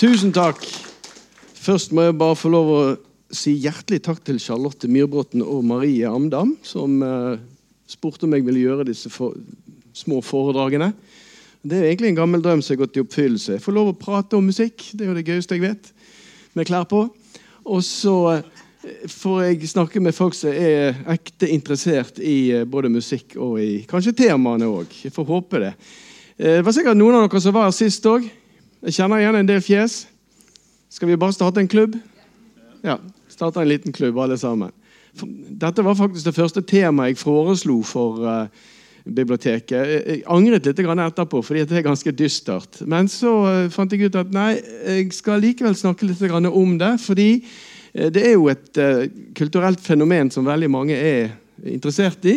Tusen 0.00 0.32
takk. 0.32 0.62
Først 1.60 1.92
må 1.92 2.06
jeg 2.06 2.16
bare 2.16 2.36
få 2.38 2.48
lov 2.52 2.68
å 2.72 2.82
si 3.36 3.52
hjertelig 3.60 4.00
takk 4.06 4.22
til 4.24 4.38
Charlotte 4.40 4.88
Myrbråten 4.88 5.42
og 5.44 5.60
Marie 5.68 6.08
Amdam, 6.08 6.54
som 6.64 7.02
eh, 7.04 7.40
spurte 7.90 8.24
om 8.24 8.32
jeg 8.32 8.46
ville 8.46 8.62
gjøre 8.62 8.86
disse 8.88 9.12
for, 9.12 9.36
små 9.92 10.22
foredragene. 10.24 10.92
Det 11.60 11.76
er 11.76 11.90
egentlig 11.90 12.14
en 12.14 12.22
gammel 12.22 12.42
drøm 12.44 12.62
som 12.64 12.74
har 12.74 12.86
gått 12.86 12.96
i 12.96 13.04
oppfyllelse. 13.04 13.58
Jeg 13.58 13.64
får 13.64 13.76
lov 13.76 13.92
å 13.92 13.98
prate 14.00 14.38
om 14.38 14.48
musikk. 14.48 14.86
Det 14.94 15.04
er 15.04 15.12
jo 15.12 15.18
det 15.18 15.26
gøyeste 15.28 15.58
jeg 15.58 15.66
vet. 15.66 15.92
Med 16.56 16.70
klær 16.70 16.88
på. 16.88 17.04
Og 17.68 17.84
så 17.84 18.16
eh, 18.32 18.59
får 19.08 19.42
jeg 19.44 19.68
snakke 19.68 20.00
med 20.00 20.16
folk 20.16 20.34
som 20.36 20.52
er 20.52 20.96
ekte 21.12 21.48
interessert 21.52 22.20
i 22.22 22.50
eh, 22.54 22.64
både 22.64 22.88
musikk 22.92 23.36
og 23.36 23.58
i 23.60 23.82
kanskje 23.88 24.14
temaene 24.16 24.68
òg. 24.70 24.94
Jeg 25.04 25.12
får 25.12 25.28
håpe 25.28 25.60
det. 25.60 25.74
Eh, 26.38 26.58
det 26.58 26.64
var 26.64 26.76
sikkert 26.76 26.96
noen 26.96 27.18
av 27.18 27.26
dere 27.26 27.42
som 27.44 27.56
var 27.56 27.68
her 27.68 27.76
sist 27.76 28.06
òg. 28.08 28.24
Jeg 28.80 28.96
kjenner 28.96 29.20
igjen 29.20 29.40
en 29.42 29.50
del 29.50 29.60
fjes. 29.64 30.06
Skal 30.90 31.10
vi 31.10 31.20
bare 31.20 31.36
starte 31.36 31.60
en 31.60 31.68
klubb? 31.70 31.98
Ja. 32.86 32.96
Starte 33.28 33.60
en 33.60 33.68
liten 33.68 33.92
klubb, 33.92 34.18
alle 34.18 34.38
sammen. 34.40 34.72
Dette 35.60 35.84
var 35.84 35.98
faktisk 35.98 36.30
det 36.30 36.36
første 36.36 36.62
temaet 36.64 37.12
jeg 37.12 37.20
foreslo 37.20 37.80
for 37.84 38.20
uh, 38.24 38.68
biblioteket. 39.04 39.92
Jeg 39.92 40.22
angret 40.30 40.66
litt 40.66 40.80
etterpå, 40.80 41.42
fordi 41.44 41.64
det 41.68 41.78
er 41.78 41.86
ganske 41.86 42.12
dystert. 42.16 42.80
Men 42.88 43.08
så 43.08 43.68
fant 43.74 43.92
jeg 43.92 44.08
ut 44.08 44.18
at 44.20 44.32
nei, 44.32 44.54
jeg 44.86 45.12
skal 45.16 45.42
likevel 45.42 45.76
snakke 45.76 46.08
litt 46.08 46.22
om 46.48 46.78
det. 46.80 46.94
Fordi 47.04 47.30
det 47.92 48.22
er 48.22 48.36
jo 48.36 48.48
et 48.52 48.78
kulturelt 49.34 49.80
fenomen 49.82 50.30
som 50.30 50.46
veldig 50.46 50.68
mange 50.70 50.94
er 50.94 51.32
interessert 51.66 52.24
i. 52.30 52.36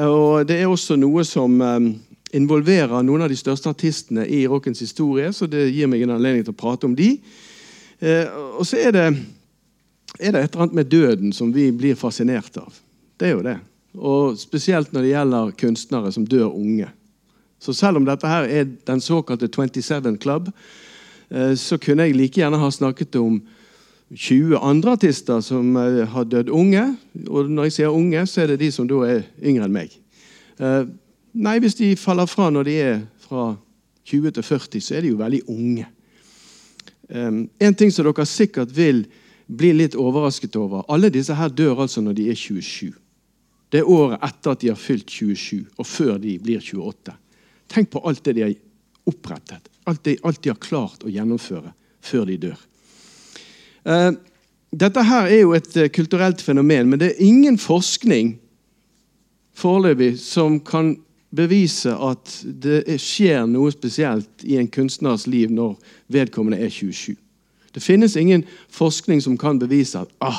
Og 0.00 0.46
det 0.48 0.56
er 0.62 0.70
også 0.70 0.96
noe 0.96 1.24
som 1.28 1.60
involverer 2.34 3.02
noen 3.04 3.24
av 3.24 3.30
de 3.30 3.38
største 3.38 3.70
artistene 3.70 4.26
i 4.26 4.44
rockens 4.48 4.80
historie, 4.82 5.28
så 5.32 5.48
det 5.50 5.68
gir 5.70 5.88
meg 5.90 6.02
en 6.04 6.16
anledning 6.16 6.46
til 6.46 6.54
å 6.54 6.58
prate 6.58 6.88
om 6.88 6.96
de. 6.96 7.14
Eh, 7.98 8.26
og 8.58 8.66
så 8.66 8.80
er 8.82 8.94
det, 8.96 9.06
er 10.18 10.34
det 10.34 10.42
et 10.42 10.50
eller 10.50 10.66
annet 10.66 10.78
med 10.80 10.92
døden 10.92 11.32
som 11.36 11.52
vi 11.54 11.70
blir 11.72 11.98
fascinert 11.98 12.58
av. 12.60 12.74
Det 13.16 13.30
er 13.30 13.36
jo 13.36 13.44
det. 13.46 13.56
Og 13.96 14.36
spesielt 14.40 14.92
når 14.92 15.06
det 15.06 15.12
gjelder 15.14 15.54
kunstnere 15.62 16.12
som 16.12 16.26
dør 16.28 16.50
unge. 16.50 16.90
Så 17.62 17.72
selv 17.72 18.00
om 18.00 18.08
dette 18.08 18.28
her 18.28 18.44
er 18.44 18.66
den 18.68 19.00
såkalte 19.00 19.48
27 19.48 20.18
Club, 20.20 20.50
eh, 21.30 21.54
så 21.56 21.78
kunne 21.80 22.08
jeg 22.08 22.18
like 22.18 22.42
gjerne 22.42 22.60
ha 22.60 22.70
snakket 22.70 23.16
om 23.22 23.40
20 24.14 24.60
andre 24.62 24.94
artister 24.94 25.40
som 25.42 25.74
eh, 25.80 26.04
har 26.06 26.28
dødd 26.30 26.52
unge. 26.54 26.84
Og 27.26 27.50
når 27.50 27.68
jeg 27.68 27.78
sier 27.80 27.96
unge, 27.96 28.22
så 28.30 28.44
er 28.44 28.52
det 28.52 28.60
de 28.62 28.70
som 28.74 28.86
da 28.86 29.02
er 29.08 29.26
yngre 29.42 29.66
enn 29.66 29.74
meg. 29.74 29.96
Eh, 30.60 30.84
Nei, 31.36 31.58
hvis 31.60 31.76
de 31.76 31.90
faller 32.00 32.28
fra 32.30 32.48
når 32.52 32.64
de 32.64 32.74
er 32.80 33.00
fra 33.20 33.50
20 34.08 34.32
til 34.38 34.46
40, 34.46 34.80
så 34.80 34.94
er 34.96 35.04
de 35.04 35.12
jo 35.12 35.18
veldig 35.20 35.42
unge. 35.52 35.88
Um, 37.08 37.42
en 37.62 37.76
ting 37.76 37.92
som 37.92 38.06
dere 38.06 38.24
sikkert 38.26 38.72
vil 38.74 39.04
bli 39.46 39.68
litt 39.76 39.94
overrasket 39.94 40.56
over 40.58 40.82
Alle 40.90 41.06
disse 41.14 41.36
her 41.38 41.52
dør 41.54 41.84
altså 41.84 42.02
når 42.02 42.16
de 42.18 42.24
er 42.32 42.38
27. 42.40 42.88
Det 43.70 43.82
er 43.82 43.90
året 43.90 44.22
etter 44.26 44.54
at 44.54 44.62
de 44.62 44.72
har 44.72 44.80
fylt 44.80 45.10
27, 45.10 45.66
og 45.76 45.86
før 45.86 46.16
de 46.22 46.38
blir 46.42 46.62
28. 46.62 47.14
Tenk 47.70 47.92
på 47.92 48.02
alt 48.08 48.24
det 48.24 48.36
de 48.38 48.46
har 48.46 48.56
opprettet, 49.06 49.68
alt, 49.86 50.02
det, 50.06 50.16
alt 50.26 50.42
de 50.42 50.50
har 50.50 50.62
klart 50.62 51.04
å 51.04 51.12
gjennomføre 51.12 51.74
før 52.02 52.26
de 52.30 52.40
dør. 52.48 52.58
Uh, 53.86 54.12
dette 54.74 55.02
her 55.06 55.30
er 55.30 55.42
jo 55.44 55.54
et 55.56 55.70
uh, 55.78 55.86
kulturelt 55.94 56.42
fenomen, 56.42 56.90
men 56.90 57.00
det 57.00 57.12
er 57.12 57.24
ingen 57.24 57.58
forskning 57.58 58.34
foreløpig 59.56 60.16
som 60.20 60.58
kan 60.60 60.96
bevise 61.36 61.92
at 61.92 62.32
det 62.44 62.98
skjer 63.02 63.46
noe 63.50 63.72
spesielt 63.74 64.44
i 64.44 64.58
en 64.60 64.68
kunstners 64.72 65.26
liv 65.28 65.52
når 65.52 65.76
vedkommende 66.12 66.60
er 66.62 66.72
27. 66.72 67.16
Det 67.76 67.82
finnes 67.84 68.16
ingen 68.16 68.44
forskning 68.72 69.20
som 69.20 69.36
kan 69.36 69.58
bevise 69.60 70.00
at 70.00 70.12
ah, 70.24 70.38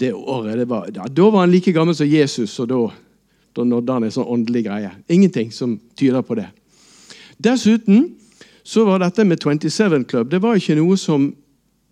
det 0.00 0.12
året 0.14 0.56
det 0.60 0.68
var, 0.68 0.88
da, 0.92 1.08
da 1.08 1.30
var 1.30 1.44
han 1.44 1.52
like 1.52 1.72
gammel 1.72 1.96
som 1.96 2.08
Jesus, 2.08 2.54
og 2.60 2.68
da, 2.70 2.80
da 3.56 3.64
nådde 3.64 3.96
han 3.96 4.06
en 4.06 4.14
sånn 4.14 4.30
åndelig 4.36 4.66
greie. 4.68 4.92
Ingenting 5.12 5.52
som 5.52 5.76
tyder 5.96 6.24
på 6.24 6.36
det. 6.38 6.48
Dessuten 7.36 8.10
så 8.66 8.86
var 8.88 9.02
dette 9.04 9.24
med 9.24 9.40
27 9.42 10.04
Club 10.08 10.32
det 10.32 10.40
var 10.42 10.56
ikke 10.56 10.78
noe 10.78 10.96
som 11.00 11.28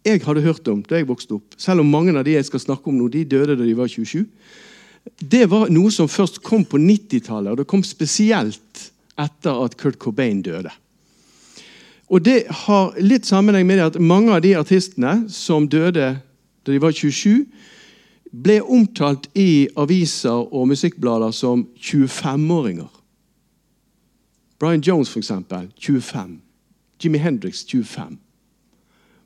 jeg 0.05 0.21
hadde 0.25 0.45
hørt 0.45 0.69
om 0.69 0.83
da 0.85 0.99
jeg 1.01 1.09
vokste 1.09 1.39
opp. 1.39 1.57
Selv 1.57 1.81
om 1.81 1.91
mange 1.91 2.13
av 2.13 2.27
de 2.27 2.37
jeg 2.37 2.47
skal 2.47 2.63
snakke 2.63 2.91
om 2.91 2.99
nå, 2.99 3.09
de 3.09 3.25
døde 3.25 3.57
da 3.57 3.65
de 3.65 3.77
var 3.77 3.89
27 3.89 4.27
det 5.21 5.47
var 5.53 5.69
noe 5.73 5.93
som 5.93 6.09
først 6.09 6.41
kom 6.45 6.65
på 6.65 6.79
90-tallet, 6.81 7.53
og 7.53 7.61
det 7.61 7.69
kom 7.69 7.85
spesielt 7.85 8.89
etter 9.21 9.61
at 9.65 9.77
Kurt 9.77 9.99
Cobain 10.01 10.43
døde. 10.43 10.73
Og 12.09 12.23
Det 12.23 12.45
har 12.49 12.95
litt 13.01 13.27
sammenheng 13.27 13.67
med 13.67 13.81
at 13.81 14.01
mange 14.01 14.33
av 14.33 14.43
de 14.45 14.55
artistene 14.57 15.25
som 15.29 15.69
døde 15.69 16.17
da 16.65 16.73
de 16.73 16.81
var 16.81 16.93
27, 16.93 17.45
ble 18.33 18.59
omtalt 18.63 19.29
i 19.37 19.69
aviser 19.77 20.49
og 20.53 20.69
musikkblader 20.69 21.31
som 21.31 21.67
25-åringer. 21.77 22.89
Brian 24.59 24.81
Jones, 24.81 25.11
for 25.11 25.21
eksempel, 25.21 25.69
25. 25.79 26.41
Jimmy 26.99 27.19
Hendrix, 27.19 27.65
25. 27.69 28.17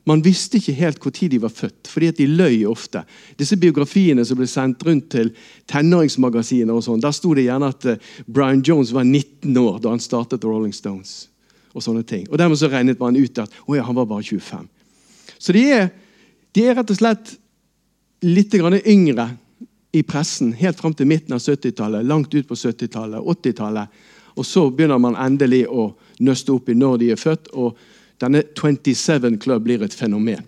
Man 0.07 0.21
visste 0.23 0.57
ikke 0.57 0.73
helt 0.77 1.03
når 1.03 1.29
de 1.29 1.41
var 1.41 1.51
født, 1.53 1.87
fordi 1.87 2.07
at 2.07 2.17
de 2.17 2.27
løy 2.27 2.65
ofte. 2.65 3.03
Disse 3.37 3.57
biografiene 3.59 4.23
som 4.25 4.37
ble 4.39 4.47
sendt 4.47 4.83
rundt 4.87 5.09
til 5.11 5.33
tenåringsmagasiner, 5.67 6.73
og 6.73 6.83
sånn, 6.83 7.01
der 7.03 7.11
sto 7.11 7.33
det 7.33 7.45
gjerne 7.45 7.69
at 7.69 7.85
eh, 7.85 7.99
Brian 8.25 8.63
Jones 8.65 8.93
var 8.95 9.03
19 9.03 9.57
år 9.59 9.81
da 9.83 9.93
han 9.93 10.01
startet 10.01 10.41
The 10.41 10.49
Rolling 10.49 10.73
Stones. 10.73 11.27
Og 11.75 11.83
sånne 11.85 12.03
ting. 12.03 12.25
Og 12.31 12.39
Dermed 12.39 12.57
så 12.57 12.71
regnet 12.71 12.99
man 12.99 13.17
ut 13.17 13.43
at 13.43 13.53
å 13.67 13.75
ja, 13.77 13.83
han 13.85 13.97
var 13.97 14.07
bare 14.09 14.25
25. 14.25 14.65
Så 15.37 15.53
de 15.53 15.67
er, 15.71 15.91
de 16.55 16.65
er 16.65 16.79
rett 16.79 16.89
og 16.89 16.97
slett 16.97 17.35
litt 18.25 18.55
yngre 18.55 19.29
i 19.91 20.01
pressen 20.03 20.51
helt 20.53 20.79
fram 20.79 20.93
til 20.93 21.07
midten 21.09 21.33
av 21.33 21.41
70-tallet, 21.41 22.05
langt 22.05 22.33
ut 22.33 22.47
på 22.47 22.57
70-tallet, 22.57 23.21
80-tallet. 23.21 24.01
Og 24.37 24.45
så 24.45 24.65
begynner 24.69 24.99
man 25.01 25.17
endelig 25.19 25.65
å 25.69 25.91
nøste 26.25 26.53
opp 26.53 26.69
i 26.69 26.77
når 26.77 26.97
de 27.01 27.11
er 27.13 27.19
født. 27.19 27.53
og 27.53 27.77
denne 28.19 28.43
27 28.55 29.37
Club 29.39 29.63
blir 29.63 29.83
et 29.83 29.95
fenomen. 29.95 30.45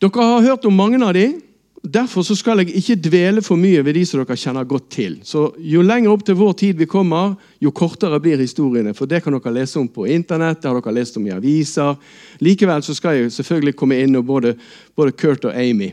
Dere 0.00 0.26
har 0.26 0.42
hørt 0.42 0.64
om 0.64 0.76
mange 0.76 1.00
av 1.04 1.14
dem. 1.14 1.40
Derfor 1.80 2.22
skal 2.36 2.60
jeg 2.60 2.74
ikke 2.76 2.98
dvele 3.00 3.42
for 3.42 3.56
mye 3.56 3.80
ved 3.84 3.96
de 3.96 4.02
som 4.04 4.20
dere 4.20 4.36
kjenner 4.36 4.66
godt 4.68 4.90
til. 4.92 5.18
Så 5.24 5.54
Jo 5.58 5.80
lenger 5.82 6.12
opp 6.12 6.24
til 6.24 6.36
vår 6.36 6.52
tid 6.52 6.76
vi 6.76 6.86
kommer, 6.86 7.34
jo 7.60 7.72
kortere 7.72 8.20
blir 8.20 8.36
historiene. 8.36 8.94
For 8.94 9.06
Det 9.06 9.22
kan 9.22 9.32
dere 9.32 9.54
lese 9.54 9.80
om 9.80 9.88
på 9.88 10.06
internett, 10.06 10.60
det 10.60 10.68
har 10.68 10.80
dere 10.80 10.94
lest 10.94 11.16
om 11.16 11.26
i 11.26 11.32
aviser. 11.32 11.96
Likevel 12.40 12.82
skal 12.82 13.16
jeg 13.16 13.32
selvfølgelig 13.32 13.76
komme 13.76 13.96
inn 13.96 14.16
og 14.16 14.24
både, 14.24 14.54
både 14.96 15.12
Kurt 15.12 15.44
og 15.44 15.54
Amy. 15.56 15.92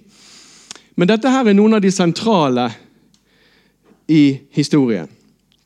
Men 0.95 1.07
dette 1.07 1.29
her 1.29 1.47
er 1.47 1.53
noen 1.53 1.73
av 1.73 1.81
de 1.81 1.91
sentrale 1.91 2.69
i 4.07 4.39
historien. 4.51 5.07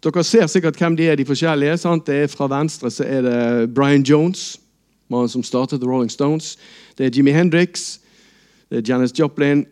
Dere 0.02 0.24
ser 0.24 0.48
sikkert 0.48 0.78
hvem 0.78 0.96
de 0.98 1.10
er, 1.10 1.16
de 1.16 1.26
forskjellige. 1.26 1.78
sant? 1.78 2.06
Det 2.06 2.24
er 2.24 2.28
Fra 2.28 2.48
venstre 2.48 2.92
så 2.92 3.04
er 3.04 3.22
det 3.22 3.74
Brian 3.74 4.04
Jones 4.04 4.61
mannen 5.12 5.30
som 5.30 5.44
startet 5.44 5.82
The 5.82 5.90
Rolling 5.90 6.12
Stones. 6.12 6.58
Det 6.98 7.06
er 7.06 7.16
Jimmy 7.16 7.32
Hendrix, 7.32 8.00
det 8.70 8.78
er 8.78 8.94
Janis 8.94 9.14
Joplin, 9.20 9.66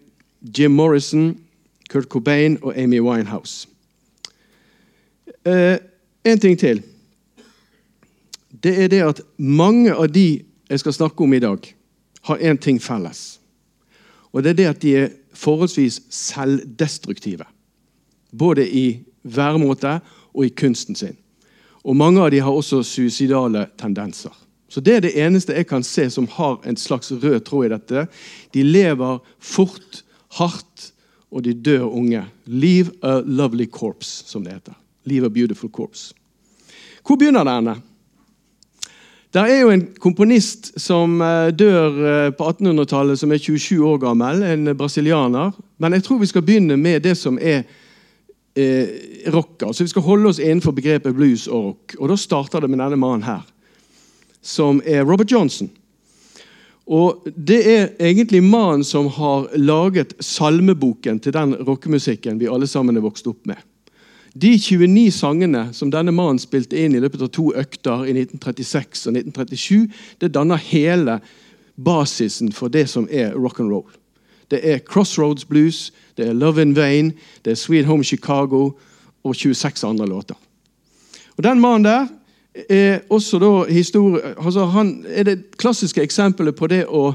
Jim 0.57 0.71
Morrison, 0.71 1.37
Kurt 1.89 2.09
Cobain 2.11 2.57
og 2.61 2.77
Amy 2.77 2.99
Winehouse. 2.99 3.67
Eh, 5.45 5.77
en 6.25 6.39
ting 6.39 6.59
til. 6.59 6.83
Det 8.63 8.83
er 8.83 8.87
det 8.87 9.01
at 9.01 9.21
mange 9.37 9.93
av 9.93 10.09
de 10.11 10.43
jeg 10.69 10.79
skal 10.79 10.93
snakke 10.93 11.23
om 11.23 11.33
i 11.33 11.39
dag, 11.39 11.75
har 12.21 12.37
én 12.37 12.57
ting 12.57 12.81
felles. 12.81 13.39
Og 14.31 14.43
det 14.43 14.49
er 14.49 14.53
det 14.53 14.65
at 14.65 14.81
de 14.81 14.95
er 14.95 15.07
forholdsvis 15.33 16.01
selvdestruktive. 16.09 17.45
Både 18.37 18.69
i 18.69 18.99
væremåte 19.23 19.99
og 20.33 20.45
i 20.45 20.49
kunsten 20.49 20.95
sin. 20.95 21.17
Og 21.83 21.95
mange 21.95 22.21
av 22.21 22.31
de 22.31 22.39
har 22.39 22.51
også 22.51 22.83
suicidale 22.83 23.67
tendenser. 23.77 24.35
Så 24.69 24.81
Det 24.81 24.95
er 24.95 25.01
det 25.01 25.17
eneste 25.17 25.53
jeg 25.53 25.67
kan 25.67 25.83
se 25.83 26.09
som 26.13 26.27
har 26.27 26.61
en 26.65 26.77
slags 26.77 27.11
rød 27.11 27.39
tråd 27.45 27.65
i 27.65 27.73
dette. 27.73 28.05
De 28.53 28.63
lever 28.63 29.17
fort, 29.39 30.03
hardt, 30.37 30.91
og 31.31 31.43
de 31.43 31.53
dør 31.53 31.89
unge. 31.89 32.23
Leave 32.45 32.91
a 33.01 33.21
lovely 33.25 33.65
corpse, 33.65 34.23
som 34.25 34.43
det 34.43 34.53
heter. 34.53 34.73
Leave 35.05 35.25
a 35.25 35.29
beautiful 35.29 35.69
corpse. 35.69 36.13
Hvor 37.05 37.15
begynner 37.15 37.43
det 37.43 37.53
henne? 37.53 37.75
Det 39.33 39.41
er 39.41 39.59
jo 39.61 39.69
en 39.69 39.83
komponist 40.01 40.71
som 40.81 41.21
eh, 41.21 41.49
dør 41.53 41.99
eh, 42.05 42.31
på 42.33 42.47
1800-tallet, 42.49 43.19
som 43.19 43.31
er 43.31 43.37
27 43.37 43.83
år 43.85 43.97
gammel. 44.01 44.41
En 44.43 44.77
brasilianer. 44.77 45.51
Men 45.77 45.93
jeg 45.93 46.03
tror 46.03 46.17
vi 46.17 46.29
skal 46.29 46.45
begynne 46.45 46.77
med 46.77 47.01
det 47.05 47.15
som 47.17 47.37
er 47.41 47.61
eh, 48.57 48.89
rock. 49.33 49.63
Altså 49.67 49.83
Vi 49.83 49.93
skal 49.93 50.05
holde 50.05 50.29
oss 50.29 50.41
innenfor 50.41 50.73
begrepet 50.77 51.15
blues 51.15 51.47
og 51.47 51.63
rock. 51.63 51.95
Og 51.99 52.09
Da 52.09 52.17
starter 52.17 52.59
det 52.59 52.69
med 52.69 52.81
denne 52.81 52.97
mannen 52.97 53.25
her 53.25 53.45
som 54.41 54.81
er 54.85 55.03
Robert 55.03 55.31
Johnson. 55.31 55.69
Og 56.89 57.21
Det 57.35 57.59
er 57.69 57.89
egentlig 57.99 58.43
mannen 58.43 58.83
som 58.83 59.07
har 59.07 59.49
laget 59.55 60.13
salmeboken 60.19 61.19
til 61.19 61.33
den 61.33 61.53
rockemusikken 61.55 62.39
vi 62.39 62.49
alle 62.49 62.67
sammen 62.67 62.97
er 62.97 63.05
vokst 63.05 63.27
opp 63.27 63.45
med. 63.45 63.57
De 64.33 64.57
29 64.57 65.11
sangene 65.11 65.69
som 65.73 65.91
denne 65.91 66.11
mannen 66.11 66.39
spilte 66.39 66.77
inn 66.77 66.95
i 66.95 67.01
løpet 67.01 67.21
av 67.21 67.31
to 67.33 67.49
økter 67.57 68.05
i 68.05 68.13
1936 68.13 69.07
og 69.09 69.17
1937, 69.17 69.87
det 70.21 70.33
danner 70.33 70.61
hele 70.69 71.19
basisen 71.75 72.51
for 72.51 72.69
det 72.69 72.87
som 72.89 73.07
er 73.11 73.33
rock 73.37 73.59
and 73.59 73.71
roll. 73.73 73.87
Det 74.49 74.61
er 74.65 74.81
Crossroads 74.81 75.45
Blues, 75.45 75.91
det 76.17 76.27
er 76.27 76.33
Love 76.33 76.61
in 76.61 76.75
Vain, 76.75 77.13
det 77.45 77.51
er 77.51 77.59
Sweet 77.59 77.85
Home 77.85 78.03
Chicago 78.03 78.71
og 79.23 79.35
26 79.35 79.83
andre 79.89 80.07
låter. 80.07 80.35
Og 81.37 81.43
Den 81.43 81.59
mannen 81.59 81.85
der 81.85 82.07
er 82.69 82.99
også 83.09 83.39
da 83.39 83.51
historie, 83.71 84.35
altså 84.37 84.65
han 84.65 85.05
er 85.07 85.23
det 85.23 85.57
klassiske 85.57 86.01
eksempelet 86.01 86.55
på 86.55 86.67
det 86.67 86.85
å 86.87 87.13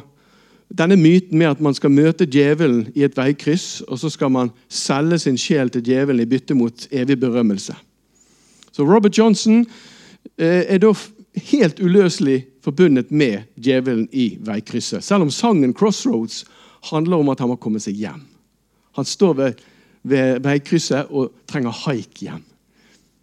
denne 0.75 0.97
myten 0.97 1.39
med 1.39 1.53
at 1.53 1.61
man 1.63 1.75
skal 1.77 1.93
møte 1.93 2.27
djevelen 2.27 2.89
i 2.95 3.05
et 3.07 3.17
veikryss, 3.17 3.83
og 3.89 3.99
så 4.01 4.11
skal 4.11 4.33
man 4.33 4.51
selge 4.69 5.19
sin 5.23 5.39
sjel 5.39 5.71
til 5.71 5.85
djevelen 5.85 6.25
i 6.25 6.29
bytte 6.29 6.57
mot 6.57 6.87
evig 6.91 7.19
berømmelse. 7.21 7.77
Så 8.73 8.87
Robert 8.87 9.19
Johnson 9.19 9.63
eh, 10.39 10.65
er 10.67 10.81
da 10.83 10.91
helt 11.51 11.81
uløselig 11.81 12.47
forbundet 12.65 13.13
med 13.13 13.45
djevelen 13.57 14.09
i 14.13 14.35
veikrysset. 14.41 15.05
Selv 15.05 15.23
om 15.23 15.31
sangen 15.31 15.75
'Crossroads' 15.75 16.45
handler 16.91 17.17
om 17.17 17.29
at 17.29 17.41
han 17.41 17.49
må 17.49 17.57
komme 17.57 17.81
seg 17.81 17.95
hjem. 17.95 18.25
Han 18.97 19.05
står 19.05 19.33
ved, 19.35 19.53
ved 20.03 20.41
veikrysset 20.41 21.07
og 21.11 21.33
trenger 21.47 21.71
haik 21.71 22.21
hjem. 22.21 22.43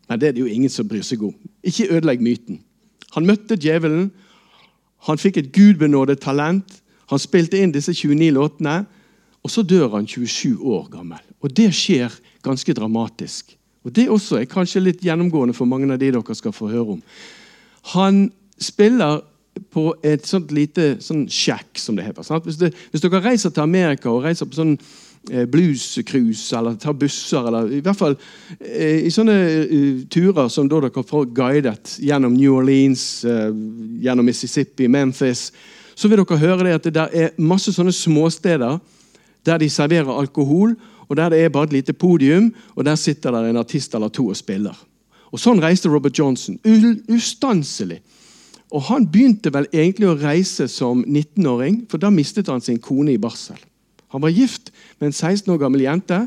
Men 0.09 0.19
det 0.19 0.27
er 0.27 0.31
det 0.31 0.41
jo 0.41 0.45
ingen 0.45 0.69
som 0.69 0.88
bryr 0.88 1.01
seg 1.01 1.23
om. 1.23 1.35
Ikke 1.63 1.90
ødelegg 1.92 2.22
myten. 2.22 2.62
Han 3.16 3.28
møtte 3.28 3.58
djevelen. 3.60 4.10
Han 5.08 5.18
fikk 5.18 5.38
et 5.38 5.52
gudbenådet 5.54 6.22
talent. 6.24 6.81
Han 7.12 7.19
spilte 7.19 7.60
inn 7.60 7.74
disse 7.74 7.94
29 7.94 8.31
låtene, 8.38 8.86
og 9.42 9.52
så 9.52 9.63
dør 9.66 9.98
han 9.98 10.08
27 10.08 10.62
år 10.62 10.88
gammel. 10.94 11.19
Og 11.42 11.52
Det 11.56 11.72
skjer 11.74 12.13
ganske 12.44 12.74
dramatisk. 12.74 13.58
Og 13.84 13.96
Det 13.96 14.10
også 14.10 14.38
er 14.38 14.46
kanskje 14.46 14.84
litt 14.84 15.02
gjennomgående 15.02 15.54
for 15.54 15.66
mange 15.66 15.92
av 15.92 16.00
de 16.00 16.12
dere 16.12 16.36
skal 16.36 16.54
få 16.54 16.69
høre 16.69 16.98
om. 16.98 17.02
Han 17.96 18.31
spiller 18.62 19.22
på 19.74 19.96
et 20.04 20.28
sånt 20.28 20.52
lite 20.52 20.96
sånn 21.04 21.25
sjekk, 21.28 21.75
som 21.80 21.98
det 21.98 22.06
heter. 22.06 22.24
Hvis, 22.46 22.60
det, 22.62 22.72
hvis, 22.92 23.02
dere 23.04 23.24
reiser 23.24 23.52
til 23.52 23.66
Amerika 23.66 24.12
og 24.12 24.24
reiser 24.24 24.48
på 24.48 24.56
sånn 24.56 24.78
bluescruise 25.51 26.57
eller 26.57 26.79
tar 26.81 26.95
busser, 26.97 27.45
eller 27.47 27.69
i 27.77 27.81
hvert 27.85 28.00
fall 28.00 28.15
eh, 28.57 29.06
i 29.06 29.12
sånne 29.13 29.35
uh, 29.69 30.00
turer 30.09 30.50
som 30.50 30.69
da 30.71 30.79
dere 30.81 31.03
får 31.06 31.27
guidet 31.38 31.97
gjennom 32.01 32.33
New 32.33 32.56
Orleans, 32.57 33.03
gjennom 34.01 34.25
Mississippi, 34.25 34.89
Memphis 34.89 35.51
så 35.95 36.09
vil 36.09 36.21
dere 36.23 36.39
høre 36.41 36.65
det 36.65 36.77
at 36.77 36.88
det 36.88 36.95
der 36.95 37.12
er 37.13 37.35
masse 37.38 37.73
sånne 37.75 37.94
småsteder 37.94 38.79
der 39.45 39.57
de 39.62 39.69
serverer 39.69 40.09
alkohol, 40.09 40.75
og 41.09 41.18
der 41.18 41.33
det 41.33 41.39
er 41.44 41.50
bare 41.53 41.69
et 41.69 41.73
lite 41.73 41.94
podium, 41.94 42.51
og 42.75 42.85
der 42.85 42.95
sitter 42.95 43.31
der 43.31 43.50
en 43.50 43.57
artist 43.57 43.95
eller 43.95 44.09
to 44.09 44.27
og 44.27 44.38
spiller. 44.38 44.77
Og 45.31 45.39
Sånn 45.39 45.62
reiste 45.63 45.89
Robert 45.89 46.18
Johnson. 46.18 46.59
Ustanselig. 47.09 48.01
Og 48.71 48.81
Han 48.89 49.07
begynte 49.07 49.51
vel 49.53 49.68
egentlig 49.73 50.07
å 50.07 50.18
reise 50.19 50.68
som 50.68 51.03
19-åring, 51.06 51.85
for 51.89 51.97
da 51.97 52.09
mistet 52.09 52.47
han 52.47 52.62
sin 52.62 52.79
kone 52.79 53.13
i 53.13 53.19
barsel. 53.19 53.59
Han 54.12 54.22
var 54.22 54.34
gift 54.36 54.72
med 55.00 55.12
en 55.12 55.13
16 55.13 55.54
år 55.54 55.60
gammel 55.62 55.86
jente. 55.86 56.25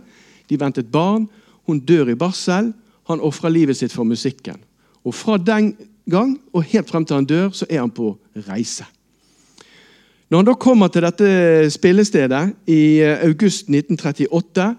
De 0.50 0.60
ventet 0.60 0.92
barn. 0.92 1.28
Hun 1.66 1.80
dør 1.80 2.12
i 2.12 2.18
barsel. 2.18 2.72
Han 3.08 3.20
ofrer 3.20 3.52
livet 3.52 3.76
sitt 3.76 3.92
for 3.92 4.04
musikken. 4.04 4.60
Og 5.04 5.14
Fra 5.14 5.36
den 5.36 5.74
gang 6.10 6.38
og 6.52 6.64
helt 6.68 6.88
frem 6.88 7.04
til 7.04 7.16
han 7.16 7.28
dør, 7.28 7.50
så 7.52 7.66
er 7.70 7.80
han 7.80 7.90
på 7.90 8.16
reise. 8.48 8.84
Når 10.30 10.38
han 10.38 10.48
da 10.48 10.54
kommer 10.54 10.88
til 10.88 11.04
dette 11.04 11.70
spillestedet 11.70 12.42
i 12.66 13.00
eh, 13.04 13.20
august 13.28 13.68
1938, 13.68 14.74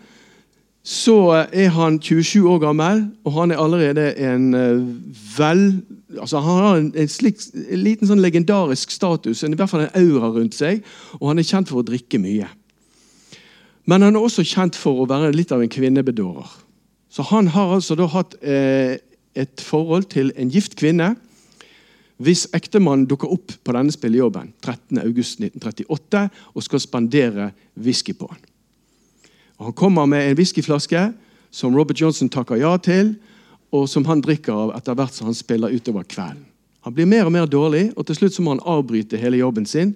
så 0.86 1.46
er 1.50 1.69
han 1.74 1.98
27 2.01 2.50
år 2.50 2.60
gammel, 2.62 3.06
og 3.25 3.34
han 3.34 3.51
er 3.51 3.62
allerede 3.62 4.10
en 4.22 4.54
eh, 4.54 4.81
vel 5.38 5.63
altså 6.19 6.40
Han 6.40 6.63
har 6.63 6.75
en, 6.78 7.08
slik, 7.10 7.42
en 7.69 7.81
liten 7.81 8.08
sånn 8.08 8.22
legendarisk 8.22 8.92
status, 8.92 9.44
i 9.44 9.58
hvert 9.58 9.69
fall 9.69 9.88
en 9.88 9.98
aura 10.00 10.30
rundt 10.31 10.56
seg, 10.56 10.84
og 11.19 11.28
han 11.31 11.42
er 11.42 11.48
kjent 11.48 11.72
for 11.72 11.81
å 11.81 11.88
drikke 11.88 12.22
mye. 12.22 12.48
Men 13.86 14.02
han 14.02 14.16
er 14.16 14.24
også 14.26 14.46
kjent 14.46 14.78
for 14.78 15.02
å 15.02 15.10
være 15.10 15.34
litt 15.36 15.54
av 15.54 15.62
en 15.62 15.72
kvinnebedårer. 15.72 16.48
Så 17.10 17.24
han 17.30 17.48
har 17.54 17.76
altså 17.78 17.96
da 17.96 18.08
hatt 18.12 18.34
eh, 18.42 18.98
et 19.38 19.62
forhold 19.62 20.10
til 20.12 20.34
en 20.36 20.52
gift 20.52 20.76
kvinne 20.80 21.14
hvis 22.24 22.46
ektemannen 22.56 23.08
dukker 23.12 23.32
opp 23.32 23.52
på 23.64 23.74
denne 23.76 23.92
spillejobben 23.92 24.54
13.8.1938 24.64 26.22
og 26.56 26.64
skal 26.64 26.84
spandere 26.84 27.50
whisky 27.76 28.16
på 28.16 28.30
han. 28.32 28.42
Og 29.60 29.70
han 29.70 29.78
kommer 29.78 30.08
med 30.08 30.30
en 30.30 30.38
whiskyflaske 30.40 31.10
som 31.52 31.76
Robert 31.76 32.00
Johnson 32.00 32.32
takker 32.32 32.60
ja 32.60 32.74
til, 32.80 33.16
og 33.72 33.88
som 33.92 34.06
han 34.08 34.24
drikker 34.24 34.56
av 34.56 34.74
etter 34.78 34.96
hvert 34.96 35.16
som 35.16 35.30
han 35.30 35.36
spiller 35.38 35.74
utover 35.76 36.08
kvelden. 36.08 36.44
Han 36.88 36.94
blir 36.94 37.08
mer 37.10 37.26
og 37.28 37.34
mer 37.34 37.48
dårlig, 37.50 37.90
og 37.96 38.06
til 38.06 38.20
slutt 38.20 38.38
må 38.44 38.54
han 38.54 38.64
avbryte 38.64 39.20
hele 39.20 39.40
jobben 39.40 39.66
sin. 39.66 39.96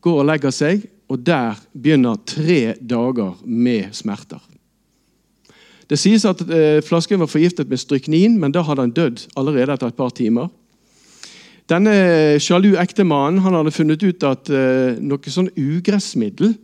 Går 0.00 0.22
og 0.22 0.28
legger 0.30 0.54
seg, 0.54 0.86
og 1.10 1.18
der 1.26 1.58
begynner 1.74 2.20
tre 2.26 2.76
dager 2.78 3.34
med 3.44 3.90
smerter. 3.96 4.40
Det 5.90 5.98
sies 5.98 6.22
at 6.28 6.42
eh, 6.46 6.78
flasken 6.86 7.18
var 7.18 7.30
forgiftet 7.30 7.68
med 7.68 7.80
stryknin, 7.82 8.36
men 8.38 8.54
da 8.54 8.62
hadde 8.62 8.84
han 8.86 8.94
dødd 8.94 9.24
allerede 9.36 9.74
etter 9.74 9.90
et 9.90 9.98
par 9.98 10.14
timer. 10.14 10.46
Denne 11.70 12.38
sjalu 12.42 12.76
ektemannen 12.78 13.42
hadde 13.42 13.72
funnet 13.74 14.02
ut 14.02 14.24
at 14.26 14.48
uh, 14.50 14.96
noe 14.98 15.30
sånn 15.30 15.52
ugressmiddel 15.54 16.56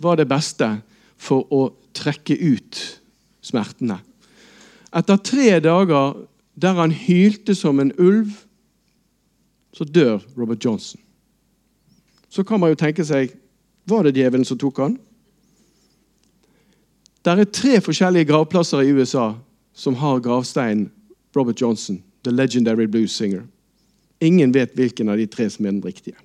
var 0.00 0.16
det 0.16 0.24
beste 0.30 0.70
for 1.20 1.44
å 1.52 1.66
trekke 1.92 2.36
ut 2.40 2.80
smertene. 3.44 3.98
Etter 4.96 5.20
tre 5.20 5.58
dager 5.60 6.16
der 6.56 6.80
han 6.80 6.94
hylte 6.96 7.52
som 7.58 7.82
en 7.82 7.92
ulv, 8.00 8.32
så 9.76 9.84
dør 9.84 10.22
Robert 10.38 10.64
Johnson. 10.64 11.00
Så 12.32 12.46
kan 12.48 12.62
man 12.62 12.72
jo 12.72 12.80
tenke 12.80 13.04
seg 13.04 13.34
Var 13.84 14.04
det 14.04 14.16
djevelen 14.16 14.44
som 14.48 14.58
tok 14.58 14.78
han? 14.80 14.98
Det 17.24 17.32
er 17.32 17.48
tre 17.48 17.80
forskjellige 17.80 18.28
gravplasser 18.28 18.84
i 18.84 18.92
USA 18.92 19.32
som 19.74 19.96
har 20.00 20.20
gravsteinen 20.24 20.90
Robert 21.34 21.60
Johnson, 21.60 22.02
the 22.22 22.30
legendary 22.30 22.86
blues 22.86 23.12
singer. 23.16 23.42
Ingen 24.20 24.52
vet 24.52 24.76
hvilken 24.76 25.08
av 25.08 25.18
de 25.18 25.26
tre 25.26 25.48
som 25.50 25.66
er 25.66 25.72
den 25.72 25.82
riktige. 25.84 26.16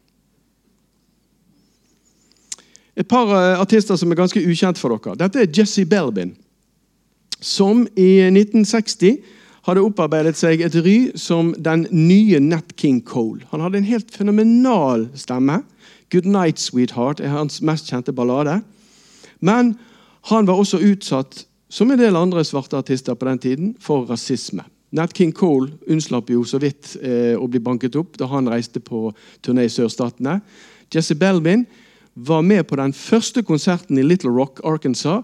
Et 2.99 3.07
par 3.07 3.31
eh, 3.31 3.59
artister 3.59 3.95
som 3.95 4.11
er 4.11 4.19
ganske 4.19 4.43
ukjent 4.43 4.79
for 4.79 4.91
dere. 4.91 5.15
Dette 5.19 5.41
er 5.41 5.51
Jesse 5.55 5.85
Belbin, 5.87 6.33
som 7.39 7.85
i 7.95 8.19
1960 8.27 9.21
hadde 9.69 9.83
opparbeidet 9.83 10.35
seg 10.39 10.61
et 10.65 10.75
ry 10.83 10.97
som 11.19 11.53
den 11.55 11.85
nye 11.91 12.41
Nat 12.43 12.75
King 12.79 12.99
Cole. 13.05 13.45
Han 13.53 13.63
hadde 13.63 13.79
en 13.79 13.87
helt 13.87 14.11
fenomenal 14.11 15.07
stemme. 15.19 15.61
'Good 16.09 16.25
Night, 16.25 16.59
Sweetheart' 16.59 17.21
er 17.21 17.29
hans 17.29 17.61
mest 17.61 17.89
kjente 17.89 18.13
ballade. 18.13 18.61
Men 19.39 19.77
han 20.21 20.47
var 20.47 20.57
også 20.57 20.79
utsatt, 20.81 21.45
som 21.69 21.91
en 21.91 21.99
del 21.99 22.17
andre 22.17 22.43
svarte 22.43 22.77
artister 22.77 23.15
på 23.15 23.25
den 23.25 23.39
tiden, 23.39 23.75
for 23.79 24.05
rasisme. 24.09 24.63
Nat 24.91 25.13
King 25.13 25.31
Cole 25.35 25.71
unnslapp 25.87 26.31
jo 26.33 26.41
så 26.43 26.57
vidt 26.57 26.95
eh, 27.01 27.37
å 27.37 27.45
bli 27.47 27.61
banket 27.61 27.95
opp 27.95 28.17
da 28.17 28.25
han 28.31 28.49
reiste 28.49 28.81
på 28.81 29.11
turné 29.45 29.67
i 29.67 29.69
sørstatene. 29.69 30.39
Jesse 30.89 31.13
Belvin 31.15 31.67
var 32.13 32.41
med 32.41 32.65
på 32.67 32.79
den 32.79 32.93
første 32.93 33.43
konserten 33.45 33.99
i 34.01 34.03
Little 34.03 34.33
Rock, 34.33 34.63
Arkansas, 34.65 35.23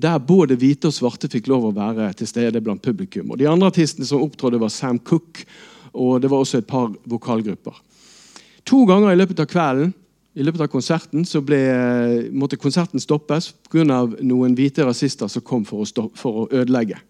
der 0.00 0.22
både 0.22 0.54
hvite 0.56 0.88
og 0.88 0.94
svarte 0.94 1.28
fikk 1.28 1.50
lov 1.50 1.66
å 1.66 1.74
være 1.74 2.12
til 2.16 2.30
stede 2.30 2.62
blant 2.62 2.82
publikum. 2.82 3.32
Og 3.32 3.40
De 3.40 3.48
andre 3.50 3.68
artistene 3.72 4.06
som 4.06 4.22
opptrådte, 4.22 4.60
var 4.62 4.70
Sam 4.70 5.02
Cook, 5.02 5.42
og 5.92 6.20
det 6.22 6.30
var 6.30 6.44
også 6.44 6.62
et 6.62 6.70
par 6.70 6.92
vokalgrupper. 7.10 7.74
To 8.70 8.84
ganger 8.86 9.10
i 9.10 9.18
løpet 9.18 9.42
av 9.42 9.50
kvelden 9.50 9.90
i 10.38 10.44
løpet 10.46 10.62
av 10.62 10.70
konserten 10.70 11.24
ble, 11.42 11.60
måtte 12.30 12.58
konserten 12.60 13.02
stoppes 13.02 13.50
pga. 13.70 14.06
noen 14.22 14.54
hvite 14.54 14.84
rasister 14.86 15.28
som 15.28 15.42
kom 15.42 15.64
for 15.66 15.82
å, 15.82 15.86
stoppe, 15.88 16.18
for 16.18 16.44
å 16.44 16.48
ødelegge. 16.52 17.00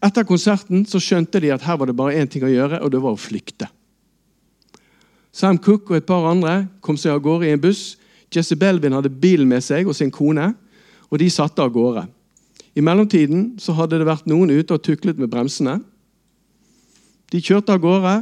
Etter 0.00 0.24
konserten 0.24 0.84
skjønte 0.86 1.40
de 1.40 1.52
at 1.52 1.62
her 1.62 1.76
var 1.76 1.86
det 1.86 1.96
bare 1.96 2.16
én 2.16 2.28
ting 2.28 2.44
å 2.44 2.52
gjøre, 2.52 2.80
og 2.80 2.90
det 2.90 3.00
var 3.00 3.12
å 3.12 3.20
flykte. 3.20 3.68
Sam 5.32 5.58
Cook 5.58 5.90
og 5.90 5.96
et 5.98 6.06
par 6.06 6.24
andre 6.24 6.66
kom 6.80 6.96
seg 6.96 7.12
av 7.12 7.20
gårde 7.20 7.46
i 7.46 7.52
en 7.52 7.60
buss. 7.60 7.98
Jesse 8.32 8.56
Belvin 8.56 8.92
hadde 8.96 9.12
bilen 9.12 9.48
med 9.48 9.62
seg 9.64 9.86
og 9.86 9.96
sin 9.96 10.10
kone, 10.10 10.54
og 11.10 11.20
de 11.20 11.28
satte 11.30 11.60
av 11.62 11.70
gårde. 11.72 12.06
I 12.76 12.84
mellomtiden 12.84 13.58
hadde 13.76 14.00
det 14.00 14.08
vært 14.08 14.26
noen 14.28 14.50
ute 14.50 14.74
og 14.74 14.82
tuklet 14.84 15.20
med 15.20 15.28
bremsene. 15.32 15.78
De 17.32 17.40
kjørte 17.40 17.76
av 17.76 17.84
gårde, 17.84 18.16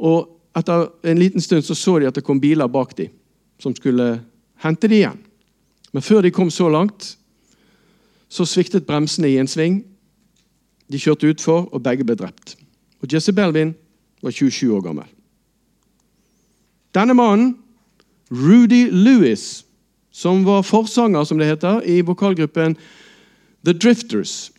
og 0.00 0.32
etter 0.56 0.88
en 1.04 1.20
liten 1.20 1.40
stund 1.44 1.64
så, 1.64 1.76
så 1.76 1.98
de 2.00 2.08
at 2.08 2.16
det 2.16 2.24
kom 2.24 2.40
biler 2.40 2.68
bak 2.68 2.96
dem 2.96 3.12
som 3.58 3.74
skulle 3.76 4.20
hente 4.62 4.88
dem 4.88 4.98
igjen. 4.98 5.20
Men 5.92 6.02
før 6.02 6.22
de 6.22 6.30
kom 6.30 6.50
så 6.50 6.68
langt, 6.68 7.16
så 8.28 8.44
sviktet 8.44 8.86
bremsene 8.86 9.30
i 9.30 9.38
en 9.40 9.48
sving, 9.48 9.82
de 10.92 10.98
kjørte 11.00 11.30
utfor, 11.30 11.68
og 11.72 11.82
begge 11.82 12.04
ble 12.06 12.16
drept. 12.18 12.56
Og 13.02 13.12
Jesse 13.12 13.32
Belvin 13.32 13.74
var 14.22 14.34
27 14.34 14.74
år 14.76 14.82
gammel. 14.84 15.06
Denne 16.94 17.14
mannen, 17.14 17.56
Rudy 18.30 18.86
Lewis, 18.90 19.64
som 20.10 20.44
var 20.46 20.64
forsanger 20.66 21.24
som 21.24 21.38
det 21.38 21.50
heter, 21.50 21.82
i 21.84 22.00
vokalgruppen 22.00 22.76
The 23.66 23.74
Drifters, 23.74 24.52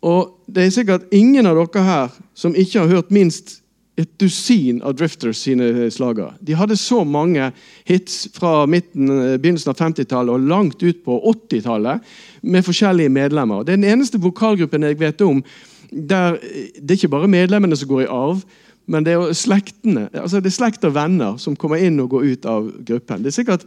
Og 0.00 0.38
det 0.46 0.64
er 0.64 0.70
sikkert 0.70 1.08
ingen 1.14 1.46
av 1.46 1.58
dere 1.58 1.82
her 1.82 2.12
som 2.38 2.54
ikke 2.54 2.84
har 2.84 2.92
hørt 2.92 3.10
minst 3.14 3.58
et 3.98 4.10
dusin 4.20 4.78
av 4.86 4.94
Drifters 4.94 5.40
sine 5.42 5.88
slager. 5.90 6.36
De 6.40 6.54
hadde 6.54 6.76
så 6.78 7.00
mange 7.06 7.50
hits 7.88 8.28
fra 8.34 8.62
midten, 8.70 9.10
eh, 9.10 9.38
begynnelsen 9.38 9.72
av 9.72 9.80
50-tallet 9.80 10.34
og 10.34 10.46
langt 10.46 10.82
ut 10.82 11.02
på 11.04 11.18
80-tallet 11.32 12.00
med 12.42 12.66
forskjellige 12.66 13.10
medlemmer. 13.10 13.64
Det 13.64 13.74
er 13.74 13.82
den 13.82 13.90
eneste 13.98 14.20
vokalgruppen 14.22 14.86
jeg 14.86 15.00
vet 15.00 15.20
om 15.26 15.42
der 15.90 16.38
eh, 16.38 16.70
det 16.78 16.92
er 16.92 17.00
ikke 17.00 17.14
bare 17.16 17.28
medlemmene 17.32 17.76
som 17.76 17.90
går 17.90 18.06
i 18.06 18.12
arv, 18.12 18.44
men 18.88 19.04
det 19.04 19.12
er 19.12 19.34
slektene, 19.36 20.08
altså 20.14 20.40
det 20.40 20.48
er 20.52 20.56
slekt 20.56 20.86
og 20.88 20.94
venner 20.94 21.36
som 21.36 21.56
kommer 21.56 21.82
inn 21.82 21.98
og 22.00 22.14
går 22.14 22.30
ut 22.32 22.46
av 22.48 22.70
gruppen. 22.86 23.22
Det 23.22 23.32
er 23.32 23.40
sikkert 23.42 23.66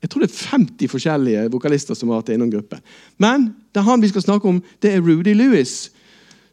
jeg 0.00 0.08
tror 0.08 0.22
det 0.22 0.30
er 0.30 0.48
50 0.56 0.88
forskjellige 0.88 1.48
vokalister 1.52 1.94
som 1.98 2.08
har 2.08 2.22
vært 2.22 2.30
innom 2.32 2.48
gruppen. 2.48 2.80
Men 3.20 3.50
det 3.74 3.82
er 3.82 3.84
han 3.84 4.00
vi 4.00 4.08
skal 4.08 4.24
snakke 4.24 4.48
om, 4.48 4.62
det 4.80 4.94
er 4.94 5.02
Rudy 5.04 5.34
Lewis 5.36 5.90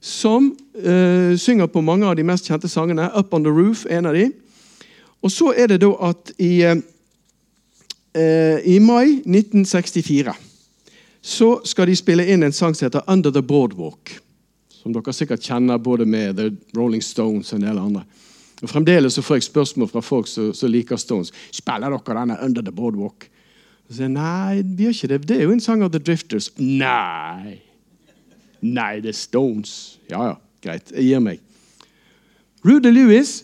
som 0.07 0.51
uh, 0.85 1.37
synger 1.37 1.67
på 1.67 1.81
mange 1.83 2.07
av 2.07 2.15
de 2.15 2.23
mest 2.23 2.47
kjente 2.47 2.69
sangene. 2.71 3.09
'Up 3.11 3.33
On 3.33 3.43
The 3.43 3.51
Roof' 3.51 3.85
en 3.91 4.05
av 4.05 4.15
de. 4.15 4.29
Og 5.21 5.31
så 5.31 5.51
er 5.57 5.67
det 5.67 5.81
da 5.83 5.91
at 6.09 6.31
i, 6.39 6.63
uh, 6.63 6.77
i 8.63 8.77
mai 8.79 9.19
1964 9.25 10.35
så 11.27 11.49
skal 11.67 11.89
de 11.89 11.95
spille 11.97 12.23
inn 12.31 12.45
en 12.45 12.55
sang 12.55 12.75
som 12.75 12.85
heter 12.85 13.03
'Under 13.07 13.31
The 13.31 13.41
Boardwalk'. 13.41 14.19
Som 14.69 14.93
dere 14.93 15.13
sikkert 15.13 15.43
kjenner 15.43 15.77
både 15.77 16.05
med 16.05 16.37
The 16.37 16.51
Rolling 16.77 17.03
Stones 17.03 17.51
og 17.53 17.59
en 17.59 17.65
del 17.65 17.77
andre. 17.77 18.03
Og 18.61 18.69
Fremdeles 18.69 19.13
så 19.13 19.21
får 19.21 19.35
jeg 19.35 19.43
spørsmål 19.43 19.89
fra 19.89 20.01
folk 20.01 20.27
som, 20.27 20.53
liker 20.69 20.95
Stones. 20.95 21.31
Spiller 21.51 21.89
dere 21.89 22.19
denne 22.19 22.37
'Under 22.41 22.61
The 22.61 22.71
Boardwalk'? 22.71 23.27
Og 23.87 23.91
så 23.91 23.95
sier 23.95 24.07
jeg, 24.07 24.11
Nei, 24.11 24.61
vi 24.61 24.83
gjør 24.83 24.89
ikke 24.89 25.07
det. 25.07 25.27
Det 25.27 25.37
er 25.37 25.43
jo 25.43 25.51
en 25.51 25.59
sang 25.59 25.83
av 25.83 25.91
The 25.91 25.99
Drifters. 25.99 26.51
Nei. 26.57 27.66
Nei, 28.61 28.99
det 29.03 29.13
er 29.13 29.19
Stones. 29.19 29.99
Ja, 30.09 30.23
ja, 30.31 30.35
greit. 30.63 30.91
Jeg 30.91 31.09
gir 31.09 31.21
meg. 31.23 31.43
Rudy 32.65 32.91
Lewis 32.91 33.43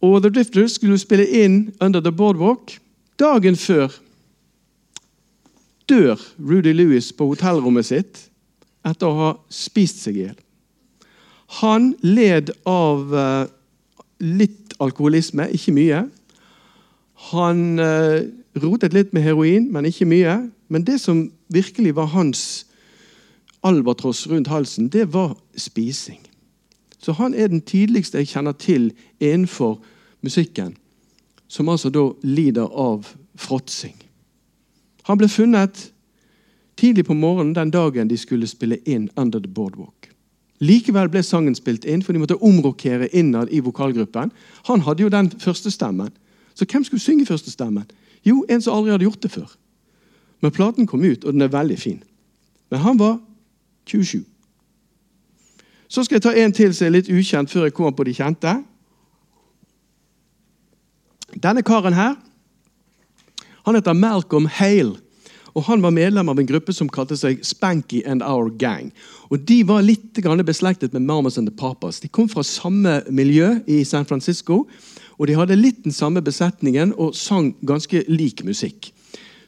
og 0.00 0.22
The 0.22 0.30
Drifters 0.30 0.76
skulle 0.78 0.98
spille 1.00 1.26
inn 1.26 1.72
Under 1.80 2.00
the 2.00 2.12
Boardwalk. 2.12 2.76
Dagen 3.20 3.56
før 3.56 3.92
dør 5.90 6.20
Rudy 6.38 6.72
Lewis 6.72 7.10
på 7.12 7.26
hotellrommet 7.32 7.88
sitt 7.88 8.26
etter 8.86 9.08
å 9.08 9.16
ha 9.18 9.30
spist 9.52 10.04
seg 10.04 10.16
i 10.16 10.22
hjel. 10.24 10.36
Han 11.60 11.90
led 12.06 12.52
av 12.68 13.10
uh, 13.10 13.44
litt 14.22 14.76
alkoholisme, 14.80 15.48
ikke 15.52 15.74
mye. 15.74 16.04
Han 17.32 17.64
uh, 17.82 18.22
rotet 18.62 18.94
litt 18.96 19.12
med 19.12 19.26
heroin, 19.26 19.66
men 19.74 19.88
ikke 19.90 20.08
mye. 20.08 20.36
Men 20.70 20.86
det 20.86 21.00
som 21.02 21.26
virkelig 21.52 21.94
var 21.96 22.06
hans 22.14 22.66
albatross 23.62 24.28
rundt 24.30 24.48
halsen, 24.48 24.88
det 24.88 25.12
var 25.12 25.36
spising. 25.56 26.20
Så 26.98 27.12
han 27.12 27.34
er 27.34 27.48
den 27.48 27.60
tidligste 27.60 28.18
jeg 28.18 28.28
kjenner 28.28 28.52
til 28.52 28.92
innenfor 29.20 29.80
musikken 30.22 30.76
som 31.50 31.68
altså 31.68 31.90
da 31.90 32.04
lider 32.22 32.68
av 32.68 33.08
fråtsing. 33.40 33.96
Han 35.08 35.18
ble 35.18 35.28
funnet 35.28 35.88
tidlig 36.78 37.06
på 37.08 37.16
morgenen 37.16 37.56
den 37.56 37.72
dagen 37.74 38.08
de 38.08 38.16
skulle 38.16 38.46
spille 38.46 38.78
inn 38.86 39.10
'Under 39.16 39.40
the 39.40 39.48
Boardwalk'. 39.48 40.10
Likevel 40.60 41.08
ble 41.08 41.22
sangen 41.22 41.54
spilt 41.54 41.84
inn, 41.84 42.02
for 42.02 42.12
de 42.12 42.18
måtte 42.18 42.42
omrokere 42.42 43.08
innad 43.16 43.48
i 43.50 43.60
vokalgruppen. 43.60 44.30
Han 44.68 44.80
hadde 44.80 45.02
jo 45.02 45.08
den 45.08 45.30
første 45.30 45.70
stemmen. 45.70 46.10
Så 46.54 46.64
hvem 46.64 46.84
skulle 46.84 47.00
synge 47.00 47.26
første 47.26 47.50
stemmen? 47.50 47.84
Jo, 48.26 48.44
en 48.48 48.60
som 48.60 48.76
aldri 48.76 48.90
hadde 48.90 49.04
gjort 49.04 49.22
det 49.22 49.30
før. 49.30 49.56
Men 50.40 50.50
platen 50.50 50.86
kom 50.86 51.04
ut, 51.04 51.24
og 51.24 51.32
den 51.32 51.42
er 51.42 51.52
veldig 51.52 51.78
fin. 51.78 52.02
Men 52.70 52.80
han 52.80 52.98
var 52.98 53.18
27. 53.86 54.24
Så 55.88 56.04
skal 56.04 56.16
jeg 56.16 56.22
ta 56.22 56.32
en 56.38 56.52
til 56.52 56.74
som 56.74 56.86
er 56.86 56.94
litt 56.94 57.10
ukjent, 57.10 57.50
før 57.50 57.66
jeg 57.66 57.74
kommer 57.74 57.92
på 57.96 58.06
de 58.06 58.14
kjente. 58.14 58.56
Denne 61.42 61.62
karen 61.66 61.94
her 61.94 62.18
han 63.66 63.76
heter 63.76 63.92
Malcolm 63.92 64.46
Hale. 64.46 64.96
og 65.54 65.64
Han 65.64 65.82
var 65.82 65.90
medlem 65.90 66.28
av 66.28 66.38
en 66.38 66.46
gruppe 66.46 66.72
som 66.72 66.88
kalte 66.88 67.16
seg 67.18 67.42
Spanky 67.44 68.02
and 68.06 68.22
Our 68.22 68.50
Gang. 68.58 68.92
Og 69.30 69.38
De 69.46 69.62
var 69.66 69.82
litt 69.82 70.14
beslektet 70.46 70.92
med 70.92 71.02
Mamas 71.02 71.38
and 71.38 71.48
the 71.48 71.56
Papas. 71.56 72.00
De 72.00 72.08
kom 72.08 72.28
fra 72.28 72.42
samme 72.42 73.02
miljø 73.10 73.60
i 73.66 73.84
San 73.84 74.06
Francisco. 74.06 74.66
og 75.18 75.26
De 75.26 75.34
hadde 75.34 75.56
litt 75.56 75.84
den 75.84 75.92
samme 75.92 76.22
besetningen 76.22 76.94
og 76.96 77.14
sang 77.14 77.54
ganske 77.66 78.04
lik 78.08 78.44
musikk. 78.44 78.92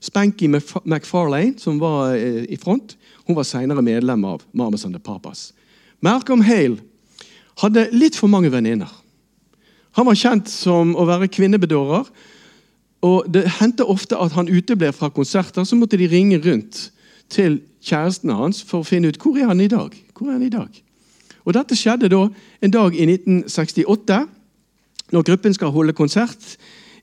Spanky 0.03 0.49
McFarlane, 0.49 1.55
som 1.59 1.79
var 1.79 2.17
eh, 2.17 2.43
i 2.51 2.59
front, 2.59 2.97
hun 3.27 3.39
var 3.39 3.47
senere 3.47 3.83
medlem 3.83 4.25
av 4.27 4.43
Mamas 4.53 4.85
and 4.85 4.95
the 4.95 5.01
Papas. 5.01 5.53
Malcolm 6.01 6.43
Hale 6.43 6.81
hadde 7.63 7.87
litt 7.95 8.19
for 8.19 8.27
mange 8.27 8.51
venninner. 8.51 8.91
Han 9.95 10.09
var 10.09 10.19
kjent 10.19 10.51
som 10.51 10.97
å 10.97 11.07
være 11.07 11.31
kvinnebedårer. 11.31 12.09
og 13.03 13.29
Det 13.29 13.45
hendte 13.61 13.87
ofte 13.87 14.19
at 14.19 14.33
han 14.33 14.49
uteble 14.49 14.93
fra 14.93 15.11
konserter. 15.11 15.65
Så 15.65 15.77
måtte 15.77 16.01
de 16.01 16.09
ringe 16.09 16.41
rundt 16.43 16.91
til 17.29 17.61
kjærestene 17.85 18.35
hans 18.35 18.63
for 18.65 18.81
å 18.81 18.89
finne 18.89 19.13
ut 19.13 19.21
hvor 19.21 19.39
er 19.39 19.51
han 19.53 19.61
i 19.61 19.71
dag. 19.71 19.95
Hvor 20.17 20.31
er 20.31 20.39
han 20.39 20.47
i 20.47 20.53
dag? 20.53 20.83
Og 21.45 21.55
Dette 21.55 21.77
skjedde 21.77 22.11
da 22.11 22.27
en 22.63 22.73
dag 22.73 22.95
i 22.95 23.07
1968, 23.07 24.23
når 25.13 25.27
gruppen 25.29 25.55
skal 25.55 25.75
holde 25.75 25.93
konsert 25.93 26.57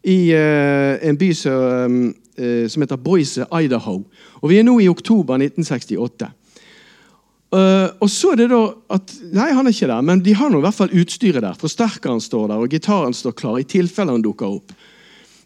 i 0.03 0.31
uh, 0.31 0.95
en 1.03 1.17
by 1.19 1.29
som, 1.35 1.97
uh, 2.39 2.65
som 2.71 2.83
heter 2.83 2.97
Boise, 2.97 3.45
Idaho. 3.51 4.01
Og 4.41 4.49
Vi 4.49 4.59
er 4.59 4.67
nå 4.67 4.79
i 4.79 4.89
oktober 4.89 5.37
1968. 5.37 6.31
Uh, 7.49 7.89
og 7.97 8.09
så 8.13 8.35
er 8.35 8.43
det 8.43 8.51
da 8.51 8.61
at, 8.93 9.11
Nei, 9.33 9.47
han 9.57 9.65
er 9.65 9.73
ikke 9.73 9.89
der, 9.89 10.03
men 10.05 10.19
de 10.21 10.35
har 10.37 10.51
nå 10.53 10.59
i 10.61 10.65
hvert 10.67 10.77
fall 10.77 10.93
utstyret 10.93 11.41
der. 11.41 11.57
Forsterkeren 11.57 12.21
står 12.21 12.51
der, 12.51 12.61
og 12.61 12.69
gitaren 12.69 13.15
står 13.17 13.33
klar 13.39 13.57
i 13.57 13.65
tilfelle 13.65 14.13
han 14.13 14.25
dukker 14.25 14.59
opp. 14.59 14.73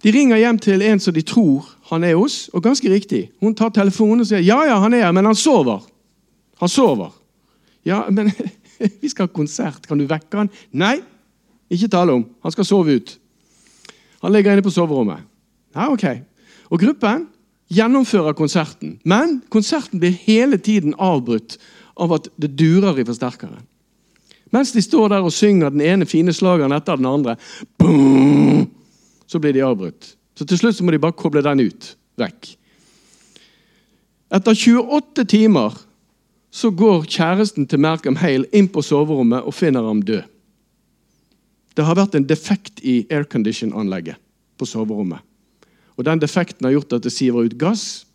De 0.03 0.11
ringer 0.11 0.41
hjem 0.41 0.59
til 0.59 0.83
en 0.83 0.99
som 0.99 1.15
de 1.15 1.23
tror 1.23 1.69
han 1.87 2.03
er 2.03 2.17
hos, 2.19 2.49
og 2.51 2.65
ganske 2.65 2.89
riktig. 2.91 3.29
Hun 3.39 3.55
tar 3.55 3.71
telefonen 3.71 4.25
og 4.25 4.27
sier 4.27 4.43
ja, 4.43 4.59
ja, 4.67 4.81
han 4.83 4.93
er 4.97 5.05
her, 5.05 5.15
men 5.15 5.31
han 5.31 5.39
sover. 5.39 5.85
Han 6.59 6.71
sover. 6.71 7.13
Ja, 7.87 8.03
men 8.11 8.33
vi 9.01 9.11
skal 9.11 9.29
ha 9.29 9.31
konsert. 9.31 9.87
Kan 9.87 10.03
du 10.03 10.07
vekke 10.09 10.41
han? 10.41 10.51
Nei, 10.75 10.97
ikke 11.71 11.91
tale 11.95 12.19
om. 12.19 12.27
Han 12.43 12.55
skal 12.55 12.67
sove 12.67 12.99
ut. 12.99 13.15
Han 14.23 14.35
ligger 14.35 14.51
inne 14.51 14.63
på 14.65 14.75
soverommet. 14.75 15.23
Ja, 15.71 15.87
ok. 15.87 16.03
Og 16.73 16.81
gruppen 16.81 17.27
gjennomfører 17.73 18.35
konserten. 18.37 18.97
Men 19.05 19.41
konserten 19.53 20.01
blir 20.01 20.15
hele 20.25 20.57
tiden 20.57 20.95
avbrutt 20.97 21.59
av 22.01 22.15
at 22.17 22.29
det 22.41 22.55
durer 22.57 22.97
i 22.97 23.05
forsterkeren. 23.05 23.61
Mens 24.53 24.73
de 24.73 24.81
står 24.85 25.09
der 25.13 25.25
og 25.25 25.33
synger 25.33 25.73
den 25.73 25.81
ene 25.81 26.05
fine 26.05 26.33
slageren 26.33 26.73
etter 26.75 26.99
den 26.99 27.09
andre, 27.09 27.37
boom, 27.81 28.67
så 29.25 29.41
blir 29.41 29.55
de 29.55 29.63
avbrutt. 29.65 30.11
Så 30.37 30.45
til 30.45 30.59
slutt 30.59 30.77
så 30.77 30.85
må 30.85 30.93
de 30.93 31.01
bare 31.01 31.17
koble 31.17 31.41
den 31.45 31.63
ut. 31.65 31.93
Vekk. 32.21 32.51
Etter 34.33 34.57
28 34.57 35.25
timer 35.29 35.77
så 36.53 36.69
går 36.69 37.07
kjæresten 37.09 37.65
til 37.69 37.81
Malcolm 37.81 38.17
Hale 38.21 38.49
inn 38.53 38.69
på 38.69 38.81
soverommet 38.85 39.45
og 39.45 39.57
finner 39.57 39.85
ham 39.85 40.03
død. 40.05 40.21
Det 41.73 41.85
har 41.85 41.97
vært 41.97 42.17
en 42.17 42.27
defekt 42.29 42.81
i 42.85 42.99
aircondition-anlegget 43.09 44.21
på 44.61 44.69
soverommet. 44.69 45.25
Og 45.97 46.05
Den 46.05 46.21
defekten 46.21 46.65
har 46.65 46.73
gjort 46.73 46.93
at 46.97 47.05
det 47.05 47.13
siver 47.13 47.45
ut 47.45 47.57
gass, 47.59 48.05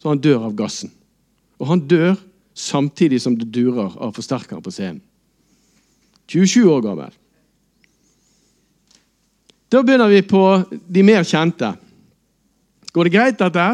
så 0.00 0.12
han 0.12 0.20
dør 0.20 0.48
av 0.48 0.54
gassen. 0.56 0.92
Og 1.60 1.68
han 1.68 1.82
dør 1.88 2.16
samtidig 2.54 3.20
som 3.22 3.36
det 3.36 3.50
durer 3.52 3.92
av 4.00 4.14
forsterkeren 4.16 4.62
på 4.64 4.72
scenen. 4.72 5.02
27 6.30 6.64
år 6.70 6.80
gammel. 6.84 7.12
Da 9.68 9.82
begynner 9.82 10.08
vi 10.08 10.22
på 10.22 10.42
de 10.70 11.02
mer 11.04 11.26
kjente. 11.26 11.74
Går 12.94 13.08
det 13.08 13.12
greit, 13.12 13.40
dette? 13.40 13.66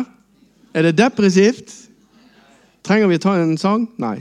Er 0.74 0.86
det 0.86 0.96
depressivt? 0.98 1.74
Trenger 2.86 3.10
vi 3.10 3.18
ta 3.20 3.36
en 3.36 3.58
sang? 3.60 3.84
Nei. 4.00 4.16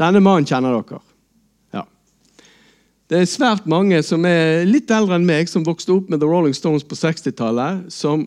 Denne 0.00 0.20
mannen 0.22 0.46
kjenner 0.48 0.76
dere. 0.76 1.00
Det 3.10 3.18
er 3.18 3.26
svært 3.26 3.64
mange 3.66 3.98
som 4.06 4.22
er 4.22 4.60
litt 4.68 4.90
eldre 4.94 5.16
enn 5.18 5.24
meg, 5.26 5.48
som 5.50 5.64
vokste 5.66 5.96
opp 5.96 6.12
med 6.12 6.20
The 6.22 6.28
Rolling 6.30 6.54
Stones 6.54 6.84
på 6.86 6.94
60-tallet, 6.94 7.88
som 7.90 8.22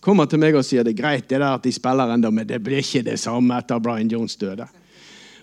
kommer 0.00 0.24
til 0.24 0.40
meg 0.40 0.56
og 0.56 0.64
sier 0.64 0.86
det 0.86 0.94
er 0.94 1.02
greit 1.02 1.26
det 1.28 1.36
der 1.36 1.50
at 1.50 1.66
de 1.66 1.72
spiller 1.76 2.08
enda, 2.14 2.30
men 2.32 2.48
det 2.48 2.62
blir 2.64 2.80
ikke 2.80 3.02
det 3.04 3.18
samme 3.20 3.58
etter 3.60 3.82
Brian 3.84 4.08
Jones 4.08 4.38
døde. 4.40 4.64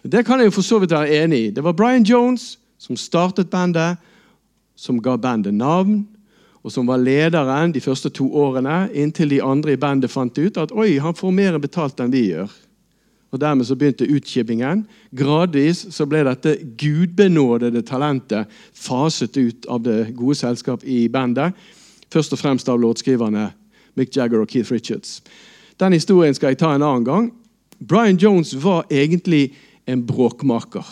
Det 0.02 0.24
kan 0.26 0.42
jeg 0.42 0.50
jo 0.50 0.56
for 0.56 0.66
så 0.66 0.80
vidt 0.82 0.96
være 0.96 1.20
enig 1.22 1.42
i. 1.44 1.52
Det 1.54 1.62
var 1.62 1.78
Brian 1.78 2.08
Jones 2.08 2.56
som 2.82 2.98
startet 2.98 3.52
bandet, 3.54 4.02
som 4.74 4.98
ga 4.98 5.14
bandet 5.22 5.54
navn, 5.54 6.08
og 6.66 6.74
som 6.74 6.90
var 6.90 6.98
lederen 6.98 7.76
de 7.76 7.86
første 7.86 8.10
to 8.10 8.26
årene, 8.42 8.88
inntil 8.98 9.36
de 9.36 9.44
andre 9.46 9.78
i 9.78 9.80
bandet 9.80 10.10
fant 10.10 10.34
ut 10.42 10.58
at 10.58 10.74
oi, 10.74 10.96
han 10.98 11.14
får 11.14 11.38
mer 11.38 11.62
betalt 11.62 12.02
enn 12.02 12.10
vi 12.16 12.32
gjør. 12.32 12.50
Og 13.32 13.42
Dermed 13.42 13.66
så 13.66 13.76
begynte 13.76 14.10
utkibbingen. 14.10 14.88
Gradvis 15.16 15.86
så 15.94 16.06
ble 16.10 16.24
dette 16.26 16.56
gudbenådede 16.82 17.84
talentet 17.86 18.50
faset 18.74 19.38
ut 19.38 19.68
av 19.70 19.84
det 19.86 20.16
gode 20.18 20.36
selskap 20.40 20.84
i 20.84 21.08
bandet. 21.08 21.54
Først 22.10 22.34
og 22.34 22.42
fremst 22.42 22.70
av 22.70 22.80
låtskriverne 22.82 23.52
Mick 24.00 24.16
Jagger 24.18 24.42
og 24.42 24.50
Keith 24.50 24.72
Richards. 24.72 25.20
Den 25.80 25.94
historien 25.94 26.34
skal 26.34 26.54
jeg 26.54 26.62
ta 26.64 26.74
en 26.74 26.86
annen 26.86 27.06
gang. 27.06 27.30
Brian 27.80 28.18
Jones 28.18 28.56
var 28.64 28.88
egentlig 28.92 29.54
en 29.88 30.02
bråkmaker. 30.06 30.86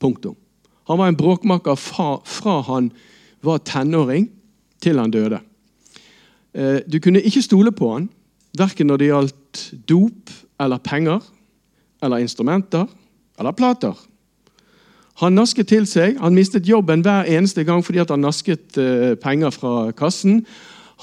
Punktum. 0.00 0.36
Han 0.86 0.98
var 0.98 1.08
en 1.08 1.16
bråkmaker 1.16 1.74
fra, 1.74 2.20
fra 2.24 2.60
han 2.60 2.90
var 3.40 3.58
tenåring 3.58 4.28
til 4.82 4.98
han 4.98 5.10
døde. 5.10 5.40
Eh, 6.54 6.80
du 6.92 6.98
kunne 7.00 7.22
ikke 7.22 7.42
stole 7.42 7.72
på 7.72 7.92
han, 7.92 8.08
verken 8.58 8.90
når 8.90 9.00
det 9.00 9.10
gjaldt 9.10 9.62
dop 9.88 10.34
eller 10.60 10.82
penger 10.82 11.24
eller 12.02 12.22
instrumenter 12.22 12.86
eller 13.38 13.56
plater. 13.56 13.96
Han 15.22 15.36
nasket 15.36 15.70
til 15.70 15.86
seg. 15.88 16.18
Han 16.20 16.36
mistet 16.36 16.68
jobben 16.68 17.04
hver 17.04 17.28
eneste 17.32 17.64
gang 17.64 17.82
fordi 17.84 18.02
han 18.04 18.24
nasket 18.24 18.76
uh, 18.76 19.14
penger 19.20 19.54
fra 19.54 19.90
kassen. 19.96 20.42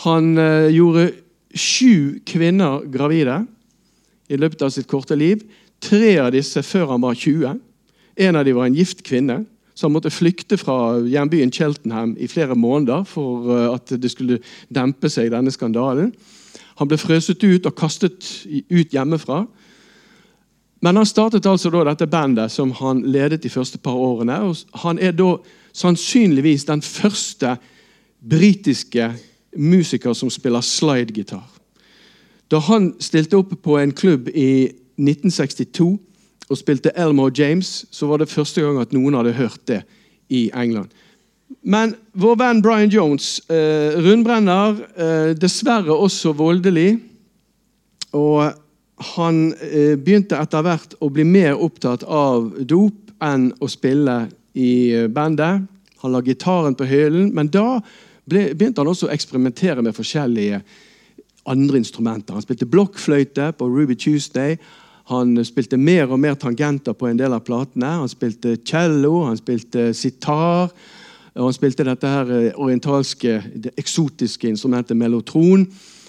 Han 0.05 0.35
uh, 0.37 0.69
gjorde 0.69 1.11
sju 1.53 2.19
kvinner 2.25 2.85
gravide 2.93 3.43
i 4.29 4.37
løpet 4.37 4.65
av 4.65 4.73
sitt 4.73 4.89
korte 4.89 5.17
liv. 5.17 5.41
Tre 5.83 6.13
av 6.21 6.31
disse 6.33 6.61
før 6.65 6.93
han 6.93 7.03
var 7.03 7.17
20. 7.17 7.57
En 8.23 8.37
av 8.37 8.45
dem 8.45 8.57
var 8.57 8.69
en 8.69 8.77
gift 8.77 9.01
kvinne. 9.05 9.43
Han 9.81 9.91
måtte 9.91 10.13
flykte 10.13 10.59
fra 10.61 11.01
hjembyen 11.09 11.51
Cheltenham 11.51 12.13
i 12.21 12.29
flere 12.29 12.55
måneder 12.55 13.07
for 13.09 13.49
uh, 13.49 13.73
at 13.73 13.97
det 13.97 14.13
skulle 14.13 14.39
dempe 14.69 15.09
seg, 15.09 15.33
denne 15.33 15.51
skandalen. 15.53 16.13
Han 16.79 16.89
ble 16.89 16.97
frøset 16.97 17.43
ut 17.43 17.65
og 17.69 17.75
kastet 17.77 18.45
ut 18.69 18.93
hjemmefra. 18.93 19.43
Men 20.83 20.99
han 20.99 21.07
startet 21.07 21.45
altså 21.47 21.71
da 21.71 21.85
dette 21.87 22.09
bandet 22.11 22.51
som 22.51 22.73
han 22.81 23.05
ledet 23.07 23.43
de 23.43 23.49
første 23.49 23.77
par 23.77 23.95
årene. 23.95 24.39
og 24.41 24.79
Han 24.83 24.99
er 24.99 25.11
da 25.15 25.37
sannsynligvis 25.73 26.65
den 26.65 26.81
første 26.81 27.55
britiske 28.29 29.13
musiker 29.57 30.13
som 30.13 30.29
spiller 30.29 30.61
slidegitar. 30.61 31.45
Da 32.51 32.59
han 32.59 32.93
stilte 32.99 33.37
opp 33.39 33.53
på 33.63 33.77
en 33.79 33.93
klubb 33.95 34.27
i 34.29 34.69
1962 34.99 35.87
og 36.49 36.57
spilte 36.59 36.91
Elmore 36.99 37.31
James, 37.37 37.85
så 37.91 38.07
var 38.07 38.17
det 38.17 38.29
første 38.29 38.61
gang 38.61 38.81
at 38.81 38.93
noen 38.93 39.15
hadde 39.17 39.33
hørt 39.33 39.63
det 39.67 39.81
i 40.29 40.49
England. 40.53 40.91
Men 41.61 41.95
vår 42.13 42.35
venn 42.41 42.61
Brian 42.61 42.89
Jones, 42.89 43.39
eh, 43.49 43.95
rundbrenner, 44.01 44.79
eh, 44.95 45.33
dessverre 45.37 45.95
også 45.95 46.33
voldelig. 46.33 46.99
Og 48.13 48.53
han 49.15 49.39
eh, 49.61 49.95
begynte 49.97 50.37
etter 50.39 50.63
hvert 50.65 50.95
å 51.01 51.09
bli 51.13 51.25
mer 51.27 51.59
opptatt 51.59 52.03
av 52.03 52.51
dop 52.59 53.13
enn 53.23 53.51
å 53.59 53.69
spille 53.71 54.27
i 54.53 54.71
eh, 54.93 55.09
bandet. 55.11 55.65
Han 56.03 56.13
la 56.13 56.21
gitaren 56.21 56.75
på 56.75 56.87
hyllen, 56.87 57.31
men 57.33 57.49
da 57.51 57.79
ble, 58.29 58.49
begynte 58.53 58.83
han 58.83 58.91
også 58.91 59.07
å 59.07 59.13
eksperimentere 59.13 59.83
med 59.83 59.95
forskjellige 59.95 60.61
andre 61.49 61.79
instrumenter. 61.79 62.35
Han 62.35 62.43
spilte 62.43 62.69
blokkfløyte 62.69 63.51
på 63.57 63.67
Ruby 63.67 63.95
Tuesday. 63.99 64.57
Han 65.11 65.35
spilte 65.43 65.79
mer 65.79 66.11
og 66.11 66.21
mer 66.23 66.35
tangenter 66.39 66.95
på 66.95 67.09
en 67.09 67.19
del 67.19 67.35
av 67.35 67.43
platene. 67.47 67.97
Han 68.03 68.11
spilte 68.11 68.55
cello, 68.67 69.25
han 69.27 69.39
spilte 69.39 69.89
sitar. 69.97 70.71
Og 71.35 71.47
han 71.47 71.55
spilte 71.55 71.85
dette 71.87 72.09
her 72.09 72.29
eh, 72.31 72.59
orientalske, 72.61 73.39
det 73.55 73.73
eksotiske 73.79 74.49
instrumentet 74.49 74.97
mellotron. 74.97 75.65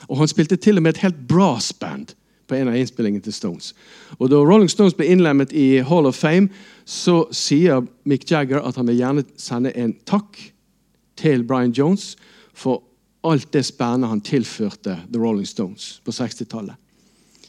Og 0.08 0.20
han 0.20 0.28
spilte 0.28 0.56
til 0.60 0.76
og 0.76 0.84
med 0.84 0.94
et 0.94 1.04
helt 1.06 1.22
brassband 1.28 2.12
på 2.46 2.58
en 2.58 2.68
av 2.68 2.76
innspillingene 2.76 3.24
til 3.24 3.32
Stones. 3.32 3.72
Og 4.18 4.28
Da 4.30 4.36
Rolling 4.36 4.68
Stones 4.70 4.96
ble 4.96 5.08
innlemmet 5.08 5.54
i 5.56 5.80
Hall 5.86 6.06
of 6.06 6.18
Fame, 6.18 6.50
så 6.84 7.24
sier 7.32 7.86
Mick 8.04 8.28
Jagger 8.30 8.60
at 8.60 8.76
han 8.76 8.88
vil 8.90 9.00
gjerne 9.00 9.24
sende 9.40 9.72
en 9.80 9.94
takk 10.04 10.36
til 11.16 11.44
Brian 11.48 11.72
Jones 11.72 12.14
for 12.52 12.82
alt 13.24 13.48
det 13.56 13.64
spennende 13.64 14.10
han 14.10 14.20
tilførte 14.20 14.98
The 15.08 15.20
Rolling 15.20 15.48
Stones 15.48 16.02
på 16.04 16.12
60-tallet. 16.12 16.76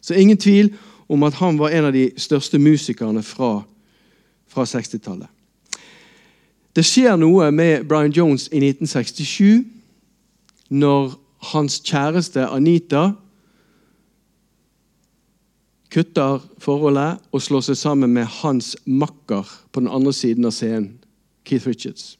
Så 0.02 0.16
ingen 0.16 0.38
tvil 0.38 0.72
om 1.12 1.24
at 1.28 1.34
han 1.42 1.60
var 1.60 1.76
en 1.76 1.90
av 1.90 1.94
de 1.94 2.08
største 2.18 2.60
musikerne 2.62 3.24
fra, 3.26 3.60
fra 4.48 4.64
60-tallet. 4.64 5.28
Det 6.76 6.84
skjer 6.84 7.16
noe 7.16 7.52
med 7.56 7.86
Brian 7.88 8.12
Jones 8.12 8.50
i 8.52 8.60
1967 8.60 9.64
når 10.76 11.14
hans 11.54 11.78
kjæreste 11.86 12.44
Anita 12.52 13.14
kutter 15.96 16.44
forholdet 16.60 17.22
og 17.32 17.44
slår 17.46 17.64
seg 17.70 17.80
sammen 17.80 18.12
med 18.18 18.28
hans 18.42 18.74
makker 18.84 19.48
på 19.72 19.84
den 19.86 19.88
andre 19.88 20.12
siden 20.16 20.48
av 20.50 20.52
scenen, 20.56 20.98
Keith 21.48 21.68
Richards. 21.70 22.18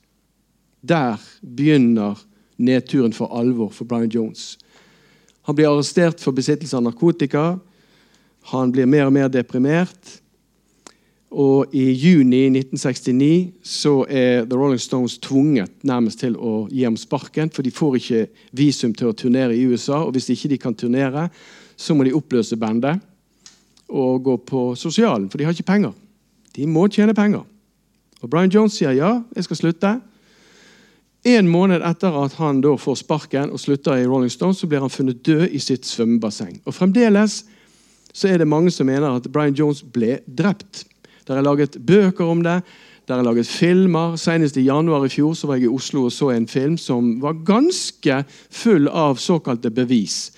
Der 0.80 1.20
begynner 1.42 2.22
nedturen 2.56 3.14
for 3.14 3.34
alvor 3.36 3.74
for 3.76 3.90
Brian 3.90 4.14
Jones. 4.14 4.54
Han 5.50 5.58
blir 5.58 5.68
arrestert 5.68 6.22
for 6.24 6.32
besittelse 6.32 6.78
av 6.78 6.86
narkotika. 6.86 7.58
Han 8.54 8.72
blir 8.72 8.88
mer 8.88 9.10
og 9.10 9.18
mer 9.18 9.28
deprimert. 9.34 10.22
Og 11.36 11.74
i 11.76 11.90
juni 11.92 12.46
1969 12.48 13.52
så 13.68 14.06
er 14.08 14.46
The 14.48 14.56
Rolling 14.56 14.80
Stones 14.80 15.18
tvunget 15.20 15.74
nærmest 15.84 16.22
til 16.24 16.38
å 16.40 16.70
gi 16.72 16.86
ham 16.88 16.96
sparken, 16.96 17.52
for 17.52 17.66
de 17.66 17.74
får 17.76 17.98
ikke 18.00 18.22
visum 18.56 18.94
til 18.96 19.12
å 19.12 19.18
turnere 19.18 19.56
i 19.56 19.66
USA. 19.68 20.06
Og 20.06 20.16
hvis 20.16 20.30
ikke 20.32 20.54
de 20.54 20.62
kan 20.62 20.78
turnere, 20.78 21.28
så 21.76 21.96
må 21.96 22.08
de 22.08 22.16
oppløse 22.16 22.56
bandet 22.56 23.04
og 23.92 24.24
gå 24.24 24.38
på 24.48 24.62
sosialen, 24.80 25.28
for 25.30 25.38
de 25.38 25.46
har 25.46 25.54
ikke 25.54 25.68
penger. 25.68 25.92
De 26.56 26.66
må 26.72 26.88
tjene 26.88 27.14
penger. 27.14 27.44
Og 28.24 28.32
Brian 28.32 28.50
Jones 28.50 28.80
sier 28.80 28.96
ja, 28.96 29.12
jeg 29.36 29.50
skal 29.50 29.60
slutte. 29.60 29.94
En 31.26 31.52
måned 31.52 31.84
etter 31.84 32.16
at 32.22 32.40
han 32.40 32.64
da 32.64 32.78
får 32.80 33.02
sparken 33.04 33.52
og 33.52 33.60
slutter 33.60 34.00
i 34.00 34.08
Rolling 34.08 34.32
Stones, 34.32 34.64
så 34.64 34.72
blir 34.72 34.82
han 34.86 34.94
funnet 34.94 35.24
død 35.26 35.50
i 35.52 35.60
sitt 35.60 35.84
svømmebasseng. 35.90 36.62
Og 36.64 36.80
Fremdeles 36.80 37.42
så 38.16 38.32
er 38.32 38.40
det 38.40 38.48
mange 38.48 38.72
som 38.72 38.88
mener 38.88 39.18
at 39.18 39.28
Brian 39.28 39.58
Jones 39.58 39.84
ble 39.84 40.22
drept. 40.26 40.86
Der 41.28 41.38
er 41.38 41.46
laget 41.46 41.78
bøker 41.86 42.26
om 42.26 42.44
det. 42.44 42.62
Der 43.08 43.16
er 43.16 43.24
laget 43.24 43.48
filmer. 43.48 44.16
Senest 44.16 44.58
i 44.58 44.66
januar 44.66 45.06
i 45.06 45.10
fjor 45.10 45.34
så 45.34 45.48
var 45.48 45.60
jeg 45.60 45.70
i 45.70 45.74
Oslo 45.74 46.06
og 46.06 46.12
så 46.12 46.32
en 46.34 46.48
film 46.48 46.78
som 46.78 47.22
var 47.22 47.38
ganske 47.46 48.24
full 48.50 48.88
av 48.88 49.18
såkalte 49.22 49.72
bevis. 49.72 50.32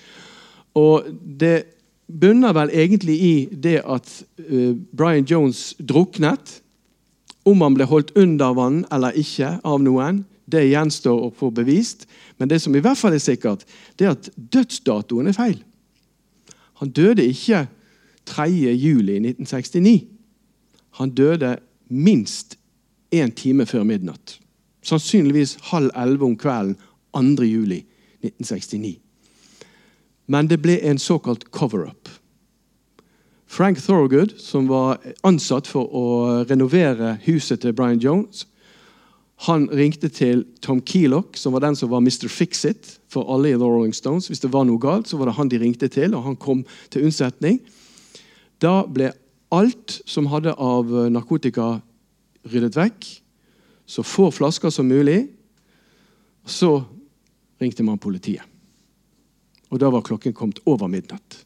Og 0.74 1.04
det 1.40 1.64
bunner 2.08 2.52
vel 2.56 2.72
egentlig 2.72 3.18
i 3.20 3.34
det 3.52 3.82
at 3.84 4.08
uh, 4.50 4.74
Brian 4.96 5.24
Jones 5.24 5.74
druknet. 5.80 6.62
Om 7.48 7.62
han 7.64 7.76
ble 7.76 7.86
holdt 7.88 8.12
under 8.16 8.52
vann 8.52 8.82
eller 8.92 9.16
ikke 9.16 9.54
av 9.64 9.80
noen, 9.80 10.24
det 10.48 10.66
gjenstår 10.68 11.22
å 11.28 11.32
få 11.32 11.48
bevist. 11.54 12.04
Men 12.36 12.50
det 12.50 12.60
som 12.60 12.76
i 12.76 12.82
hvert 12.84 12.98
fall 13.00 13.16
er 13.16 13.24
sikkert, 13.24 13.64
det 13.96 14.08
er 14.08 14.16
at 14.16 14.28
dødsdatoen 14.36 15.30
er 15.30 15.36
feil. 15.36 15.58
Han 16.80 16.92
døde 16.94 17.24
ikke 17.24 17.64
3. 18.28 18.48
juli 18.76 19.16
1969. 19.22 20.17
Han 20.98 21.14
døde 21.14 21.56
minst 21.88 22.56
én 23.14 23.30
time 23.34 23.66
før 23.66 23.86
midnatt. 23.86 24.38
Sannsynligvis 24.82 25.56
halv 25.70 25.90
elleve 25.96 26.26
om 26.26 26.36
kvelden 26.36 26.76
2. 27.14 27.44
juli 27.46 27.84
1969. 28.22 28.98
Men 30.26 30.48
det 30.50 30.60
ble 30.62 30.76
en 30.84 30.98
såkalt 30.98 31.50
cover-up. 31.50 32.08
Frank 33.48 33.78
Thorogood, 33.80 34.34
som 34.38 34.68
var 34.68 34.98
ansatt 35.24 35.66
for 35.66 35.88
å 35.88 36.04
renovere 36.50 37.16
huset 37.24 37.62
til 37.62 37.72
Brian 37.72 38.02
Jones, 38.02 38.44
han 39.46 39.68
ringte 39.70 40.10
til 40.10 40.42
Tom 40.60 40.82
Keelock, 40.82 41.36
som 41.38 41.54
var 41.54 41.62
den 41.62 41.76
som 41.78 41.92
var 41.92 42.02
Mr. 42.02 42.26
Fix-It 42.28 42.98
for 43.08 43.28
alle 43.30 43.52
i 43.52 43.56
The 43.56 43.64
Rolling 43.64 43.94
Stones. 43.94 44.26
Hvis 44.26 44.42
det 44.42 44.50
var 44.52 44.66
noe 44.66 44.82
galt, 44.82 45.08
så 45.08 45.16
var 45.16 45.30
det 45.30 45.36
han 45.38 45.48
de 45.48 45.60
ringte 45.62 45.88
til, 45.88 46.16
og 46.18 46.26
han 46.26 46.36
kom 46.36 46.64
til 46.90 47.06
unnsetning. 47.06 47.60
Da 48.58 48.82
ble 48.82 49.12
alt 49.54 50.00
som 50.08 50.28
hadde 50.32 50.54
av 50.54 50.90
narkotika, 51.12 51.78
ryddet 52.48 52.76
vekk. 52.76 53.08
Så 53.88 54.04
få 54.04 54.28
flasker 54.34 54.70
som 54.70 54.88
mulig. 54.88 55.28
Så 56.44 56.82
ringte 57.60 57.84
man 57.86 58.00
politiet. 58.00 58.44
Og 59.68 59.80
da 59.80 59.90
var 59.92 60.04
klokken 60.04 60.32
kommet 60.36 60.60
over 60.68 60.88
midnatt. 60.88 61.42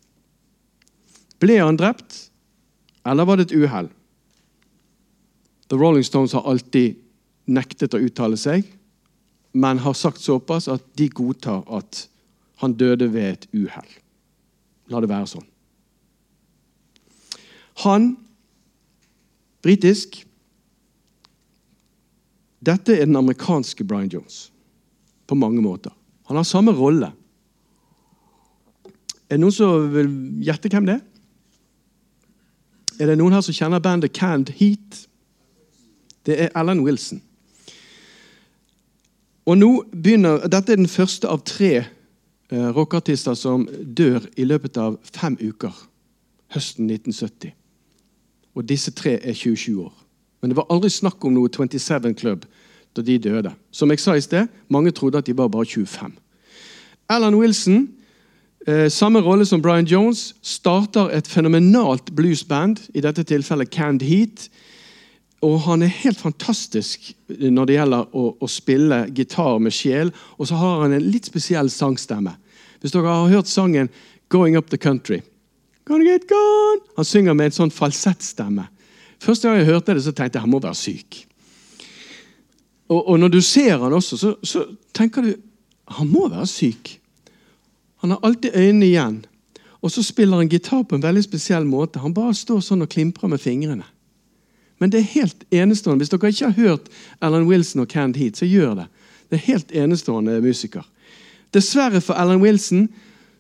Ble 1.42 1.58
han 1.58 1.78
drept, 1.78 2.28
eller 3.02 3.26
var 3.26 3.38
det 3.38 3.48
et 3.48 3.56
uhell? 3.58 3.88
The 5.72 5.78
Rolling 5.78 6.04
Stones 6.06 6.34
har 6.36 6.46
alltid 6.46 7.00
nektet 7.50 7.96
å 7.96 8.02
uttale 8.02 8.38
seg, 8.38 8.66
men 9.52 9.82
har 9.82 9.96
sagt 9.98 10.22
såpass 10.22 10.68
at 10.70 10.84
de 10.98 11.08
godtar 11.10 11.64
at 11.66 12.04
han 12.62 12.76
døde 12.78 13.08
ved 13.10 13.32
et 13.32 13.48
uhell. 13.56 13.88
La 14.92 15.00
det 15.02 15.10
være 15.10 15.26
sånn. 15.32 15.48
Han, 17.80 18.16
britisk 19.62 20.26
Dette 22.62 22.94
er 22.94 23.08
den 23.08 23.18
amerikanske 23.18 23.82
Brian 23.84 24.10
Jones 24.12 24.52
på 25.26 25.34
mange 25.34 25.58
måter. 25.62 25.90
Han 26.30 26.36
har 26.38 26.46
samme 26.46 26.70
rolle. 26.70 27.08
Er 29.26 29.34
det 29.34 29.40
noen 29.42 29.54
som 29.56 29.88
vil 29.90 30.12
gjette 30.46 30.70
hvem 30.70 30.86
det 30.86 30.94
er? 31.00 31.02
Er 33.00 33.10
det 33.10 33.16
noen 33.18 33.34
her 33.34 33.42
som 33.42 33.56
kjenner 33.56 33.82
bandet 33.82 34.14
Canned 34.14 34.52
Heat? 34.60 35.00
Det 36.22 36.36
er 36.38 36.54
Alan 36.54 36.84
Wilson. 36.86 37.18
Og 39.46 39.58
nå 39.58 39.70
begynner, 39.90 40.44
Dette 40.46 40.72
er 40.72 40.78
den 40.78 40.90
første 40.90 41.26
av 41.26 41.42
tre 41.48 41.72
eh, 41.80 42.68
rockeartister 42.76 43.34
som 43.34 43.66
dør 43.82 44.28
i 44.38 44.46
løpet 44.46 44.78
av 44.78 45.00
fem 45.02 45.34
uker 45.40 45.74
høsten 46.54 46.86
1970. 46.86 47.56
Og 48.54 48.68
disse 48.68 48.90
tre 48.90 49.18
er 49.22 49.32
27 49.32 49.80
år. 49.80 49.92
Men 50.40 50.50
det 50.50 50.56
var 50.58 50.68
aldri 50.70 50.90
snakk 50.90 51.24
om 51.24 51.36
noe 51.36 51.48
27 51.48 52.14
Club 52.18 52.44
da 52.96 53.02
de 53.02 53.18
døde. 53.18 53.52
Som 53.72 53.90
jeg 53.90 54.00
sa 54.02 54.16
i 54.16 54.20
sted, 54.24 54.50
mange 54.68 54.92
trodde 54.92 55.18
at 55.18 55.26
de 55.26 55.36
var 55.36 55.48
bare 55.48 55.64
25. 55.64 56.12
Alan 57.08 57.34
Wilson, 57.34 57.88
eh, 58.66 58.88
samme 58.90 59.20
rolle 59.20 59.46
som 59.46 59.62
Brian 59.62 59.86
Jones, 59.86 60.34
starter 60.42 61.08
et 61.10 61.26
fenomenalt 61.26 62.14
bluesband, 62.16 62.76
i 62.94 63.00
dette 63.00 63.22
tilfellet 63.22 63.70
Canned 63.70 64.02
Heat. 64.02 64.48
Og 65.42 65.60
han 65.60 65.82
er 65.82 65.86
helt 65.86 66.18
fantastisk 66.18 67.14
når 67.28 67.66
det 67.66 67.74
gjelder 67.74 68.14
å, 68.14 68.36
å 68.40 68.46
spille 68.46 69.06
gitar 69.14 69.58
med 69.58 69.72
sjel. 69.72 70.12
Og 70.38 70.46
så 70.48 70.54
har 70.54 70.84
han 70.84 70.92
en 70.92 71.10
litt 71.10 71.26
spesiell 71.26 71.70
sangstemme. 71.70 72.36
Hvis 72.80 72.92
dere 72.94 73.10
har 73.10 73.28
hørt 73.28 73.48
sangen 73.50 73.88
'Going 74.28 74.56
Up 74.56 74.70
The 74.70 74.78
Country' 74.78 75.22
Gonna 75.84 76.04
get 76.04 76.28
gone. 76.28 76.80
Han 76.96 77.04
synger 77.04 77.34
med 77.34 77.50
en 77.50 77.56
sånn 77.56 77.74
falsettstemme. 77.74 78.68
Første 79.22 79.48
gang 79.48 79.60
jeg 79.60 79.70
hørte 79.70 79.94
det, 79.94 80.04
så 80.04 80.14
tenkte 80.14 80.38
jeg 80.38 80.46
han 80.46 80.52
må 80.52 80.60
være 80.62 80.78
syk. 80.78 81.22
Og, 82.90 83.00
og 83.00 83.18
når 83.20 83.32
du 83.32 83.40
ser 83.40 83.78
han 83.78 83.94
også, 83.94 84.18
så, 84.18 84.34
så, 84.42 84.66
tenker 84.94 85.26
du 85.26 85.32
han 85.92 86.08
må 86.08 86.28
være 86.30 86.46
syk. 86.46 86.96
Han 88.02 88.14
har 88.14 88.22
alltid 88.22 88.54
øynene 88.54 88.86
igjen. 88.86 89.18
Og 89.82 89.90
så 89.90 90.02
spiller 90.02 90.38
han 90.38 90.50
gitar 90.50 90.84
på 90.86 90.94
en 90.94 91.02
veldig 91.02 91.22
spesiell 91.24 91.66
måte. 91.66 92.02
Han 92.02 92.14
bare 92.14 92.34
står 92.34 92.62
sånn 92.62 92.84
og 92.84 92.90
klimprer 92.90 93.30
med 93.30 93.42
fingrene. 93.42 93.86
Men 94.78 94.90
det 94.90 95.00
er 95.00 95.10
helt 95.14 95.44
enestående. 95.54 96.02
Hvis 96.02 96.10
dere 96.10 96.30
ikke 96.30 96.50
har 96.50 96.58
hørt 96.58 96.88
Alan 97.22 97.46
Wilson 97.46 97.84
og 97.84 97.90
Canned 97.90 98.18
Heat, 98.18 98.38
så 98.38 98.46
gjør 98.46 98.74
det. 98.80 98.86
Det 99.30 99.38
er 99.38 99.46
helt 99.46 99.74
enestående 99.84 100.40
musiker. 100.42 100.86
Dessverre 101.54 102.00
for 102.02 102.18
Alan 102.18 102.42
Wilson 102.42 102.88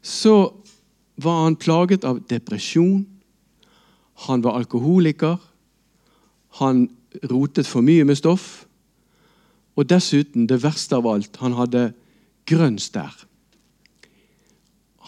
så 0.02 0.52
var 1.16 1.42
han 1.42 1.56
plaget 1.56 2.04
av 2.04 2.22
depresjon. 2.28 3.06
Han 4.14 4.42
var 4.42 4.58
alkoholiker. 4.58 5.38
Han 6.60 6.88
rotet 7.30 7.66
for 7.66 7.84
mye 7.84 8.04
med 8.04 8.18
stoff. 8.18 8.64
Og 9.76 9.88
dessuten, 9.88 10.46
det 10.46 10.62
verste 10.62 10.96
av 10.96 11.06
alt, 11.08 11.36
han 11.40 11.56
hadde 11.56 11.92
grønn 12.48 12.78
stær. 12.80 13.14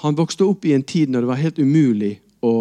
Han 0.05 0.17
vokste 0.17 0.47
opp 0.49 0.65
i 0.65 0.75
en 0.77 0.85
tid 0.85 1.13
når 1.13 1.25
det 1.25 1.31
var 1.31 1.41
helt 1.43 1.61
umulig 1.61 2.15
å 2.45 2.55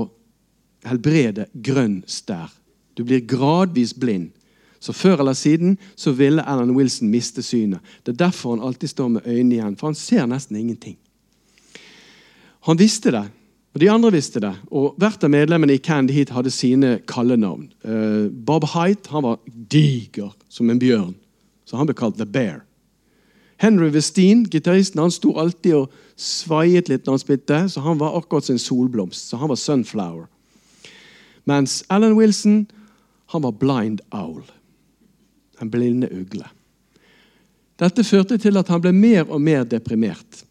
helbrede 0.87 1.47
grønn 1.53 2.01
stær. 2.07 2.51
Du 2.95 3.03
blir 3.03 3.23
gradvis 3.25 3.95
blind. 3.95 4.31
Så 4.83 4.93
Før 4.93 5.21
eller 5.23 5.33
siden 5.33 5.77
så 5.95 6.11
ville 6.11 6.43
Alan 6.43 6.75
Wilson 6.75 7.07
miste 7.09 7.43
synet. 7.43 7.79
Det 8.03 8.13
er 8.13 8.25
derfor 8.25 8.55
han 8.55 8.65
alltid 8.67 8.89
står 8.89 9.07
med 9.07 9.27
øynene 9.27 9.55
igjen, 9.55 9.77
for 9.79 9.87
han 9.87 9.95
ser 9.95 10.27
nesten 10.27 10.59
ingenting. 10.59 10.97
Han 12.63 12.79
visste 12.79 13.11
det, 13.11 13.25
og 13.73 13.81
de 13.81 13.89
andre 13.91 14.11
visste 14.13 14.39
det. 14.43 14.53
Og 14.71 14.93
Hvert 15.01 15.23
av 15.25 15.31
medlemmene 15.33 15.75
i 15.75 15.81
Candy 15.83 16.13
Heat 16.15 16.31
hadde 16.31 16.53
sine 16.53 16.97
kallenavn. 17.09 17.67
Uh, 17.83 18.29
Bob 18.31 18.67
Height 18.71 19.09
han 19.11 19.25
var 19.25 19.41
diger 19.47 20.31
som 20.47 20.69
en 20.71 20.79
bjørn, 20.79 21.15
så 21.67 21.79
han 21.79 21.89
ble 21.89 21.97
kalt 21.97 22.19
The 22.19 22.29
Bear. 22.29 22.61
Henry 23.63 23.89
Westin, 23.93 24.45
gitaristen, 24.51 24.99
han 24.99 25.11
sto 25.13 25.35
alltid 25.39 25.75
og 25.77 25.91
svaiet 26.19 26.89
litt 26.91 27.05
når 27.05 27.15
han 27.15 27.21
spilte, 27.21 27.59
så 27.71 27.83
han 27.85 27.99
var 28.01 28.17
akkurat 28.17 28.47
som 28.47 28.57
en 28.57 28.63
solblomst. 28.63 29.29
Så 29.29 29.39
han 29.39 29.51
var 29.51 29.59
Sunflower. 29.59 30.25
Mens 31.47 31.83
Alan 31.89 32.17
Wilson 32.17 32.65
han 33.31 33.45
var 33.45 33.55
Blind 33.59 34.01
Owl. 34.11 34.43
En 35.61 35.71
blinde 35.71 36.09
ugle. 36.11 36.47
Dette 37.79 38.03
førte 38.05 38.37
til 38.37 38.59
at 38.59 38.69
han 38.71 38.81
ble 38.83 38.91
mer 38.95 39.25
og 39.27 39.41
mer 39.41 39.63
deprimert. 39.67 40.43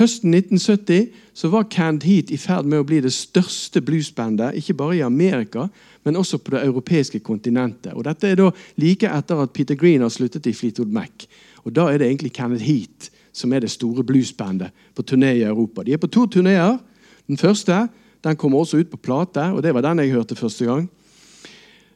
Høsten 0.00 0.32
1970 0.32 1.10
så 1.36 1.48
var 1.52 1.68
Canned 1.68 2.06
Heat 2.08 2.30
i 2.32 2.38
ferd 2.40 2.64
med 2.64 2.80
å 2.80 2.86
bli 2.88 3.02
det 3.04 3.12
største 3.12 3.82
bluesbandet, 3.84 4.56
ikke 4.56 4.76
bare 4.78 4.96
i 4.96 5.04
Amerika, 5.04 5.66
men 6.04 6.16
også 6.16 6.40
på 6.40 6.54
det 6.54 6.62
europeiske 6.64 7.20
kontinentet. 7.20 7.92
Og 7.92 8.06
Dette 8.08 8.30
er 8.30 8.38
da 8.40 8.48
like 8.80 9.08
etter 9.08 9.42
at 9.42 9.52
Peter 9.52 9.76
Green 9.76 10.04
har 10.04 10.12
sluttet 10.12 10.48
i 10.48 10.54
Fleetwood 10.56 10.92
Mac. 10.92 11.26
Og 11.64 11.76
Da 11.76 11.90
er 11.92 12.00
det 12.00 12.08
egentlig 12.08 12.32
Canned 12.32 12.64
Heat 12.64 13.10
som 13.32 13.52
er 13.52 13.64
det 13.64 13.70
store 13.72 14.04
bluesbandet 14.04 14.72
på 14.94 15.02
turné 15.02 15.32
i 15.38 15.44
Europa. 15.44 15.82
De 15.82 15.92
er 15.92 16.00
på 16.00 16.10
to 16.10 16.26
turneer. 16.26 16.78
Den 17.26 17.40
første 17.40 17.88
den 18.24 18.36
kommer 18.36 18.58
også 18.58 18.78
ut 18.78 18.90
på 18.90 18.96
plate, 18.96 19.42
og 19.50 19.62
det 19.62 19.74
var 19.74 19.82
den 19.82 19.98
jeg 19.98 20.12
hørte 20.12 20.36
første 20.36 20.64
gang. 20.64 20.90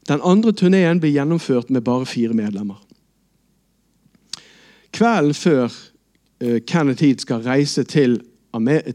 Den 0.08 0.20
andre 0.24 0.52
turneen 0.52 1.00
blir 1.00 1.12
gjennomført 1.12 1.70
med 1.70 1.84
bare 1.84 2.06
fire 2.06 2.34
medlemmer. 2.34 2.80
Kvelden 4.92 5.34
før 5.34 5.68
Kenneth 6.40 7.00
Heat 7.00 7.20
skal 7.20 7.44
reise 7.46 7.82
til, 7.88 8.20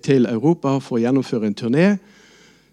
til, 0.04 0.26
Europa 0.30 0.76
for 0.78 0.98
å 0.98 1.02
gjennomføre 1.02 1.50
en 1.50 1.58
turné, 1.58 1.88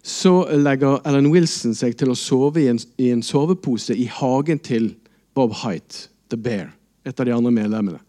så 0.05 0.45
legger 0.55 1.01
Ellen 1.09 1.31
Wilson 1.33 1.73
seg 1.75 1.97
til 1.97 2.13
å 2.13 2.17
sove 2.17 2.61
i 2.61 2.67
en, 2.71 2.79
i 2.97 3.09
en 3.13 3.23
sovepose 3.25 3.95
i 3.97 4.05
hagen 4.05 4.61
til 4.61 4.93
Bob 5.35 5.55
Height, 5.63 6.09
The 6.29 6.37
Bear, 6.37 6.69
et 7.05 7.19
av 7.19 7.25
de 7.25 7.33
andre 7.33 7.51
medlemmene. 7.51 7.99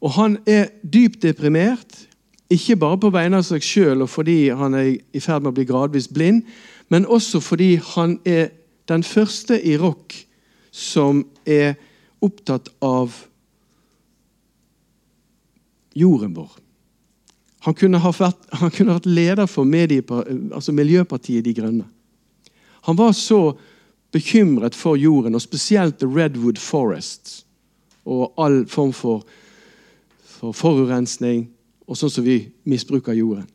Og 0.00 0.14
han 0.14 0.36
er 0.46 0.68
dypt 0.82 1.22
deprimert, 1.24 2.04
ikke 2.50 2.78
bare 2.80 3.00
på 3.02 3.10
vegne 3.12 3.40
av 3.40 3.44
seg 3.44 3.64
sjøl 3.64 4.04
og 4.04 4.08
fordi 4.12 4.48
han 4.56 4.76
er 4.78 4.94
i 4.94 5.20
ferd 5.20 5.44
med 5.44 5.52
å 5.52 5.56
bli 5.58 5.66
gradvis 5.68 6.08
blind, 6.08 6.44
men 6.88 7.04
også 7.04 7.42
fordi 7.44 7.74
han 7.94 8.16
er 8.24 8.52
den 8.88 9.04
første 9.04 9.58
i 9.60 9.76
rock 9.76 10.14
som 10.72 11.26
er 11.44 11.76
opptatt 12.24 12.70
av 12.84 13.27
jorden 15.98 16.34
vår. 16.36 16.52
Han 17.66 17.74
kunne 17.74 17.98
vært, 17.98 18.46
han 18.54 18.70
kunne 18.70 18.94
vært 18.96 19.08
leder 19.10 19.48
for 19.50 19.66
medie, 19.66 20.04
altså 20.54 20.72
Miljøpartiet 20.72 21.44
De 21.44 21.54
Grønne. 21.54 21.88
Han 22.86 22.96
var 22.98 23.12
så 23.12 23.58
bekymret 24.12 24.74
for 24.74 24.96
jorden, 24.96 25.34
og 25.34 25.42
spesielt 25.42 25.98
The 25.98 26.08
Redwood 26.08 26.56
Forest 26.56 27.44
og 28.08 28.32
all 28.38 28.62
form 28.68 28.92
for, 28.92 29.26
for 30.24 30.54
forurensning 30.56 31.48
og 31.88 31.96
sånn 31.98 32.12
som 32.12 32.24
vi 32.24 32.38
misbruker 32.64 33.12
jorden. 33.12 33.48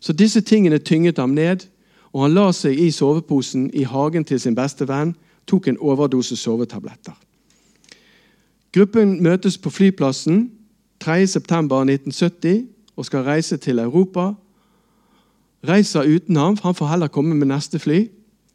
Så 0.00 0.12
disse 0.12 0.42
tingene 0.44 0.78
tynget 0.78 1.18
ham 1.18 1.32
ned, 1.32 1.64
og 2.12 2.26
han 2.26 2.34
la 2.36 2.50
seg 2.52 2.76
i 2.76 2.90
soveposen 2.92 3.70
i 3.72 3.86
hagen 3.88 4.24
til 4.24 4.40
sin 4.40 4.56
beste 4.56 4.84
venn, 4.88 5.14
tok 5.48 5.68
en 5.68 5.80
overdose 5.80 6.36
sovetabletter. 6.36 7.14
Gruppen 8.74 9.16
møtes 9.22 9.56
på 9.58 9.70
flyplassen 9.70 10.48
3.9.1970 11.04 12.64
og 12.96 13.06
skal 13.06 13.26
reise 13.26 13.56
til 13.56 13.78
Europa. 13.78 14.32
Reiser 15.68 16.16
uten 16.16 16.36
ham, 16.36 16.56
for 16.56 16.68
han 16.68 16.74
får 16.74 16.86
heller 16.86 17.08
komme 17.08 17.34
med 17.34 17.46
neste 17.46 17.78
fly. 17.78 18.08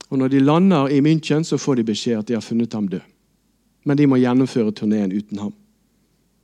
Og 0.09 0.17
Når 0.17 0.27
de 0.27 0.39
lander 0.39 0.87
i 0.87 0.99
München, 0.99 1.43
så 1.43 1.57
får 1.57 1.75
de 1.75 1.83
beskjed 1.83 2.17
at 2.17 2.27
de 2.27 2.33
har 2.33 2.41
funnet 2.41 2.73
ham 2.73 2.87
død. 2.87 3.01
Men 3.83 3.97
de 3.97 4.07
må 4.07 4.15
gjennomføre 4.15 4.71
turneen 4.71 5.11
uten 5.11 5.39
ham. 5.39 5.53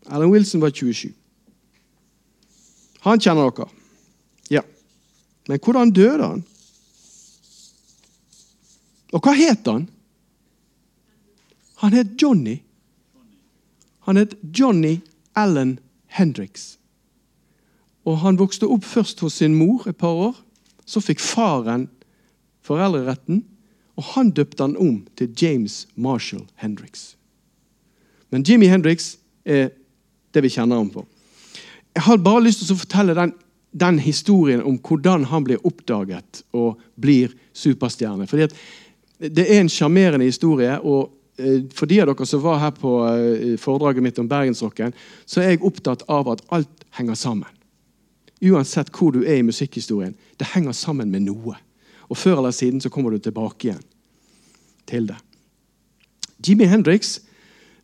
Alan 0.06 0.30
Wilson 0.30 0.62
var 0.62 0.70
27. 0.70 1.14
Han 3.02 3.20
kjenner 3.20 3.50
dere. 3.50 3.68
Ja. 4.50 4.62
Men 5.48 5.60
hvordan 5.64 5.92
døde 5.92 6.24
han? 6.24 6.44
Og 9.14 9.22
hva 9.22 9.34
het 9.34 9.66
han? 9.66 9.90
Han 11.76 11.94
het 11.94 12.22
Johnny. 12.22 12.60
Han 14.00 14.16
het 14.16 14.36
Johnny 14.60 15.00
Allen 15.36 15.80
Hendrix. 16.16 16.78
Og 18.06 18.20
Han 18.22 18.40
vokste 18.40 18.70
opp 18.70 18.86
først 18.86 19.20
hos 19.26 19.42
sin 19.42 19.56
mor 19.56 19.88
et 19.90 19.98
par 19.98 20.14
år. 20.14 20.36
Så 20.86 21.02
fikk 21.02 21.20
faren 21.20 21.88
foreldreretten, 22.66 23.44
og 23.96 24.04
han 24.16 24.32
døpte 24.36 24.64
han 24.64 24.76
om 24.78 25.00
til 25.18 25.32
James 25.42 25.88
Marshall 25.96 26.44
Hendrix. 26.62 27.16
Men 28.30 28.44
Jimmy 28.44 28.68
Hendrix 28.70 29.16
er 29.46 29.72
det 30.34 30.44
vi 30.44 30.52
kjenner 30.52 30.82
ham 30.82 30.90
på. 30.92 31.06
Jeg 31.96 32.04
har 32.04 32.22
bare 32.22 32.44
lyst 32.44 32.62
til 32.62 32.76
å 32.76 32.82
fortelle 32.82 33.16
den, 33.16 33.32
den 33.72 34.00
historien 34.04 34.64
om 34.66 34.78
hvordan 34.84 35.28
han 35.32 35.46
blir 35.48 35.64
oppdaget 35.66 36.44
og 36.54 36.82
blir 37.00 37.34
superstjerne. 37.54 38.28
Fordi 38.28 38.50
Det 39.18 39.46
er 39.48 39.62
en 39.62 39.70
sjarmerende 39.70 40.26
historie. 40.26 40.80
og 40.82 41.15
for 41.76 41.90
de 41.90 42.00
av 42.02 42.08
dere 42.08 42.28
som 42.28 42.44
var 42.44 42.62
her 42.62 42.72
på 42.76 42.94
eh, 43.10 43.56
foredraget 43.60 44.04
mitt 44.04 44.20
om 44.22 44.30
bergensrocken, 44.32 44.94
så 45.26 45.42
er 45.42 45.56
jeg 45.56 45.66
opptatt 45.68 46.06
av 46.12 46.30
at 46.32 46.44
alt 46.56 46.86
henger 46.96 47.18
sammen. 47.20 47.52
Uansett 48.44 48.92
hvor 48.96 49.12
du 49.16 49.24
er 49.24 49.40
i 49.40 49.46
musikkhistorien. 49.48 50.16
Det 50.40 50.48
henger 50.54 50.76
sammen 50.76 51.12
med 51.12 51.26
noe. 51.28 51.58
Og 52.08 52.18
før 52.20 52.40
eller 52.40 52.56
siden 52.56 52.82
så 52.84 52.92
kommer 52.94 53.12
du 53.12 53.20
tilbake 53.20 53.68
igjen 53.68 53.84
til 54.88 55.08
det. 55.10 55.18
Jimmy 56.46 56.68
Hendrix 56.70 57.18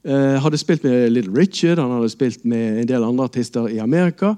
eh, 0.06 0.38
hadde 0.40 0.60
spilt 0.62 0.84
med 0.86 1.10
Little 1.12 1.34
Richard, 1.36 1.80
han 1.80 1.96
hadde 1.96 2.12
spilt 2.14 2.46
med 2.46 2.84
en 2.84 2.90
del 2.90 3.04
andre 3.04 3.26
artister 3.32 3.68
i 3.72 3.82
Amerika. 3.82 4.36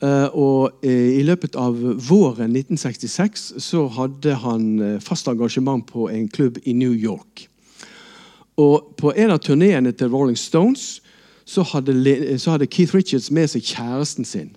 Eh, 0.00 0.28
og 0.32 0.80
eh, 0.86 1.20
I 1.20 1.22
løpet 1.28 1.58
av 1.60 1.76
våren 1.76 2.54
1966 2.56 3.50
så 3.60 3.84
hadde 3.98 4.38
han 4.46 4.68
eh, 4.80 4.98
fast 5.04 5.28
engasjement 5.28 5.84
på 5.86 6.08
en 6.08 6.28
klubb 6.32 6.58
i 6.64 6.72
New 6.72 6.94
York. 6.96 7.49
Og 8.60 8.94
På 8.98 9.12
en 9.16 9.32
av 9.32 9.40
turneene 9.40 9.92
til 9.96 10.12
Rolling 10.12 10.38
Stones 10.38 11.00
så 11.50 11.64
hadde, 11.66 11.94
så 12.38 12.54
hadde, 12.54 12.68
Keith 12.70 12.94
Richards 12.94 13.30
med 13.34 13.48
seg 13.50 13.64
kjæresten 13.66 14.26
sin. 14.28 14.52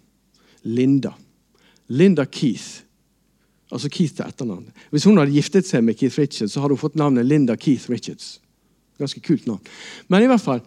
Linda. 0.64 1.16
Linda 1.88 2.26
Keith. 2.26 2.84
Altså 3.72 3.90
Keith 3.90 4.14
til 4.14 4.28
etternavn. 4.28 4.68
Hvis 4.92 5.08
hun 5.10 5.18
hadde 5.18 5.34
giftet 5.34 5.66
seg 5.66 5.82
med 5.84 5.98
Keith 5.98 6.20
Richards, 6.20 6.54
så 6.54 6.62
hadde 6.62 6.76
hun 6.76 6.84
fått 6.84 7.00
navnet 7.00 7.26
Linda 7.26 7.56
Keith 7.56 7.90
Richards. 7.90 8.38
Ganske 9.02 9.24
kult 9.26 9.48
navn. 9.50 9.62
Men 10.08 10.24
i 10.24 10.30
hvert 10.30 10.44
fall. 10.44 10.62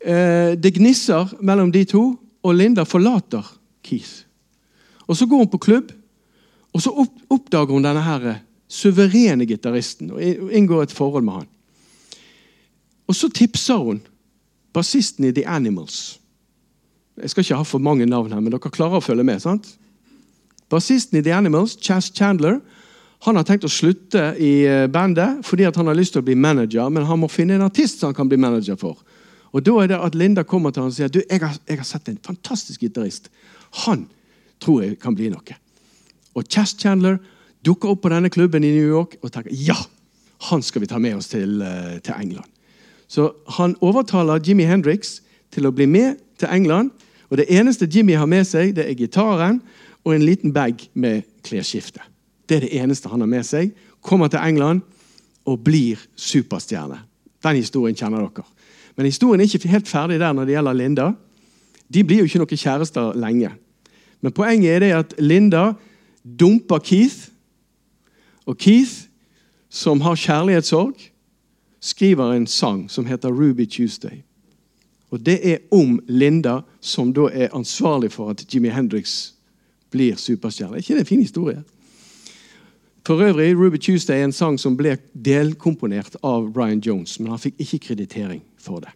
Eh, 0.00 0.52
det 0.60 0.74
gnisser 0.76 1.32
mellom 1.40 1.72
de 1.72 1.84
to, 1.88 2.02
og 2.42 2.54
Linda 2.54 2.84
forlater 2.84 3.46
Keith. 3.82 4.26
Og 5.06 5.16
Så 5.16 5.26
går 5.26 5.36
hun 5.36 5.48
på 5.48 5.58
klubb, 5.58 5.92
og 6.74 6.82
så 6.82 6.92
oppdager 7.30 7.72
hun 7.72 7.82
denne 7.82 8.02
her 8.04 8.34
suverene 8.68 9.46
gitaristen 9.48 10.10
og 10.12 10.52
inngår 10.52 10.82
et 10.82 10.92
forhold 10.92 11.24
med 11.24 11.40
han. 11.40 11.48
Og 13.08 13.16
så 13.16 13.30
tipser 13.32 13.80
hun 13.80 14.00
bassisten 14.76 15.24
i 15.24 15.32
The 15.32 15.46
Animals. 15.48 16.18
Jeg 17.18 17.32
skal 17.32 17.44
ikke 17.44 17.60
ha 17.60 17.66
for 17.66 17.82
mange 17.82 18.06
navn 18.06 18.32
her, 18.32 18.40
men 18.40 18.52
dere 18.52 18.70
klarer 18.70 19.00
å 19.00 19.04
følge 19.04 19.24
med. 19.26 19.40
sant? 19.42 19.66
Bassisten 20.70 21.18
i 21.18 21.22
The 21.24 21.34
Animals, 21.34 21.78
Chas 21.80 22.12
Chandler, 22.14 22.60
han 23.26 23.34
har 23.34 23.46
tenkt 23.48 23.66
å 23.66 23.72
slutte 23.72 24.30
i 24.38 24.62
eh, 24.68 24.86
bandet 24.86 25.40
fordi 25.46 25.66
han 25.66 25.90
har 25.90 25.96
lyst 25.98 26.14
til 26.14 26.22
å 26.22 26.26
bli 26.28 26.36
manager, 26.38 26.90
men 26.92 27.06
han 27.08 27.18
må 27.18 27.30
finne 27.32 27.56
en 27.56 27.66
artist 27.66 27.98
som 27.98 28.12
han 28.12 28.18
kan 28.18 28.28
bli 28.30 28.38
manager 28.38 28.78
for. 28.78 29.00
Og 29.50 29.64
Da 29.64 29.74
er 29.82 29.88
det 29.90 29.98
at 29.98 30.14
Linda 30.14 30.44
kommer 30.44 30.70
til 30.70 30.84
han 30.84 30.92
og 30.92 30.94
sier 30.94 31.10
du, 31.10 31.22
jeg 31.24 31.40
har, 31.42 31.56
jeg 31.66 31.80
har 31.80 31.88
sett 31.88 32.08
en 32.12 32.20
fantastisk 32.22 32.84
gitarist. 32.84 33.26
Han 33.86 34.06
tror 34.62 34.84
jeg 34.84 35.00
kan 35.02 35.16
bli 35.16 35.32
noe. 35.32 35.56
Og 36.36 36.46
Chas 36.46 36.76
Chandler 36.78 37.18
dukker 37.66 37.90
opp 37.90 38.04
på 38.04 38.12
denne 38.12 38.30
klubben 38.30 38.62
i 38.62 38.70
New 38.76 38.86
York 38.86 39.16
og 39.22 39.32
tenker 39.34 39.56
ja, 39.56 39.76
han 40.50 40.62
skal 40.62 40.84
vi 40.84 40.90
ta 40.92 41.00
med 41.02 41.18
oss 41.18 41.32
til, 41.32 41.58
eh, 41.64 41.98
til 41.98 42.14
England. 42.14 42.46
Så 43.08 43.32
han 43.56 43.76
overtaler 43.80 44.40
Jimmy 44.44 44.66
Hendrix 44.68 45.18
til 45.54 45.66
å 45.66 45.72
bli 45.72 45.86
med 45.88 46.20
til 46.38 46.48
England. 46.52 46.90
Og 47.30 47.36
Det 47.36 47.48
eneste 47.48 47.88
Jimmy 47.90 48.12
har 48.12 48.26
med 48.26 48.44
seg, 48.44 48.76
det 48.76 48.84
er 48.88 48.96
gitaren 48.96 49.62
og 50.04 50.14
en 50.14 50.24
liten 50.24 50.52
bag 50.52 50.80
med 50.94 51.22
klesskifte. 51.44 52.00
Det 52.48 52.56
er 52.56 52.60
det 52.60 52.76
eneste 52.80 53.08
han 53.08 53.20
har 53.20 53.28
med 53.28 53.44
seg. 53.44 53.72
Kommer 54.00 54.28
til 54.28 54.40
England 54.40 54.80
og 55.44 55.64
blir 55.64 56.00
superstjerne. 56.16 57.00
Den 57.42 57.56
historien 57.56 57.96
kjenner 57.96 58.24
dere. 58.24 58.44
Men 58.96 59.06
historien 59.06 59.40
er 59.40 59.48
ikke 59.48 59.68
helt 59.68 59.88
ferdig 59.88 60.18
der 60.20 60.32
når 60.32 60.44
det 60.44 60.56
gjelder 60.56 60.76
Linda. 60.76 61.10
De 61.88 62.04
blir 62.04 62.22
jo 62.22 62.28
ikke 62.28 62.40
noen 62.42 62.60
kjærester 62.60 63.12
lenge. 63.16 63.52
Men 64.20 64.34
poenget 64.34 64.74
er 64.74 64.80
det 64.82 64.92
at 64.96 65.14
Linda 65.22 65.72
dumper 66.24 66.82
Keith. 66.82 67.28
Og 68.46 68.56
Keith, 68.58 69.06
som 69.70 70.00
har 70.00 70.18
kjærlighetssorg, 70.18 70.96
skriver 71.80 72.32
en 72.32 72.46
sang 72.46 72.90
som 72.90 73.06
heter 73.06 73.28
'Ruby 73.28 73.66
Tuesday'. 73.66 74.22
Og 75.10 75.26
Det 75.26 75.52
er 75.52 75.58
om 75.70 76.00
Linda, 76.08 76.60
som 76.80 77.12
da 77.12 77.28
er 77.32 77.54
ansvarlig 77.54 78.12
for 78.12 78.30
at 78.30 78.54
Jimmy 78.54 78.68
Hendrix 78.68 79.32
blir 79.90 80.16
superstjerne. 80.16 80.72
Er 80.72 80.76
ikke 80.76 80.94
det 80.94 81.00
en 81.00 81.06
fin 81.06 81.20
historie? 81.20 81.62
For 83.06 83.22
øvrig, 83.22 83.54
'Ruby 83.56 83.76
Tuesday' 83.76 84.12
er 84.12 84.24
en 84.24 84.32
sang 84.32 84.60
som 84.60 84.76
ble 84.76 84.98
delkomponert 85.24 86.16
av 86.22 86.52
Brian 86.52 86.80
Jones, 86.80 87.20
men 87.20 87.30
han 87.30 87.38
fikk 87.38 87.54
ikke 87.58 87.78
kreditering 87.78 88.42
for 88.58 88.80
det. 88.80 88.88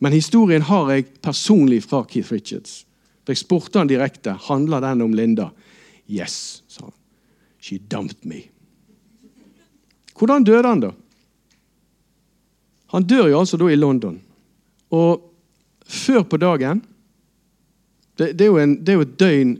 Men 0.00 0.12
historien 0.12 0.62
har 0.62 0.90
jeg 0.90 1.04
personlig 1.22 1.82
fra 1.82 2.04
Keith 2.08 2.32
Richards. 2.32 2.86
Jeg 3.28 3.36
spurte 3.36 3.78
han 3.78 3.88
direkte 3.88 4.32
handler 4.48 4.80
den 4.80 5.02
om 5.02 5.12
Linda. 5.12 5.50
Yes, 6.10 6.62
sa 6.68 6.84
han. 6.84 6.94
She 7.60 7.78
dumped 7.78 8.24
me. 8.24 8.42
Hvordan 10.18 10.44
døde 10.44 10.68
han, 10.68 10.80
da? 10.80 10.90
Han 12.90 13.06
dør 13.06 13.28
jo 13.30 13.40
altså 13.40 13.58
da 13.60 13.68
i 13.70 13.78
London. 13.78 14.18
Og 14.90 15.26
før 15.86 16.22
på 16.22 16.36
dagen 16.36 16.82
Det, 18.18 18.32
det, 18.38 18.44
er, 18.44 18.50
jo 18.50 18.58
en, 18.58 18.76
det 18.84 18.88
er, 18.92 18.98
jo 18.98 19.04
et 19.06 19.18
døgn 19.20 19.52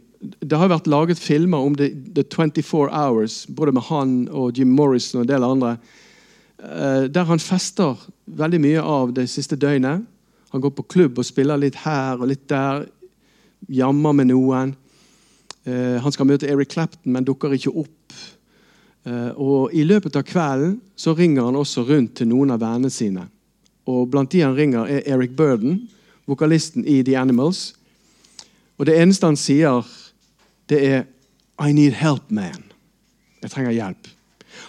Det 0.43 0.59
har 0.59 0.69
vært 0.69 0.90
laget 0.90 1.19
filmer 1.19 1.62
om 1.64 1.75
The, 1.79 1.88
the 2.14 2.25
24 2.25 2.90
Hours, 2.90 3.47
både 3.47 3.73
med 3.73 3.87
han 3.88 4.29
og 4.29 4.59
Jim 4.59 4.75
Morrison 4.77 5.21
og 5.21 5.25
en 5.25 5.31
del 5.31 5.45
andre, 5.47 5.77
eh, 6.59 7.07
der 7.09 7.25
han 7.25 7.40
fester 7.40 7.97
veldig 8.27 8.61
mye 8.61 8.83
av 8.83 9.14
det 9.16 9.31
siste 9.33 9.57
døgnet. 9.57 10.05
Han 10.53 10.61
går 10.61 10.75
på 10.77 10.85
klubb 10.93 11.19
og 11.19 11.25
spiller 11.25 11.57
litt 11.57 11.79
her 11.87 12.21
og 12.21 12.29
litt 12.29 12.45
der. 12.51 12.85
Jammer 13.69 14.12
med 14.12 14.29
noen. 14.29 14.75
Eh, 15.64 15.97
han 16.03 16.12
skal 16.12 16.29
møte 16.29 16.49
Eric 16.53 16.75
Clapton, 16.75 17.12
men 17.12 17.25
dukker 17.25 17.57
ikke 17.57 17.73
opp. 17.73 17.97
Eh, 19.05 19.31
og 19.37 19.73
I 19.73 19.85
løpet 19.85 20.17
av 20.17 20.27
kvelden 20.29 20.79
så 20.97 21.15
ringer 21.17 21.49
han 21.49 21.57
også 21.57 21.85
rundt 21.89 22.19
til 22.21 22.29
noen 22.29 22.53
av 22.53 22.61
vennene 22.61 22.93
sine. 22.93 23.27
Og 23.89 24.11
Blant 24.13 24.33
de 24.33 24.43
han 24.45 24.57
ringer, 24.57 24.87
er 24.87 25.07
Eric 25.09 25.37
Burden, 25.37 25.89
vokalisten 26.29 26.85
i 26.87 27.01
The 27.03 27.17
Animals. 27.19 27.75
Og 28.79 28.87
Det 28.87 28.97
eneste 29.01 29.27
han 29.27 29.37
sier, 29.37 29.87
det 30.69 30.87
er 30.87 31.05
'I 31.59 31.73
need 31.73 31.93
help, 31.93 32.31
man'. 32.31 32.73
Jeg 33.43 33.51
trenger 33.51 33.73
hjelp. 33.73 34.09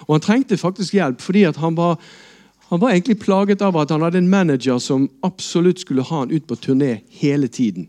Og 0.08 0.16
Han 0.16 0.22
trengte 0.22 0.58
faktisk 0.58 0.94
hjelp 0.94 1.22
fordi 1.22 1.44
han 1.44 1.76
var, 1.76 2.00
han 2.70 2.82
var 2.82 2.90
egentlig 2.90 3.20
plaget 3.20 3.62
av 3.62 3.78
at 3.78 3.92
han 3.92 4.02
hadde 4.02 4.18
en 4.18 4.30
manager 4.30 4.80
som 4.80 5.10
absolutt 5.24 5.80
skulle 5.80 6.04
ha 6.04 6.20
han 6.20 6.32
ut 6.32 6.48
på 6.48 6.56
turné 6.56 7.02
hele 7.10 7.48
tiden. 7.48 7.88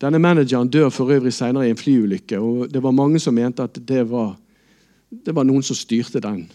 Denne 0.00 0.18
manageren 0.18 0.68
dør 0.68 0.88
for 0.88 1.12
øvrig 1.12 1.32
senere 1.32 1.66
i 1.66 1.70
en 1.70 1.76
flyulykke. 1.76 2.38
og 2.38 2.72
Det 2.72 2.82
var 2.82 2.90
mange 2.90 3.18
som 3.18 3.34
mente 3.34 3.62
at 3.62 3.78
det 3.88 4.10
var 4.10 4.36
det 5.10 5.34
var 5.34 5.46
noen 5.46 5.64
som 5.64 5.76
styrte 5.78 6.20
den 6.22 6.46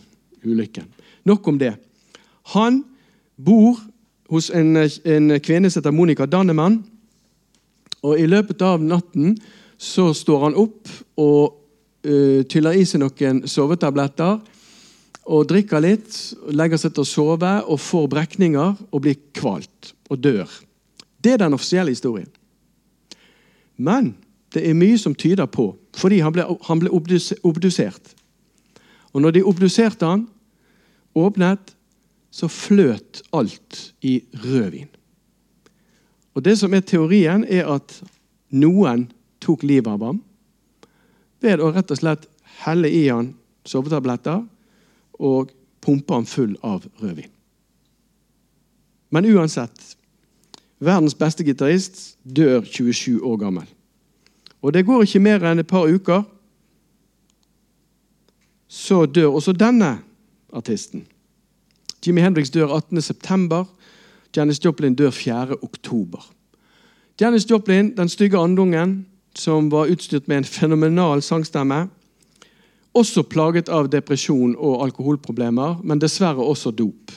ulykken. 0.43 0.87
Nok 1.23 1.47
om 1.47 1.57
det. 1.61 1.75
Han 2.55 2.83
bor 3.35 3.79
hos 4.31 4.49
en, 4.49 4.77
en 4.77 5.39
kvinne 5.43 5.69
som 5.69 5.81
heter 5.81 5.95
Monica 5.95 6.25
Dannemann. 6.25 6.81
Og 8.01 8.19
I 8.19 8.27
løpet 8.29 8.61
av 8.65 8.81
natten 8.83 9.35
så 9.81 10.11
står 10.15 10.47
han 10.47 10.57
opp 10.57 10.89
og 11.21 11.57
uh, 12.07 12.41
tyller 12.49 12.79
i 12.79 12.85
seg 12.87 13.03
noen 13.03 13.43
sovetabletter. 13.49 14.39
Og 15.31 15.45
drikker 15.47 15.83
litt, 15.83 16.15
legger 16.49 16.81
seg 16.81 16.95
til 16.95 17.05
å 17.05 17.07
sove 17.07 17.51
og 17.61 17.79
får 17.79 18.07
brekninger 18.11 18.79
og 18.89 19.03
blir 19.03 19.19
kvalt 19.37 19.93
og 20.09 20.23
dør. 20.23 20.49
Det 21.21 21.35
er 21.35 21.43
den 21.43 21.53
offisielle 21.53 21.93
historien. 21.93 22.29
Men 23.77 24.15
det 24.53 24.65
er 24.67 24.75
mye 24.75 24.97
som 24.99 25.13
tyder 25.15 25.47
på, 25.47 25.69
fordi 25.95 26.19
han 26.25 26.33
ble, 26.33 26.47
han 26.67 26.81
ble 26.81 26.89
obdusert 26.91 28.15
og 29.13 29.21
når 29.21 29.35
de 29.35 29.43
obduserte 29.43 30.07
han, 30.07 30.27
åpnet, 31.15 31.75
så 32.31 32.47
fløt 32.47 33.21
alt 33.35 33.93
i 34.01 34.21
rødvin. 34.43 34.87
Og 36.33 36.45
Det 36.45 36.57
som 36.57 36.73
er 36.73 36.79
teorien, 36.79 37.43
er 37.43 37.67
at 37.67 37.97
noen 38.49 39.09
tok 39.43 39.63
livet 39.63 39.91
av 39.91 40.03
ham 40.05 40.21
ved 41.41 41.59
å 41.59 41.71
rett 41.73 41.91
og 41.91 41.99
slett 41.99 42.27
helle 42.63 42.87
i 42.87 43.07
han 43.09 43.33
sovetabletter 43.67 44.43
og 45.19 45.51
pumpe 45.81 46.13
han 46.13 46.29
full 46.29 46.55
av 46.63 46.85
rødvin. 47.01 47.31
Men 49.11 49.27
uansett 49.27 49.97
verdens 50.79 51.17
beste 51.17 51.43
gitarist 51.43 52.17
dør 52.23 52.63
27 52.63 53.19
år 53.19 53.37
gammel. 53.37 53.67
Og 54.61 54.73
Det 54.73 54.85
går 54.85 55.03
ikke 55.03 55.19
mer 55.19 55.43
enn 55.43 55.59
et 55.59 55.67
par 55.67 55.89
uker 55.89 56.23
så 58.71 59.05
dør 59.05 59.35
også 59.35 59.51
denne 59.51 59.97
artisten. 60.53 61.03
Jimmy 62.05 62.21
Hendrix 62.23 62.49
dør 62.49 62.71
18.9. 62.77 63.65
Janis 64.37 64.65
Joplin 64.65 64.95
dør 64.95 65.09
4.10. 65.11 66.31
Janis 67.21 67.49
Joplin, 67.51 67.97
den 67.97 68.09
stygge 68.09 68.39
andungen, 68.39 69.05
som 69.35 69.71
var 69.71 69.91
utstyrt 69.91 70.27
med 70.27 70.37
en 70.37 70.43
fenomenal 70.43 71.21
sangstemme, 71.21 71.89
også 72.93 73.23
plaget 73.23 73.69
av 73.69 73.89
depresjon 73.91 74.55
og 74.57 74.83
alkoholproblemer, 74.83 75.79
men 75.83 75.99
dessverre 75.99 76.43
også 76.43 76.71
dop. 76.71 77.11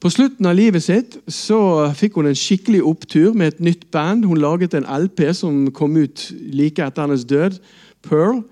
På 0.00 0.10
slutten 0.12 0.46
av 0.46 0.56
livet 0.56 0.84
sitt 0.84 1.16
så 1.28 1.88
fikk 1.96 2.18
hun 2.20 2.28
en 2.28 2.36
skikkelig 2.36 2.82
opptur 2.84 3.32
med 3.32 3.54
et 3.54 3.60
nytt 3.64 3.86
band. 3.92 4.24
Hun 4.28 4.40
laget 4.40 4.76
en 4.76 4.84
LP 4.84 5.30
som 5.32 5.70
kom 5.72 5.96
ut 5.96 6.26
like 6.52 6.84
etter 6.84 7.06
hennes 7.06 7.24
død, 7.24 7.56
Pearl. 8.04 8.42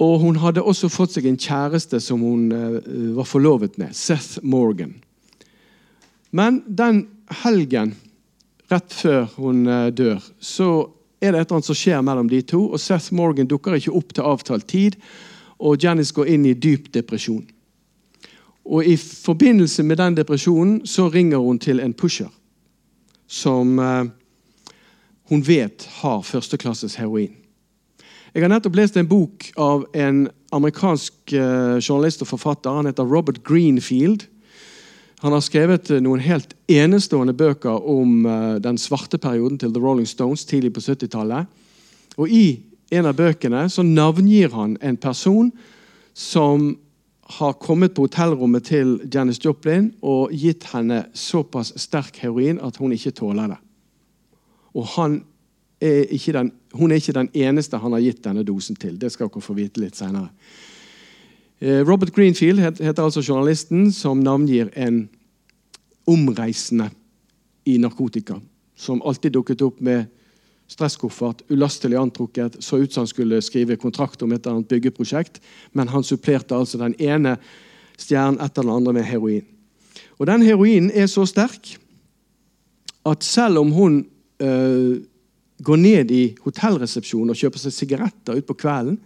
Og 0.00 0.18
hun 0.22 0.38
hadde 0.40 0.64
også 0.64 0.88
fått 0.88 1.16
seg 1.16 1.26
en 1.28 1.40
kjæreste 1.40 2.00
som 2.00 2.22
hun 2.24 2.48
uh, 2.52 3.16
var 3.18 3.28
forlovet 3.28 3.76
med, 3.80 3.92
Seth 3.96 4.40
Morgan. 4.42 4.94
Men 6.32 6.62
den 6.66 7.04
helgen 7.42 7.94
rett 8.70 8.94
før 8.94 9.28
hun 9.36 9.66
uh, 9.68 9.90
dør, 9.92 10.22
så 10.40 10.88
er 11.20 11.34
det 11.34 11.42
et 11.42 11.50
eller 11.50 11.58
annet 11.58 11.68
som 11.68 11.76
skjer 11.76 12.00
mellom 12.06 12.30
de 12.30 12.40
to. 12.42 12.62
og 12.72 12.80
Seth 12.80 13.12
Morgan 13.12 13.48
dukker 13.50 13.76
ikke 13.76 13.92
opp 13.92 14.14
til 14.16 14.24
avtalt 14.24 14.68
tid, 14.72 14.96
og 15.60 15.82
Janice 15.82 16.16
går 16.16 16.30
inn 16.32 16.46
i 16.48 16.56
dyp 16.56 16.88
depresjon. 16.94 17.44
Og 18.64 18.86
I 18.86 18.96
forbindelse 18.96 19.82
med 19.82 20.00
den 20.00 20.16
depresjonen 20.16 20.80
så 20.86 21.10
ringer 21.12 21.42
hun 21.44 21.58
til 21.58 21.80
en 21.80 21.92
pusher 21.92 22.30
som 23.28 23.78
uh, 23.78 24.08
hun 25.30 25.44
vet 25.46 25.84
har 26.00 26.22
førsteklasses 26.26 26.96
heroin. 26.98 27.36
Jeg 28.30 28.44
har 28.44 28.50
nettopp 28.52 28.76
lest 28.78 28.94
en 28.94 29.08
bok 29.10 29.48
av 29.58 29.88
en 29.98 30.28
amerikansk 30.54 31.32
uh, 31.34 31.78
journalist 31.82 32.22
og 32.22 32.28
forfatter. 32.30 32.70
Han 32.70 32.86
heter 32.86 33.08
Robert 33.08 33.40
Greenfield. 33.42 34.28
Han 35.20 35.34
har 35.34 35.42
skrevet 35.44 35.90
eh, 35.90 36.00
noen 36.00 36.22
helt 36.22 36.54
enestående 36.70 37.34
bøker 37.36 37.82
om 37.90 38.22
uh, 38.24 38.54
den 38.62 38.78
svarte 38.78 39.18
perioden 39.18 39.58
til 39.58 39.74
The 39.74 39.82
Rolling 39.82 40.06
Stones 40.08 40.46
tidlig 40.46 40.70
på 40.76 40.84
70-tallet. 40.84 41.50
Og 42.22 42.30
I 42.30 42.62
en 42.94 43.10
av 43.10 43.18
bøkene 43.18 43.64
så 43.70 43.82
navngir 43.82 44.54
han 44.54 44.78
en 44.80 44.96
person 44.96 45.50
som 46.14 46.70
har 47.40 47.58
kommet 47.62 47.94
på 47.94 48.06
hotellrommet 48.06 48.70
til 48.70 48.94
Janis 49.10 49.42
Joplin 49.42 49.90
og 50.02 50.30
gitt 50.34 50.68
henne 50.70 51.04
såpass 51.14 51.74
sterk 51.82 52.22
heroin 52.22 52.62
at 52.62 52.78
hun 52.78 52.94
ikke 52.94 53.14
tåler 53.18 53.56
det. 53.56 53.60
Og 54.78 54.86
er 55.80 56.32
den, 56.32 56.52
hun 56.72 56.90
er 56.90 57.00
ikke 57.00 57.16
den 57.16 57.30
eneste 57.34 57.78
han 57.78 57.92
har 57.92 58.02
gitt 58.04 58.24
denne 58.24 58.44
dosen 58.44 58.76
til. 58.76 58.98
Det 59.00 59.12
skal 59.12 59.30
dere 59.30 59.42
få 59.42 59.56
vite 59.56 59.80
litt 59.80 59.96
senere. 59.96 60.28
Eh, 61.60 61.80
Robert 61.84 62.12
Greenfield 62.12 62.60
heter 62.60 63.02
altså 63.02 63.22
journalisten 63.22 63.92
som 63.92 64.20
navngir 64.20 64.70
en 64.76 65.08
omreisende 66.06 66.90
i 67.64 67.78
narkotika. 67.78 68.38
Som 68.76 69.02
alltid 69.04 69.32
dukket 69.32 69.62
opp 69.62 69.80
med 69.80 70.06
stresskoffert, 70.70 71.42
ulastelig 71.50 71.98
antrukket, 71.98 72.60
så 72.62 72.78
ut 72.78 72.92
som 72.92 73.02
han 73.02 73.10
skulle 73.10 73.42
skrive 73.42 73.76
kontrakt 73.76 74.22
om 74.22 74.32
et 74.32 74.44
eller 74.44 74.60
annet 74.60 74.70
byggeprosjekt, 74.70 75.40
men 75.72 75.90
han 75.90 76.06
supplerte 76.06 76.54
altså 76.54 76.78
den 76.78 76.94
ene 77.02 77.36
stjernen 77.98 78.40
etter 78.40 78.62
den 78.62 78.72
andre 78.72 78.94
med 78.96 79.04
heroin. 79.04 79.44
Og 80.18 80.26
Den 80.26 80.42
heroinen 80.42 80.90
er 80.94 81.06
så 81.06 81.26
sterk 81.26 81.76
at 83.06 83.24
selv 83.24 83.58
om 83.58 83.72
hun 83.72 84.06
øh, 84.42 85.00
går 85.62 85.76
ned 85.76 86.10
i 86.10 86.22
hotellresepsjonen 86.44 87.32
og 87.32 87.38
kjøper 87.38 87.62
seg 87.62 87.74
sigaretter 87.74 88.38
utpå 88.40 88.56
kvelden, 88.62 88.98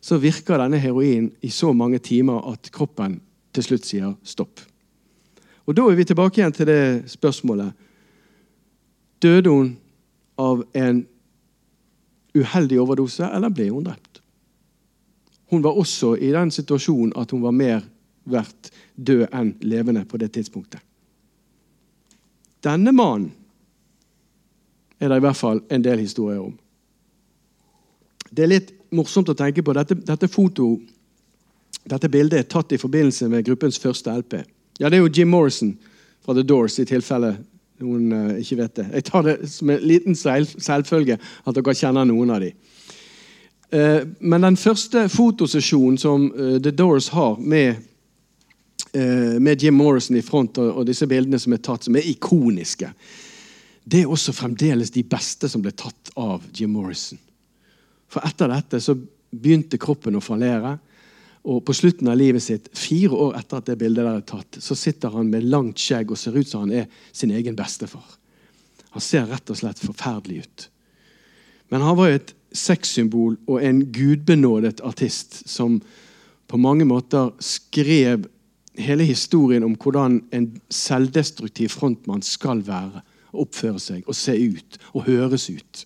så 0.00 0.16
virker 0.20 0.60
denne 0.60 0.80
heroinen 0.80 1.28
i 1.44 1.50
så 1.52 1.74
mange 1.76 2.00
timer 2.00 2.40
at 2.52 2.70
kroppen 2.72 3.18
til 3.52 3.66
slutt 3.66 3.88
sier 3.88 4.14
stopp. 4.24 4.62
Og 5.68 5.76
Da 5.76 5.84
er 5.86 5.96
vi 5.98 6.04
tilbake 6.08 6.40
igjen 6.40 6.54
til 6.56 6.66
det 6.66 7.10
spørsmålet. 7.12 7.72
Døde 9.22 9.50
hun 9.50 9.76
av 10.40 10.64
en 10.74 11.04
uheldig 12.34 12.80
overdose, 12.80 13.28
eller 13.28 13.52
ble 13.52 13.68
hun 13.68 13.84
drept? 13.84 14.22
Hun 15.50 15.62
var 15.62 15.76
også 15.78 16.14
i 16.16 16.30
den 16.32 16.50
situasjonen 16.50 17.12
at 17.18 17.30
hun 17.30 17.42
var 17.42 17.54
mer 17.54 17.82
verdt 18.24 18.70
død 18.96 19.26
enn 19.34 19.52
levende 19.60 20.04
på 20.06 20.18
det 20.20 20.32
tidspunktet. 20.32 20.80
Denne 22.64 22.92
mannen 22.92 23.32
er 25.00 25.08
det 25.08 25.16
i 25.16 25.24
hvert 25.24 25.38
fall 25.38 25.62
en 25.70 25.84
del 25.84 26.02
historier 26.02 26.42
om. 26.42 26.54
Det 28.30 28.44
er 28.44 28.52
litt 28.52 28.72
morsomt 28.94 29.30
å 29.32 29.36
tenke 29.38 29.64
på. 29.64 29.74
Dette, 29.74 29.96
dette 30.06 30.28
foto, 30.30 30.74
dette 31.88 32.10
bildet 32.12 32.38
er 32.38 32.50
tatt 32.50 32.72
i 32.72 32.80
forbindelse 32.80 33.28
med 33.32 33.46
gruppens 33.46 33.80
første 33.80 34.12
LP. 34.20 34.42
Ja, 34.80 34.88
Det 34.88 34.98
er 34.98 35.02
jo 35.02 35.12
Jim 35.12 35.28
Morrison 35.28 35.78
fra 36.24 36.34
The 36.34 36.44
Doors, 36.46 36.78
i 36.78 36.86
tilfelle 36.88 37.34
noen 37.80 38.12
uh, 38.12 38.40
ikke 38.40 38.58
vet 38.60 38.76
det. 38.76 38.86
Jeg 38.98 39.06
tar 39.08 39.26
det 39.26 39.36
som 39.50 39.70
en 39.72 39.84
liten 39.84 40.16
selvfølge 40.16 41.16
at 41.18 41.56
dere 41.56 41.76
kjenner 41.76 42.08
noen 42.08 42.34
av 42.34 42.44
dem. 42.44 42.56
Uh, 43.70 44.02
men 44.20 44.44
den 44.44 44.58
første 44.60 45.06
fotosesjonen 45.08 45.98
som 46.00 46.28
uh, 46.34 46.58
The 46.60 46.72
Doors 46.74 47.10
har 47.14 47.38
med, 47.38 47.86
med 48.90 49.62
Jim 49.62 49.76
Morrison 49.78 50.16
i 50.18 50.22
front, 50.24 50.58
og, 50.58 50.80
og, 50.80 50.86
disse 50.88 51.06
bildene 51.06 51.38
som 51.38 51.52
er 51.54 51.60
tatt, 51.62 51.84
som 51.86 51.94
er 51.94 52.08
ikoniske, 52.10 52.88
det 53.90 54.04
er 54.04 54.12
også 54.12 54.34
fremdeles 54.36 54.92
de 54.94 55.02
beste 55.06 55.48
som 55.50 55.62
ble 55.64 55.72
tatt 55.74 56.12
av 56.20 56.44
Jim 56.54 56.76
Morrison. 56.76 57.18
For 58.10 58.22
etter 58.26 58.50
dette 58.50 58.80
så 58.82 58.94
begynte 59.30 59.80
kroppen 59.80 60.18
å 60.18 60.22
fallere. 60.22 60.76
Og 61.50 61.62
på 61.64 61.74
slutten 61.74 62.10
av 62.12 62.18
livet 62.20 62.44
sitt, 62.44 62.68
fire 62.76 63.16
år 63.16 63.38
etter 63.38 63.60
at 63.60 63.70
det 63.70 63.78
bildet 63.80 64.04
der 64.04 64.18
er 64.18 64.26
tatt, 64.28 64.58
så 64.60 64.76
sitter 64.76 65.14
han 65.14 65.30
med 65.32 65.46
langt 65.48 65.80
skjegg 65.80 66.12
og 66.12 66.20
ser 66.20 66.36
ut 66.36 66.48
som 66.48 66.66
han 66.66 66.82
er 66.82 67.06
sin 67.16 67.32
egen 67.32 67.56
bestefar. 67.56 68.04
Han 68.94 69.04
ser 69.04 69.28
rett 69.30 69.50
og 69.50 69.58
slett 69.58 69.80
forferdelig 69.80 70.44
ut. 70.44 70.66
Men 71.70 71.86
han 71.86 71.96
var 71.96 72.10
jo 72.10 72.18
et 72.18 72.34
sexsymbol 72.56 73.38
og 73.46 73.62
en 73.62 73.84
gudbenådet 73.94 74.82
artist 74.86 75.40
som 75.48 75.78
på 76.50 76.58
mange 76.58 76.84
måter 76.84 77.30
skrev 77.42 78.26
hele 78.80 79.06
historien 79.06 79.64
om 79.66 79.76
hvordan 79.78 80.18
en 80.34 80.48
selvdestruktiv 80.72 81.70
frontmann 81.72 82.24
skal 82.26 82.62
være, 82.66 83.04
oppføre 83.32 83.80
seg 83.82 84.08
og 84.08 84.16
se 84.16 84.34
ut 84.34 84.78
og 84.94 85.06
høres 85.06 85.48
ut. 85.50 85.84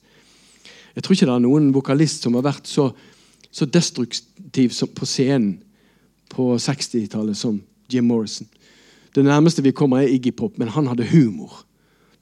Jeg 0.95 1.03
tror 1.03 1.17
ikke 1.17 1.29
det 1.29 1.35
er 1.35 1.45
noen 1.45 1.73
vokalist 1.75 2.25
som 2.25 2.37
har 2.39 2.47
vært 2.47 2.69
så, 2.71 2.89
så 3.51 3.67
destruktiv 3.67 4.75
på 4.95 5.09
scenen 5.09 5.59
på 6.35 6.55
60-tallet 6.59 7.39
som 7.39 7.61
Jim 7.91 8.07
Morrison. 8.09 8.49
Det 9.15 9.25
nærmeste 9.25 9.63
vi 9.63 9.75
kommer, 9.75 10.03
er 10.03 10.11
Iggy 10.11 10.33
Pop, 10.35 10.59
men 10.59 10.69
han 10.75 10.87
hadde 10.91 11.07
humor. 11.07 11.65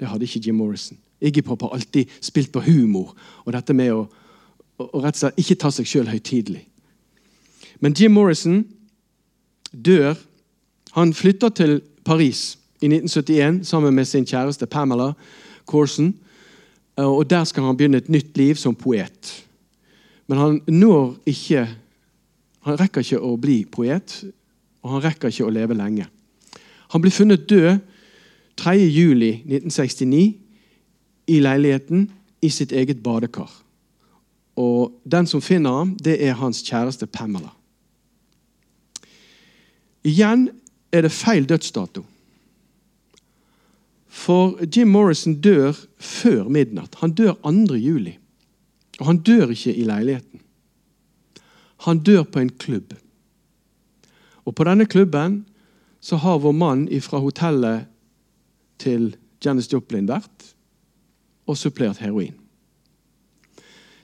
Det 0.00 0.08
hadde 0.08 0.24
ikke 0.24 0.42
Jim 0.46 0.58
Morrison. 0.60 0.98
Iggy 1.20 1.44
Pop 1.46 1.62
har 1.62 1.72
alltid 1.76 2.10
spilt 2.20 2.52
på 2.52 2.60
humor 2.60 3.14
og 3.44 3.52
dette 3.54 3.74
med 3.76 3.92
å, 3.94 4.02
å, 4.76 4.84
å 4.84 5.00
rett 5.04 5.16
og 5.16 5.22
slett 5.22 5.40
ikke 5.40 5.60
ta 5.62 5.70
seg 5.72 5.88
sjøl 5.88 6.10
høytidelig. 6.10 6.64
Men 7.80 7.96
Jim 7.98 8.12
Morrison 8.14 8.64
dør. 9.72 10.18
Han 10.92 11.14
flytter 11.16 11.48
til 11.56 11.78
Paris 12.04 12.58
i 12.82 12.90
1971 12.90 13.66
sammen 13.66 13.94
med 13.94 14.04
sin 14.04 14.26
kjæreste 14.26 14.66
Pamela 14.66 15.12
Corson. 15.66 16.14
Eh, 16.98 17.06
og 17.06 17.30
Der 17.30 17.44
skal 17.44 17.62
han 17.62 17.76
begynne 17.76 17.96
et 17.96 18.08
nytt 18.08 18.36
liv 18.36 18.54
som 18.54 18.74
poet. 18.74 19.44
Men 20.26 20.38
han 20.38 20.60
når 20.68 21.16
ikke 21.26 21.68
Han 22.62 22.78
rekker 22.78 23.02
ikke 23.02 23.18
å 23.18 23.36
bli 23.42 23.64
poet, 23.66 24.24
og 24.82 24.90
han 24.90 25.02
rekker 25.02 25.32
ikke 25.32 25.48
å 25.48 25.50
leve 25.50 25.74
lenge. 25.74 26.04
Han 26.94 27.02
blir 27.02 27.10
funnet 27.10 27.48
død 27.50 27.80
3.7.1969 28.60 30.20
i 31.26 31.40
leiligheten 31.40 32.04
i 32.38 32.50
sitt 32.54 32.72
eget 32.72 33.02
badekar. 33.02 33.50
Og 34.56 34.92
Den 35.04 35.26
som 35.26 35.42
finner 35.42 35.70
ham, 35.70 35.96
det 35.98 36.22
er 36.22 36.38
hans 36.38 36.62
kjæreste 36.62 37.06
Pamela. 37.06 37.50
Igjen 40.04 40.48
er 40.92 41.02
det 41.02 41.12
feil 41.12 41.48
dødsdato. 41.48 42.04
For 44.12 44.58
Jim 44.76 44.92
Morrison 44.92 45.38
dør 45.40 45.72
før 45.96 46.50
midnatt. 46.52 46.98
Han 47.00 47.14
dør 47.16 47.38
2. 47.42 47.78
juli. 47.80 48.18
Og 49.00 49.06
han 49.08 49.22
dør 49.24 49.54
ikke 49.54 49.72
i 49.72 49.86
leiligheten. 49.88 50.42
Han 51.86 52.02
dør 52.04 52.22
på 52.28 52.42
en 52.42 52.50
klubb. 52.50 52.92
Og 54.44 54.54
på 54.54 54.66
denne 54.68 54.86
klubben 54.86 55.44
så 56.02 56.18
har 56.20 56.42
vår 56.42 56.52
mann 56.52 56.84
fra 57.00 57.18
hotellet 57.22 57.88
til 58.82 59.14
Janis 59.44 59.70
Joplin 59.72 60.08
vært 60.10 60.52
og 61.46 61.58
supplert 61.58 62.02
heroin. 62.02 62.34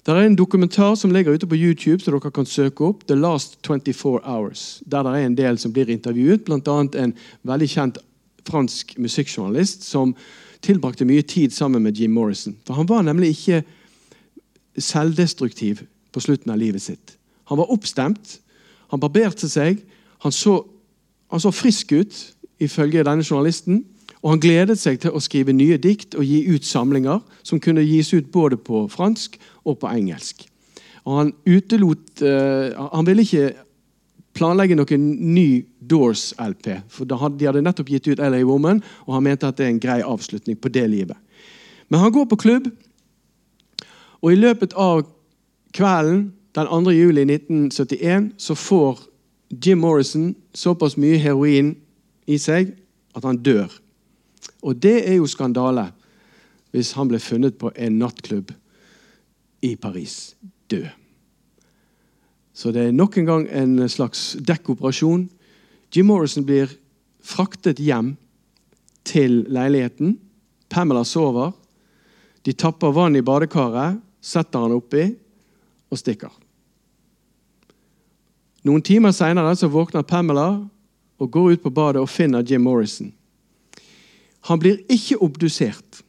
Det 0.07 0.14
er 0.14 0.25
en 0.25 0.38
dokumentar 0.38 0.94
som 0.97 1.12
ligger 1.12 1.37
ute 1.37 1.47
på 1.47 1.59
YouTube, 1.59 2.01
så 2.01 2.11
dere 2.11 2.33
kan 2.33 2.47
søke 2.49 2.87
opp. 2.87 3.03
The 3.07 3.16
Last 3.18 3.59
24 3.66 4.23
Hours. 4.25 4.81
Der 4.87 5.03
det 5.05 5.12
er 5.12 5.27
en 5.27 5.37
del 5.37 5.59
som 5.59 5.73
blir 5.73 5.90
intervjuet, 5.92 6.47
bl.a. 6.47 6.77
en 7.03 7.12
veldig 7.44 7.68
kjent 7.68 7.99
fransk 8.48 8.96
musikkjournalist 8.98 9.84
som 9.87 10.14
tilbrakte 10.64 11.06
mye 11.06 11.22
tid 11.22 11.54
sammen 11.54 11.84
med 11.84 11.98
Jim 12.00 12.16
Morrison. 12.16 12.56
For 12.66 12.74
Han 12.74 12.88
var 12.88 13.04
nemlig 13.06 13.34
ikke 13.37 13.62
selvdestruktiv 14.78 15.84
på 16.12 16.20
slutten 16.20 16.52
av 16.52 16.58
livet 16.58 16.82
sitt. 16.82 17.14
Han 17.48 17.58
var 17.58 17.70
oppstemt, 17.72 18.38
han 18.90 19.00
barberte 19.00 19.48
seg, 19.48 19.80
han 20.24 20.32
så, 20.32 20.62
han 21.30 21.40
så 21.40 21.52
frisk 21.54 21.92
ut, 21.92 22.18
ifølge 22.58 23.04
denne 23.06 23.24
journalisten. 23.24 23.84
Og 24.22 24.32
han 24.32 24.42
gledet 24.42 24.78
seg 24.80 24.98
til 25.02 25.14
å 25.14 25.22
skrive 25.22 25.54
nye 25.54 25.78
dikt 25.78 26.16
og 26.18 26.26
gi 26.26 26.40
ut 26.50 26.66
samlinger 26.66 27.20
som 27.46 27.61
kunne 27.62 27.84
gis 27.87 28.11
ut 28.16 28.32
både 28.34 28.58
på 28.58 28.87
fransk 28.90 29.37
og 29.62 29.78
på 29.78 29.90
engelsk. 29.92 30.42
Og 31.06 31.20
han 31.20 31.30
utelot 31.46 32.20
uh, 32.20 32.90
Han 32.92 33.06
ville 33.06 33.22
ikke 33.22 33.52
planlegge 34.37 34.76
noen 34.76 35.06
ny 35.34 35.64
Doors-LP. 35.88 36.68
For 36.88 37.09
De 37.09 37.18
hadde 37.18 37.62
nettopp 37.62 37.90
gitt 37.90 38.09
ut 38.09 38.20
LA 38.20 38.42
Woman, 38.44 38.83
og 39.07 39.14
han 39.14 39.27
mente 39.27 39.48
at 39.48 39.59
det 39.59 39.66
er 39.66 39.72
en 39.74 39.83
grei 39.83 40.01
avslutning 40.05 40.59
på 40.61 40.72
det 40.72 40.87
livet. 40.90 41.16
Men 41.88 42.01
han 42.01 42.12
går 42.12 42.29
på 42.29 42.40
klubb, 42.44 42.68
og 44.20 44.32
i 44.32 44.39
løpet 44.39 44.74
av 44.76 45.05
kvelden 45.74 46.32
den 46.57 46.66
2. 46.66 46.91
juli 46.91 47.22
1971 47.22 48.32
så 48.43 48.55
får 48.55 49.05
Jim 49.64 49.78
Morrison 49.78 50.34
såpass 50.55 50.97
mye 50.97 51.18
heroin 51.22 51.76
i 52.26 52.39
seg 52.39 52.74
at 53.16 53.24
han 53.24 53.39
dør. 53.43 53.70
Og 54.62 54.76
det 54.82 55.09
er 55.09 55.18
jo 55.18 55.28
skandale 55.30 55.89
hvis 56.74 56.93
han 56.99 57.09
ble 57.09 57.20
funnet 57.22 57.57
på 57.61 57.70
en 57.76 57.99
nattklubb 58.01 58.51
i 59.64 59.74
Paris 59.76 60.36
død. 60.70 60.89
Så 62.53 62.72
det 62.74 62.89
er 62.89 62.93
nok 62.93 63.16
en 63.18 63.28
gang 63.28 63.47
en 63.55 63.89
slags 63.89 64.36
dekkoperasjon. 64.43 65.28
Jim 65.95 66.07
Morrison 66.07 66.45
blir 66.45 66.70
fraktet 67.24 67.80
hjem 67.80 68.16
til 69.09 69.45
leiligheten. 69.49 70.18
Pamela 70.68 71.05
sover. 71.05 71.53
De 72.45 72.53
tapper 72.53 72.93
vann 72.93 73.16
i 73.16 73.24
badekaret, 73.24 73.99
setter 74.20 74.64
han 74.64 74.76
oppi 74.76 75.07
og 75.89 76.01
stikker. 76.01 76.32
Noen 78.68 78.82
timer 78.84 79.14
seinere 79.16 79.55
våkner 79.70 80.03
Pamela 80.03 80.49
og 81.18 81.30
går 81.30 81.53
ut 81.53 81.62
på 81.62 81.72
badet 81.72 82.03
og 82.03 82.11
finner 82.11 82.45
Jim 82.47 82.62
Morrison 82.62 83.12
Han 84.49 84.59
blir 84.59 84.78
ikke 84.89 85.18
obdusert. 85.18 86.03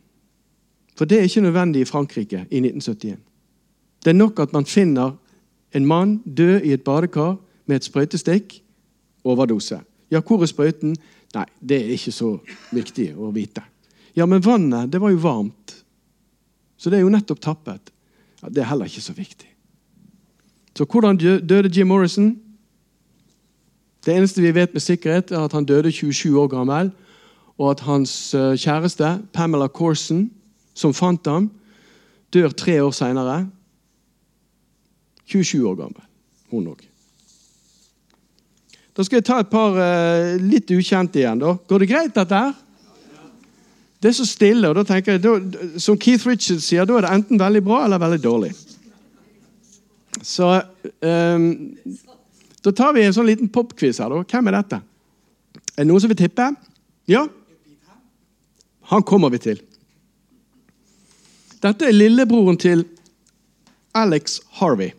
For 0.95 1.05
det 1.05 1.17
er 1.17 1.23
ikke 1.23 1.41
nødvendig 1.41 1.81
i 1.81 1.85
Frankrike 1.85 2.45
i 2.51 2.59
1971. 2.59 3.17
Det 4.03 4.09
er 4.09 4.17
nok 4.17 4.39
at 4.39 4.53
man 4.53 4.65
finner 4.65 5.15
en 5.73 5.85
mann 5.85 6.17
død 6.37 6.61
i 6.61 6.73
et 6.73 6.83
badekar 6.83 7.37
med 7.65 7.75
et 7.75 7.83
sprøytestikk. 7.83 8.61
Overdose. 9.23 9.81
Ja, 10.11 10.21
hvor 10.21 10.41
er 10.41 10.49
sprøyten? 10.49 10.95
Nei, 11.35 11.45
det 11.61 11.77
er 11.83 11.93
ikke 11.93 12.13
så 12.15 12.31
viktig 12.73 13.11
å 13.17 13.29
vite. 13.35 13.61
Ja, 14.17 14.25
men 14.25 14.43
vannet, 14.43 14.89
det 14.91 15.01
var 15.01 15.13
jo 15.13 15.21
varmt. 15.21 15.75
Så 16.79 16.89
det 16.89 16.99
er 16.99 17.05
jo 17.05 17.13
nettopp 17.13 17.41
tappet. 17.43 17.91
Ja, 18.41 18.49
Det 18.49 18.63
er 18.63 18.69
heller 18.71 18.85
ikke 18.85 19.03
så 19.03 19.13
viktig. 19.13 19.47
Så 20.77 20.85
hvordan 20.85 21.17
døde 21.17 21.69
Jim 21.69 21.87
Morrison? 21.87 22.39
Det 24.05 24.15
eneste 24.15 24.41
vi 24.41 24.55
vet 24.55 24.73
med 24.73 24.81
sikkerhet, 24.81 25.31
er 25.31 25.43
at 25.43 25.53
han 25.53 25.65
døde 25.65 25.91
27 25.91 26.39
år 26.39 26.47
gammel, 26.47 26.91
og 27.57 27.71
at 27.71 27.79
hans 27.79 28.33
eh, 28.33 28.55
kjæreste, 28.55 29.19
Pamela 29.33 29.67
Corson, 29.67 30.29
som 30.73 30.93
fant 30.93 31.27
ham, 31.27 31.51
dør 32.33 32.49
tre 32.49 32.79
år 32.83 32.91
seinere. 32.95 33.49
27 35.25 35.67
år 35.67 35.75
gammel, 35.75 36.05
hun 36.51 36.71
òg. 36.71 36.88
Da 38.99 39.05
skal 39.07 39.21
jeg 39.21 39.29
ta 39.29 39.37
et 39.39 39.47
par 39.47 39.77
uh, 39.79 40.33
litt 40.43 40.67
ukjente 40.75 41.21
igjen. 41.21 41.39
da. 41.39 41.53
Går 41.71 41.85
det 41.85 41.87
greit, 41.87 42.11
dette 42.17 42.35
her? 42.35 42.57
Det 44.03 44.09
er 44.09 44.15
så 44.17 44.25
stille, 44.27 44.67
og 44.67 44.75
da 44.75 44.83
tenker 44.89 45.15
jeg, 45.15 45.21
da, 45.23 45.69
som 45.79 45.95
Keith 45.95 46.27
Richards 46.27 46.67
sier, 46.67 46.83
da 46.83 46.97
er 46.97 47.07
det 47.07 47.13
enten 47.15 47.39
veldig 47.39 47.61
bra 47.63 47.79
eller 47.85 48.01
veldig 48.03 48.19
dårlig. 48.25 48.51
Så 50.19 50.51
um, 50.51 51.47
Da 52.59 52.75
tar 52.75 52.91
vi 52.97 53.05
en 53.07 53.15
sånn 53.15 53.29
liten 53.29 53.47
popquiz 53.47 54.01
her. 54.03 54.11
da. 54.11 54.19
Hvem 54.27 54.51
er 54.51 54.57
dette? 54.57 54.81
Er 55.77 55.85
det 55.85 55.87
noen 55.87 56.03
som 56.03 56.11
vil 56.11 56.19
tippe? 56.19 56.51
Ja? 57.07 57.23
Han 58.91 59.07
kommer 59.07 59.31
vi 59.31 59.39
til. 59.47 59.63
Dette 61.63 61.87
er 61.87 61.95
lillebroren 61.95 62.59
til 62.59 62.83
Alex 63.95 64.41
Harvey. 64.59 64.91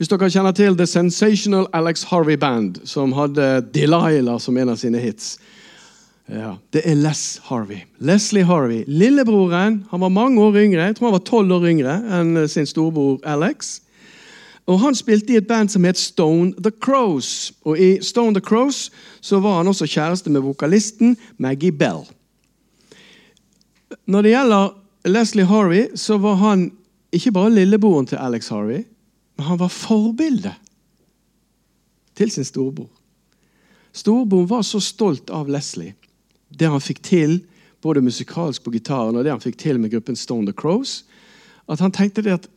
Hvis 0.00 0.08
dere 0.08 0.30
kjenner 0.32 0.54
til 0.56 0.78
The 0.78 0.86
Sensational 0.88 1.66
Alex 1.76 2.06
Harvey 2.08 2.38
Band, 2.40 2.78
som 2.88 3.12
hadde 3.12 3.66
Delilah 3.74 4.38
som 4.40 4.56
en 4.56 4.70
av 4.72 4.78
sine 4.80 4.96
hits. 4.96 5.34
Ja, 6.24 6.54
Det 6.72 6.80
er 6.88 6.94
Les 6.96 7.40
Harvey. 7.44 7.82
Leslie 7.98 8.46
Harvey. 8.48 8.84
Lillebroren 8.86 9.84
han 9.90 10.00
var 10.00 10.08
mange 10.08 10.40
år 10.40 10.56
yngre. 10.56 10.86
Jeg 10.86 10.96
tror 10.96 11.10
han 11.10 11.12
var 11.18 11.26
tolv 11.28 11.52
år 11.52 11.66
yngre 11.68 11.98
enn 12.16 12.48
sin 12.48 12.64
storebror 12.66 13.18
Alex. 13.28 13.82
Og 14.66 14.80
Han 14.80 14.94
spilte 14.94 15.34
i 15.34 15.36
et 15.36 15.46
band 15.46 15.68
som 15.68 15.84
het 15.84 15.98
Stone 15.98 16.54
The 16.56 16.72
Crows. 16.80 17.52
Og 17.64 17.76
I 17.78 17.98
Stone 18.00 18.32
The 18.32 18.40
Crows 18.40 18.90
så 19.20 19.40
var 19.40 19.58
han 19.58 19.68
også 19.68 19.84
kjæreste 19.84 20.30
med 20.30 20.40
vokalisten 20.40 21.16
Maggie 21.36 21.72
Bell. 21.72 22.06
Når 24.06 24.22
det 24.22 24.32
gjelder 24.32 24.72
Leslie 25.04 25.44
Harvey, 25.44 25.88
så 25.94 26.16
var 26.18 26.34
han 26.34 26.70
ikke 27.12 27.32
bare 27.32 27.50
lillebroren 27.50 28.06
til 28.06 28.16
Alex 28.16 28.48
Harvey, 28.48 28.84
men 29.40 29.46
han 29.48 29.58
var 29.58 29.70
forbildet 29.72 30.52
til 32.12 32.28
sin 32.28 32.44
storebror. 32.44 32.90
Storebroren 33.96 34.50
var 34.50 34.66
så 34.68 34.82
stolt 34.84 35.30
av 35.32 35.48
Leslie, 35.48 35.94
det 36.52 36.68
han 36.68 36.82
fikk 36.84 37.00
til 37.08 37.38
både 37.80 38.02
musikalsk 38.04 38.66
på 38.66 38.74
gitaren 38.74 39.16
og 39.16 39.24
det 39.24 39.32
han 39.32 39.40
fikk 39.40 39.56
til 39.62 39.80
med 39.80 39.94
gruppen 39.94 40.18
Stone 40.20 40.44
the 40.44 40.52
Crows, 40.52 41.06
at 41.72 41.80
han 41.80 41.88
tenkte 41.96 42.20
det 42.26 42.36
at 42.36 42.50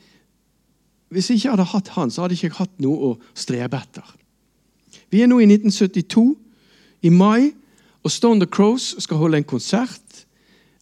hvis 1.07 1.29
jeg 1.31 1.39
ikke 1.39 1.53
hadde 1.53 1.69
hatt 1.71 1.93
han, 1.95 2.11
så 2.11 2.25
hadde 2.25 2.35
jeg 2.35 2.51
ikke 2.51 2.65
hatt 2.65 2.83
noe 2.83 3.13
å 3.13 3.15
strebe 3.31 3.79
etter. 3.79 4.03
Vi 5.07 5.23
er 5.23 5.31
nå 5.31 5.39
i 5.39 5.47
1972, 5.47 6.25
i 7.07 7.13
mai, 7.15 7.53
og 8.03 8.11
Stone 8.11 8.43
the 8.43 8.49
Crows 8.59 8.91
skal 8.99 9.23
holde 9.23 9.39
en 9.39 9.47
konsert 9.47 10.02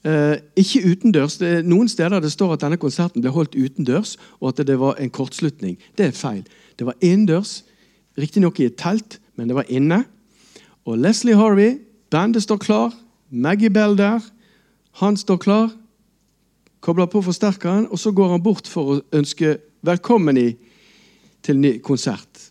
ikke 0.01 0.81
utendørs. 0.87 1.37
Det 1.37 1.47
er 1.47 1.67
noen 1.67 1.89
steder 1.89 2.23
det 2.23 2.31
står 2.33 2.55
at 2.55 2.63
denne 2.63 2.79
konserten 2.81 3.21
ble 3.21 3.33
holdt 3.33 3.57
utendørs, 3.57 4.15
og 4.39 4.49
at 4.49 4.65
det 4.67 4.79
var 4.81 4.97
en 4.97 5.11
kortslutning. 5.13 5.77
Det 5.97 6.07
er 6.07 6.17
feil. 6.17 6.41
Det 6.79 6.87
var 6.87 6.97
innendørs, 7.01 7.61
riktignok 8.17 8.59
i 8.59 8.69
et 8.71 8.79
telt, 8.81 9.19
men 9.37 9.51
det 9.51 9.55
var 9.55 9.69
inne. 9.69 10.03
Og 10.85 10.97
Leslie 10.97 11.37
Harvey, 11.37 11.77
bandet 12.09 12.43
står 12.43 12.57
klar. 12.57 12.95
Maggie 13.29 13.69
Bell 13.69 13.97
der. 13.97 14.19
Han 14.91 15.17
står 15.17 15.37
klar. 15.37 15.69
Kobler 16.81 17.05
på 17.05 17.21
forsterkeren, 17.21 17.87
og 17.91 17.99
så 17.99 18.11
går 18.11 18.31
han 18.31 18.43
bort 18.43 18.67
for 18.67 18.95
å 18.95 19.01
ønske 19.13 19.59
velkommen 19.85 20.37
i, 20.37 20.49
til 21.41 21.57
ny 21.61 21.77
konsert. 21.81 22.49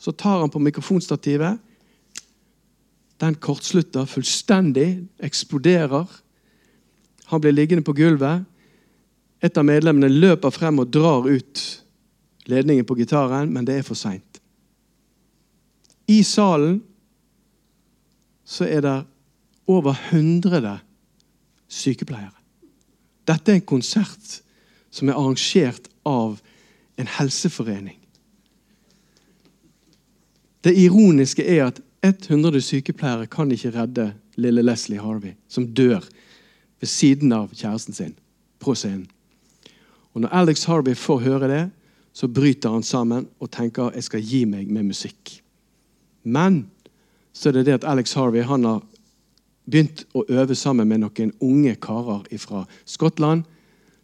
Så 0.00 0.12
tar 0.12 0.40
han 0.40 0.50
på 0.52 0.60
mikrofonstativet. 0.60 1.58
Den 3.20 3.36
kortslutter 3.40 4.04
fullstendig, 4.08 5.06
eksploderer. 5.24 6.08
Han 7.26 7.40
blir 7.40 7.52
liggende 7.52 7.84
på 7.84 7.94
gulvet. 7.96 8.44
Et 9.42 9.58
av 9.58 9.66
medlemmene 9.66 10.08
løper 10.10 10.54
frem 10.54 10.78
og 10.82 10.90
drar 10.94 11.26
ut 11.26 11.62
ledningen 12.46 12.86
på 12.86 12.96
gitaren, 12.98 13.50
men 13.52 13.66
det 13.66 13.80
er 13.80 13.86
for 13.86 13.98
seint. 13.98 14.40
I 16.06 16.22
salen 16.22 16.80
så 18.46 18.68
er 18.70 18.82
det 18.84 18.96
over 19.66 19.96
100 20.10 20.78
sykepleiere. 21.68 22.34
Dette 23.26 23.50
er 23.50 23.58
en 23.58 23.66
konsert 23.66 24.36
som 24.94 25.10
er 25.10 25.18
arrangert 25.18 25.88
av 26.06 26.38
en 26.96 27.10
helseforening. 27.18 27.98
Det 30.62 30.72
ironiske 30.78 31.42
er 31.42 31.66
at 31.66 31.82
100 32.06 32.62
sykepleiere 32.62 33.26
kan 33.30 33.50
ikke 33.52 33.74
redde 33.74 34.12
lille 34.38 34.62
Leslie 34.62 35.02
Harvey, 35.02 35.34
som 35.50 35.66
dør 35.74 36.06
ved 36.80 36.88
siden 36.88 37.32
av 37.32 37.52
kjæresten 37.54 37.94
sin 37.94 38.14
på 38.60 38.74
scenen. 38.74 39.06
Og 40.14 40.20
Når 40.20 40.28
Alex 40.32 40.64
Harvey 40.64 40.94
får 40.94 41.18
høre 41.18 41.48
det, 41.48 41.64
så 42.12 42.28
bryter 42.28 42.72
han 42.72 42.82
sammen 42.82 43.26
og 43.40 43.50
tenker 43.52 43.92
jeg 43.94 44.04
skal 44.04 44.22
gi 44.24 44.44
meg 44.48 44.70
med 44.72 44.88
musikk. 44.88 45.42
Men 46.24 46.70
så 47.36 47.50
er 47.50 47.58
det 47.58 47.66
det 47.66 47.74
at 47.74 47.84
Alex 47.84 48.14
Harvey 48.16 48.42
han 48.42 48.64
har 48.64 48.80
begynt 49.66 50.06
å 50.16 50.24
øve 50.28 50.54
sammen 50.56 50.88
med 50.88 51.02
noen 51.02 51.34
unge 51.44 51.74
karer 51.76 52.24
fra 52.40 52.64
Skottland 52.88 53.44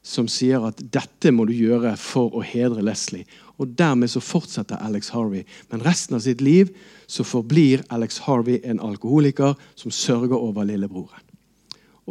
som 0.03 0.27
sier 0.29 0.65
at 0.67 0.81
dette 0.93 1.31
må 1.33 1.47
du 1.47 1.55
gjøre 1.55 1.95
for 1.97 2.35
å 2.35 2.43
hedre 2.45 2.83
Leslie. 2.85 3.25
Og 3.57 3.73
Dermed 3.79 4.11
så 4.11 4.21
fortsetter 4.21 4.83
Alex 4.83 5.13
Harvey. 5.15 5.47
Men 5.71 5.85
resten 5.87 6.19
av 6.19 6.25
sitt 6.27 6.43
liv 6.43 6.75
så 7.07 7.25
forblir 7.25 7.87
Alex 7.95 8.19
Harvey 8.27 8.61
en 8.65 8.83
alkoholiker 8.83 9.55
som 9.79 9.95
sørger 9.95 10.37
over 10.37 10.67
lillebroren. 10.67 11.32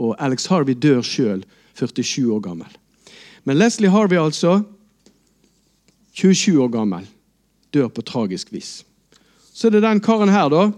Og 0.02 0.16
Alex 0.18 0.48
Harvey 0.50 0.74
dør 0.74 1.04
sjøl, 1.06 1.44
47 1.78 2.32
år 2.34 2.42
gammel. 2.44 2.78
Men 3.46 3.58
Leslie 3.58 3.92
Harvey, 3.92 4.18
altså, 4.18 4.62
27 6.18 6.58
år 6.64 6.72
gammel, 6.74 7.06
dør 7.74 7.88
på 7.88 8.02
tragisk 8.02 8.52
vis. 8.54 8.82
Så 9.54 9.68
er 9.68 9.78
det 9.78 9.84
den 9.86 10.02
karen 10.04 10.32
her, 10.34 10.50
da. 10.50 10.72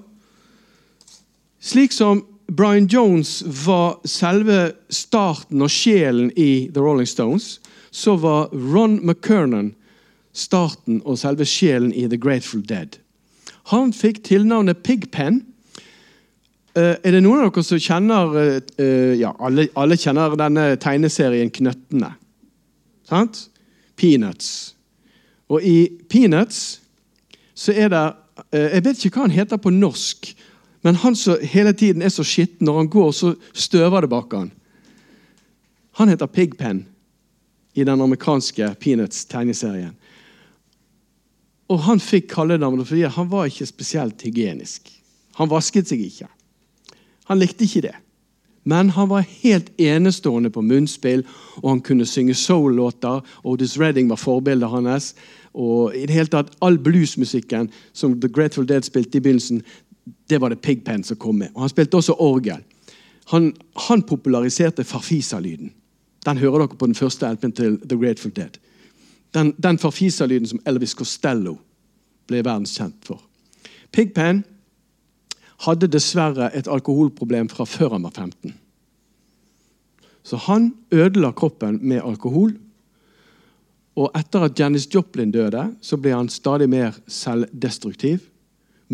Slik 1.64 1.96
som 1.96 2.26
Brian 2.52 2.88
Jones 2.92 3.42
var 3.66 4.02
selve 4.06 4.74
starten 4.92 5.64
og 5.64 5.72
sjelen 5.72 6.32
i 6.36 6.68
The 6.74 6.84
Rolling 6.84 7.08
Stones, 7.08 7.62
så 7.92 8.18
var 8.20 8.52
Ron 8.52 9.00
McKernan 9.06 9.74
starten 10.34 11.02
og 11.06 11.18
selve 11.22 11.46
sjelen 11.48 11.94
i 11.94 12.08
The 12.10 12.18
Grateful 12.18 12.64
Dead. 12.68 12.98
Han 13.72 13.94
fikk 13.96 14.24
tilnavnet 14.28 14.84
Pigpen 14.84 15.44
Uh, 16.74 16.96
er 17.06 17.14
det 17.14 17.22
noen 17.22 17.44
av 17.44 17.52
dere 17.54 17.66
som 17.68 17.82
kjenner 17.82 18.32
uh, 18.34 19.14
Ja, 19.14 19.30
alle, 19.46 19.68
alle, 19.78 19.98
kjenner 20.00 20.34
denne 20.40 20.72
tegneserien 20.82 21.52
Knøttene. 21.54 22.16
Sant? 23.06 23.44
Peanuts. 24.00 24.74
Og 25.54 25.62
i 25.62 25.78
Peanuts 26.10 26.64
så 27.54 27.76
er 27.78 27.94
det 27.94 28.02
uh, 28.02 28.58
Jeg 28.58 28.88
vet 28.88 29.06
ikke 29.06 29.20
hva 29.20 29.28
han 29.28 29.38
heter 29.38 29.62
på 29.62 29.74
norsk, 29.76 30.34
men 30.82 30.98
han 31.04 31.16
som 31.16 31.38
hele 31.46 31.76
tiden 31.78 32.02
er 32.02 32.10
så 32.10 32.26
skitten. 32.26 32.66
Når 32.66 32.82
han 32.82 32.92
går, 32.98 33.12
så 33.14 33.36
støver 33.54 34.04
det 34.04 34.10
bak 34.12 34.34
han. 34.34 34.50
Han 36.02 36.10
heter 36.10 36.28
Pigpen 36.28 36.88
i 37.78 37.86
den 37.86 38.02
amerikanske 38.02 38.74
Peanuts-tegneserien. 38.82 39.94
Og 41.70 41.86
han 41.86 42.02
fikk 42.02 42.32
kallenavnet 42.34 42.90
fordi 42.90 43.06
han 43.10 43.30
var 43.32 43.50
ikke 43.50 43.70
spesielt 43.70 44.26
hygienisk. 44.26 44.90
Han 45.38 45.50
vasket 45.54 45.90
seg 45.90 46.02
ikke. 46.06 46.28
Han 47.30 47.40
likte 47.40 47.64
ikke 47.64 47.86
det. 47.88 47.96
Men 48.64 48.90
han 48.90 49.10
var 49.10 49.26
helt 49.44 49.72
enestående 49.80 50.50
på 50.50 50.62
munnspill, 50.62 51.26
og 51.62 51.70
han 51.70 51.82
kunne 51.84 52.06
synge 52.08 52.34
soul-låter. 52.34 53.22
Otis 53.44 53.78
Redding 53.80 54.10
var 54.10 54.16
forbildet 54.16 54.70
hans. 54.70 55.16
Og 55.54 55.96
i 55.96 56.06
det 56.08 56.16
hele 56.16 56.32
tatt, 56.32 56.54
All 56.62 56.80
bluesmusikken 56.80 57.70
som 57.94 58.16
The 58.22 58.30
Grateful 58.32 58.68
Dead 58.68 58.88
spilte 58.88 59.18
i 59.18 59.22
begynnelsen, 59.22 59.62
det 60.30 60.40
var 60.42 60.50
det 60.50 60.62
Pigpen 60.62 61.04
som 61.04 61.18
kom 61.18 61.36
med. 61.36 61.52
Og 61.56 61.62
Han 61.62 61.70
spilte 61.70 61.98
også 61.98 62.16
orgel. 62.20 62.64
Han, 63.32 63.54
han 63.88 64.02
populariserte 64.02 64.84
farfisa-lyden. 64.84 65.72
Den 66.26 66.38
hører 66.38 66.58
dere 66.58 66.78
på 66.78 66.86
den 66.86 66.96
første 66.96 67.28
LP-en 67.34 67.52
til 67.52 67.78
The 67.90 67.98
Grateful 68.00 68.32
Dead. 68.36 68.60
Den, 69.34 69.54
den 69.64 69.78
farfisa-lyden 69.78 70.48
som 70.48 70.60
Elvis 70.66 70.96
Costello 70.96 71.58
ble 72.28 72.44
verdenskjent 72.44 73.06
for. 73.06 73.22
Pigpen 73.92 74.44
hadde 75.64 75.90
dessverre 75.92 76.50
et 76.56 76.68
alkoholproblem 76.68 77.50
fra 77.52 77.66
før 77.70 77.96
han 77.96 78.06
var 78.08 78.16
15. 78.16 78.54
Så 80.24 80.40
han 80.48 80.72
ødela 80.92 81.34
kroppen 81.36 81.80
med 81.82 82.04
alkohol. 82.04 82.54
Og 84.00 84.12
etter 84.18 84.48
at 84.48 84.60
Janis 84.60 84.88
Joplin 84.90 85.32
døde, 85.32 85.68
så 85.82 86.00
ble 86.00 86.16
han 86.16 86.32
stadig 86.32 86.70
mer 86.72 86.96
selvdestruktiv. 87.08 88.24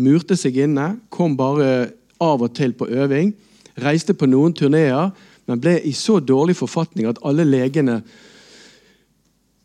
Murte 0.00 0.36
seg 0.36 0.58
inne, 0.60 0.98
kom 1.08 1.36
bare 1.38 1.92
av 2.20 2.42
og 2.42 2.54
til 2.56 2.74
på 2.76 2.88
øving. 2.90 3.32
Reiste 3.80 4.14
på 4.14 4.28
noen 4.28 4.52
turneer, 4.56 5.10
men 5.46 5.62
ble 5.62 5.78
i 5.86 5.92
så 5.96 6.18
dårlig 6.20 6.58
forfatning 6.58 7.08
at 7.10 7.22
alle 7.26 7.46
legene 7.46 8.00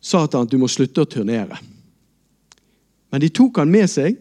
sa 0.06 0.24
til 0.26 0.40
han 0.40 0.48
at 0.48 0.54
du 0.54 0.62
må 0.62 0.70
slutte 0.72 1.04
å 1.04 1.10
turnere. 1.10 1.58
Men 3.12 3.22
de 3.22 3.30
tok 3.34 3.60
han 3.62 3.72
med 3.74 3.90
seg 3.92 4.18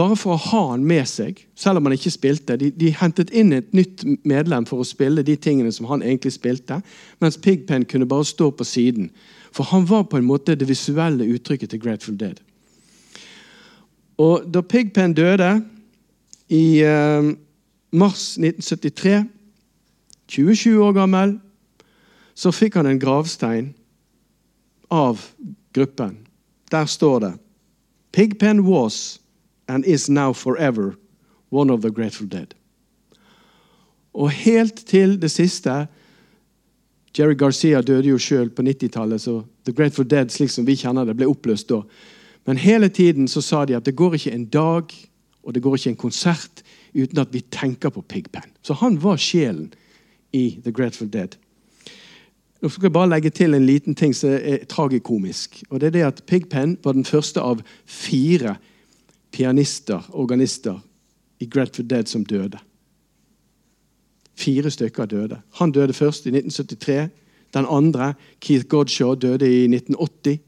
bare 0.00 0.16
for 0.16 0.34
å 0.34 0.42
ha 0.48 0.60
han 0.70 0.84
med 0.86 1.04
seg, 1.08 1.42
selv 1.58 1.80
om 1.80 1.88
han 1.88 1.94
ikke 1.96 2.12
spilte. 2.14 2.56
De, 2.60 2.70
de, 2.72 2.92
hentet 2.96 3.32
inn 3.36 3.52
et 3.52 3.74
nytt 3.76 4.04
medlem 4.28 4.64
for 4.68 4.80
å 4.80 4.86
spille 4.88 5.24
de 5.26 5.36
tingene 5.36 5.72
som 5.76 5.88
han 5.90 6.04
egentlig 6.04 6.32
spilte, 6.38 6.80
mens 7.20 7.36
Pigpen 7.40 7.84
kunne 7.88 8.08
bare 8.08 8.28
stå 8.28 8.48
på 8.56 8.66
siden. 8.66 9.10
For 9.52 9.68
han 9.72 9.84
var 9.90 10.06
på 10.08 10.20
en 10.20 10.28
måte 10.28 10.56
det 10.56 10.68
visuelle 10.70 11.28
uttrykket 11.34 11.74
til 11.74 11.82
Grateful 11.82 12.16
Dead. 12.20 12.40
Og 14.20 14.48
da 14.52 14.62
Pigpen 14.64 15.14
døde 15.16 15.50
i 16.52 16.80
eh, 16.84 17.30
mars 17.92 18.24
1973, 18.40 19.22
27 20.30 20.80
år 20.80 20.96
gammel, 20.96 21.38
så 22.34 22.52
fikk 22.54 22.78
han 22.78 22.88
en 22.88 23.00
gravstein 23.00 23.72
av 24.90 25.20
gruppen. 25.76 26.16
Der 26.72 26.86
står 26.88 27.24
det 27.24 27.32
Pigpen 28.14 28.64
was 28.66 29.20
and 29.70 29.84
is 29.86 30.08
now 30.08 30.32
forever 30.32 30.94
one 31.50 31.72
of 31.72 31.80
the 31.80 31.90
grateful 31.90 32.26
dead. 32.26 32.54
Og 34.12 34.30
helt 34.30 34.74
til 34.86 35.22
det 35.22 35.30
siste 35.30 35.86
Jerry 37.18 37.34
Garcia 37.38 37.80
døde 37.80 38.08
jo 38.08 38.18
sjøl 38.18 38.50
på 38.50 38.62
90-tallet, 38.62 39.20
så 39.20 39.42
The 39.64 39.72
Grateful 39.72 40.06
Dead 40.10 40.30
slik 40.30 40.50
som 40.50 40.66
vi 40.66 40.76
kjenner 40.78 41.04
det, 41.04 41.16
ble 41.18 41.26
oppløst 41.30 41.68
da. 41.70 41.82
Men 42.46 42.56
hele 42.56 42.88
tiden 42.88 43.28
så 43.28 43.42
sa 43.42 43.64
de 43.64 43.76
at 43.76 43.86
det 43.86 43.96
går 43.98 44.14
ikke 44.14 44.34
en 44.34 44.46
dag 44.46 44.94
og 45.42 45.54
det 45.54 45.62
går 45.62 45.76
ikke 45.76 45.90
en 45.90 46.02
konsert 46.06 46.62
uten 46.94 47.18
at 47.18 47.32
vi 47.34 47.42
tenker 47.50 47.90
på 47.90 48.02
Pigpen. 48.02 48.46
Så 48.62 48.74
han 48.78 48.98
var 49.02 49.18
sjelen 49.18 49.72
i 50.32 50.60
The 50.64 50.72
Grateful 50.72 51.10
Dead. 51.12 51.34
Nå 52.60 52.68
skal 52.68 52.90
jeg 52.90 52.92
bare 52.92 53.08
legge 53.08 53.30
til 53.30 53.54
en 53.56 53.66
liten 53.66 53.94
ting 53.94 54.14
som 54.14 54.30
er 54.30 54.64
tragikomisk. 54.68 55.62
og 55.70 55.80
det 55.80 55.86
er 55.86 55.90
det 55.90 56.06
at 56.06 56.22
Pigpen 56.26 56.78
var 56.84 56.92
den 56.92 57.04
første 57.04 57.40
av 57.40 57.62
fire 57.86 58.56
pianister, 59.30 60.02
organister, 60.12 60.80
i 61.40 61.46
Grateful 61.46 61.88
Dead 61.88 62.08
som 62.08 62.24
døde. 62.24 62.58
Fire 64.36 64.70
stykker 64.70 65.06
døde. 65.06 65.40
Han 65.60 65.72
døde 65.72 65.92
først 65.92 66.26
i 66.26 66.32
1973. 66.32 67.08
Den 67.54 67.66
andre, 67.68 68.14
Keith 68.40 68.66
Godshaw, 68.68 69.14
døde 69.14 69.48
i 69.48 69.64
1980. 69.64 70.38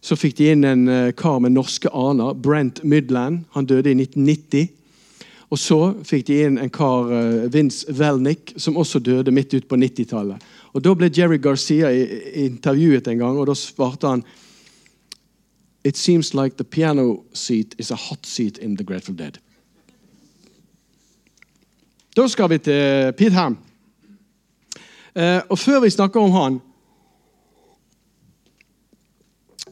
Så 0.00 0.16
fikk 0.16 0.36
de 0.38 0.50
inn 0.52 0.64
en 0.64 0.88
eh, 0.88 1.12
kar 1.16 1.38
med 1.38 1.52
norske 1.52 1.90
aner, 1.92 2.34
Brent 2.34 2.84
Midland. 2.84 3.44
Han 3.56 3.66
døde 3.66 3.90
i 3.90 3.96
1990. 3.96 4.68
Og 5.50 5.58
så 5.58 5.78
fikk 6.06 6.28
de 6.28 6.38
inn 6.46 6.58
en 6.58 6.70
kar, 6.72 7.10
eh, 7.12 7.48
Vince 7.52 7.92
Welnick, 7.92 8.54
som 8.56 8.78
også 8.80 9.02
døde 9.04 9.34
midt 9.34 9.54
ut 9.54 9.68
på 9.68 9.76
90-tallet. 9.76 10.42
Og 10.74 10.82
Da 10.82 10.94
ble 10.94 11.10
Jerry 11.10 11.38
Garcia 11.42 11.90
intervjuet 11.90 13.08
en 13.08 13.18
gang, 13.18 13.38
og 13.38 13.46
da 13.50 13.54
svarte 13.58 14.06
han 14.06 14.24
It 15.84 15.96
seems 15.96 16.34
like 16.34 16.56
the 16.56 16.64
piano 16.64 17.24
seat 17.32 17.74
is 17.78 17.90
a 17.90 17.96
hot 17.96 18.26
seat 18.26 18.58
in 18.58 18.76
The 18.76 18.84
Grateful 18.84 19.14
Dead. 19.14 19.38
Da 22.16 22.28
skal 22.28 22.50
vi 22.50 22.58
til 22.58 23.12
Pete 23.16 23.34
Ham. 23.34 23.58
Eh, 25.14 25.40
og 25.48 25.58
før 25.58 25.80
vi 25.80 25.90
snakker 25.90 26.20
om 26.20 26.30
han, 26.30 26.60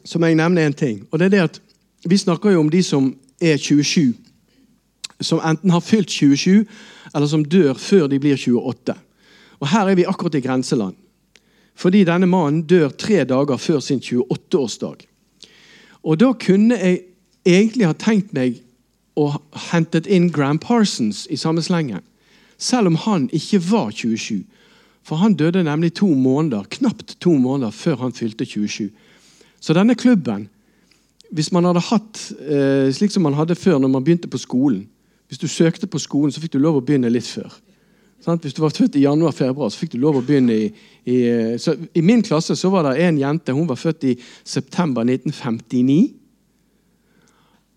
så 0.05 0.19
må 0.19 0.25
jeg 0.25 0.35
nevne 0.35 0.65
en 0.65 0.73
ting. 0.73 1.07
Og 1.11 1.19
det 1.19 1.25
er 1.25 1.29
det 1.29 1.43
at 1.49 1.61
Vi 2.07 2.17
snakker 2.17 2.51
jo 2.51 2.59
om 2.59 2.69
de 2.69 2.79
som 2.83 3.09
er 3.41 3.57
27. 3.57 4.13
Som 5.19 5.41
enten 5.43 5.69
har 5.69 5.79
fylt 5.83 6.09
27, 6.09 6.65
eller 7.15 7.27
som 7.27 7.43
dør 7.45 7.73
før 7.73 8.07
de 8.07 8.19
blir 8.19 8.37
28. 8.39 8.95
Og 9.59 9.67
Her 9.67 9.89
er 9.89 9.95
vi 9.95 10.05
akkurat 10.07 10.35
i 10.35 10.41
grenseland. 10.41 10.95
Fordi 11.75 12.03
denne 12.03 12.27
mannen 12.27 12.61
dør 12.63 12.89
tre 12.89 13.23
dager 13.23 13.57
før 13.57 13.79
sin 13.79 13.99
28-årsdag. 13.99 15.08
Og 16.03 16.19
da 16.19 16.31
kunne 16.33 16.77
jeg 16.79 17.01
egentlig 17.45 17.87
ha 17.87 17.95
tenkt 17.97 18.33
meg 18.33 18.61
å 19.19 19.33
hentet 19.71 20.07
inn 20.07 20.29
Gram 20.31 20.59
Parsons 20.61 21.25
i 21.29 21.37
samme 21.39 21.63
slenge. 21.65 21.99
Selv 22.59 22.91
om 22.91 22.97
han 23.05 23.27
ikke 23.35 23.61
var 23.69 23.91
27. 23.91 24.43
For 25.03 25.19
han 25.19 25.35
døde 25.39 25.63
nemlig 25.63 25.93
to 25.99 26.07
måneder, 26.07 26.67
knapt 26.69 27.17
to 27.23 27.33
måneder 27.33 27.71
før 27.71 28.03
han 28.05 28.15
fylte 28.15 28.45
27. 28.45 28.89
Så 29.59 29.73
denne 29.73 29.95
klubben, 29.95 30.47
hvis 31.31 31.51
man 31.51 31.65
hadde 31.65 31.83
hatt 31.89 32.21
eh, 32.39 32.89
slik 32.95 33.11
som 33.13 33.25
man 33.25 33.37
hadde 33.37 33.57
før 33.57 33.79
når 33.79 33.91
man 33.93 34.03
begynte 34.03 34.27
på 34.31 34.39
skolen 34.41 34.87
Hvis 35.29 35.37
du 35.37 35.47
søkte 35.47 35.85
på 35.87 35.99
skolen, 36.01 36.31
så 36.31 36.41
fikk 36.41 36.55
du 36.55 36.59
lov 36.59 36.79
å 36.79 36.81
begynne 36.81 37.09
litt 37.09 37.27
før. 37.27 37.53
Hvis 38.41 38.55
du 38.57 38.63
var 38.63 38.73
født 38.73 38.95
i 38.97 39.03
januar-februar, 39.03 39.69
så 39.69 39.77
fikk 39.77 39.91
du 39.93 39.99
lov 40.01 40.17
å 40.17 40.23
begynne 40.25 40.55
i, 40.55 40.71
i 41.09 41.57
så 41.59 41.75
I 41.93 42.01
min 42.05 42.21
klasse 42.23 42.55
så 42.55 42.69
var 42.69 42.85
det 42.85 43.01
en 43.03 43.17
jente 43.17 43.53
hun 43.55 43.67
var 43.69 43.79
født 43.79 44.03
i 44.03 44.15
september 44.43 45.01
1959. 45.01 46.13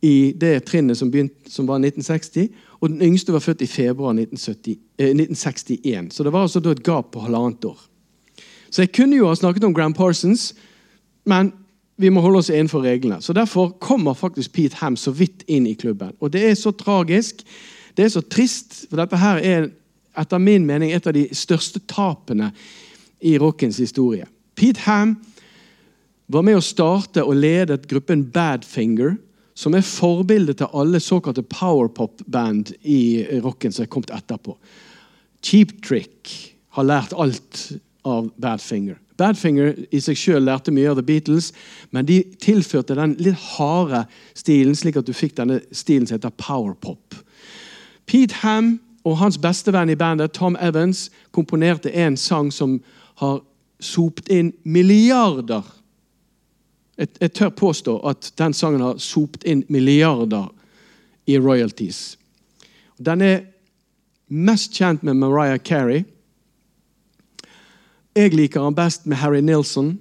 I 0.03 0.33
det 0.35 0.65
trinnet 0.67 0.99
som, 0.99 1.11
begynte, 1.11 1.51
som 1.51 1.67
var 1.67 1.79
1960. 1.79 2.49
Og 2.83 2.91
den 2.91 3.03
yngste 3.03 3.33
var 3.33 3.45
født 3.45 3.63
i 3.63 3.71
februar 3.71 4.13
1970, 4.13 4.79
eh, 4.99 5.15
1961. 5.15 6.15
Så 6.15 6.25
det 6.25 6.33
var 6.33 6.43
altså 6.43 6.59
et 6.59 6.83
gap 6.83 7.13
på 7.13 7.21
halvannet 7.23 7.65
år. 7.65 7.79
Så 8.71 8.83
jeg 8.83 8.93
kunne 8.93 9.17
jo 9.17 9.29
ha 9.29 9.35
snakket 9.35 9.65
om 9.65 9.75
Gram 9.75 9.93
Parsons, 9.93 10.55
men 11.25 11.53
vi 11.97 12.09
må 12.09 12.21
holde 12.21 12.39
oss 12.39 12.51
innenfor 12.51 12.83
reglene. 12.83 13.21
Så 13.23 13.33
Derfor 13.33 13.69
kommer 13.81 14.15
faktisk 14.15 14.53
Pete 14.53 14.77
Ham 14.77 14.97
så 14.97 15.11
vidt 15.11 15.45
inn 15.47 15.67
i 15.67 15.75
klubben. 15.75 16.13
Og 16.21 16.33
det 16.33 16.51
er 16.51 16.55
så 16.55 16.71
tragisk. 16.71 17.45
Det 17.97 18.05
er 18.05 18.09
så 18.09 18.21
trist, 18.21 18.87
for 18.89 18.97
dette 18.97 19.17
her 19.17 19.37
er 19.37 19.69
etter 20.19 20.39
min 20.39 20.67
mening 20.67 20.93
et 20.93 21.07
av 21.07 21.15
de 21.17 21.29
største 21.33 21.81
tapene 21.89 22.51
i 23.23 23.37
rockens 23.39 23.79
historie. 23.79 24.27
Pete 24.59 24.83
Ham 24.87 25.17
var 26.33 26.45
med 26.47 26.59
å 26.59 26.65
starte 26.65 27.25
og 27.25 27.39
ledet 27.39 27.89
gruppen 27.91 28.25
Badfinger, 28.33 29.17
som 29.55 29.75
er 29.77 29.85
forbildet 29.85 30.61
til 30.61 30.73
alle 30.73 31.01
såkalte 31.03 31.45
powerpop-band 31.45 32.73
i 32.89 33.25
rocken 33.45 33.73
som 33.73 33.85
er 33.85 33.93
kommet 33.93 34.13
etterpå. 34.15 34.57
Cheap 35.45 35.75
Trick 35.85 36.31
har 36.77 36.89
lært 36.89 37.13
alt 37.13 37.65
av 38.09 38.31
Badfinger. 38.41 38.97
Badfinger 39.21 39.75
i 39.93 40.01
seg 40.03 40.17
selv 40.19 40.47
lærte 40.49 40.73
mye 40.75 40.89
av 40.91 40.99
The 40.99 41.05
Beatles, 41.07 41.51
men 41.93 42.09
de 42.09 42.23
tilførte 42.43 42.97
den 42.99 43.15
litt 43.21 43.39
harde 43.59 44.07
stilen, 44.39 44.75
slik 44.75 44.97
at 44.99 45.07
du 45.07 45.13
fikk 45.15 45.37
denne 45.39 45.61
stilen 45.71 46.09
som 46.09 46.17
heter 46.17 46.33
powerpop. 46.41 47.19
Pete 48.09 48.41
Ham 48.43 48.79
og 49.05 49.19
hans 49.21 49.39
bestevenn 49.39 49.93
i 49.93 49.99
bandet, 49.99 50.33
Tom 50.39 50.57
Evans, 50.61 51.11
komponerte 51.35 51.93
en 51.93 52.17
sang 52.17 52.51
som 52.55 52.79
har 53.23 53.41
sopt 53.83 54.29
inn 54.35 54.53
milliarder 54.63 55.63
jeg, 57.03 57.09
jeg 57.21 57.33
tør 57.33 57.49
påstå 57.57 57.97
at 58.09 58.33
den 58.39 58.55
sangen 58.55 58.85
har 58.85 59.01
sopt 59.03 59.45
inn 59.49 59.65
milliarder 59.73 60.51
i 61.27 61.39
royalties. 61.39 62.19
Den 62.99 63.23
er 63.25 63.45
mest 64.29 64.77
kjent 64.77 65.03
med 65.03 65.19
Mariah 65.21 65.59
Carey. 65.59 66.05
Jeg 68.17 68.35
liker 68.37 68.63
han 68.63 68.77
best 68.77 69.07
med 69.07 69.23
Harry 69.23 69.41
Nilsson. 69.41 69.97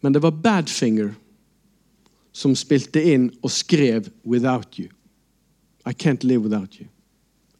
Men 0.00 0.12
det 0.12 0.22
var 0.24 0.36
Badfinger 0.42 1.14
som 2.32 2.54
spilte 2.56 3.02
inn 3.02 3.30
og 3.42 3.50
skrev 3.50 4.08
'Without 4.24 4.78
You'. 4.78 4.90
I 5.86 5.92
can't 5.92 6.24
live 6.24 6.42
without 6.42 6.74
you. 6.74 6.86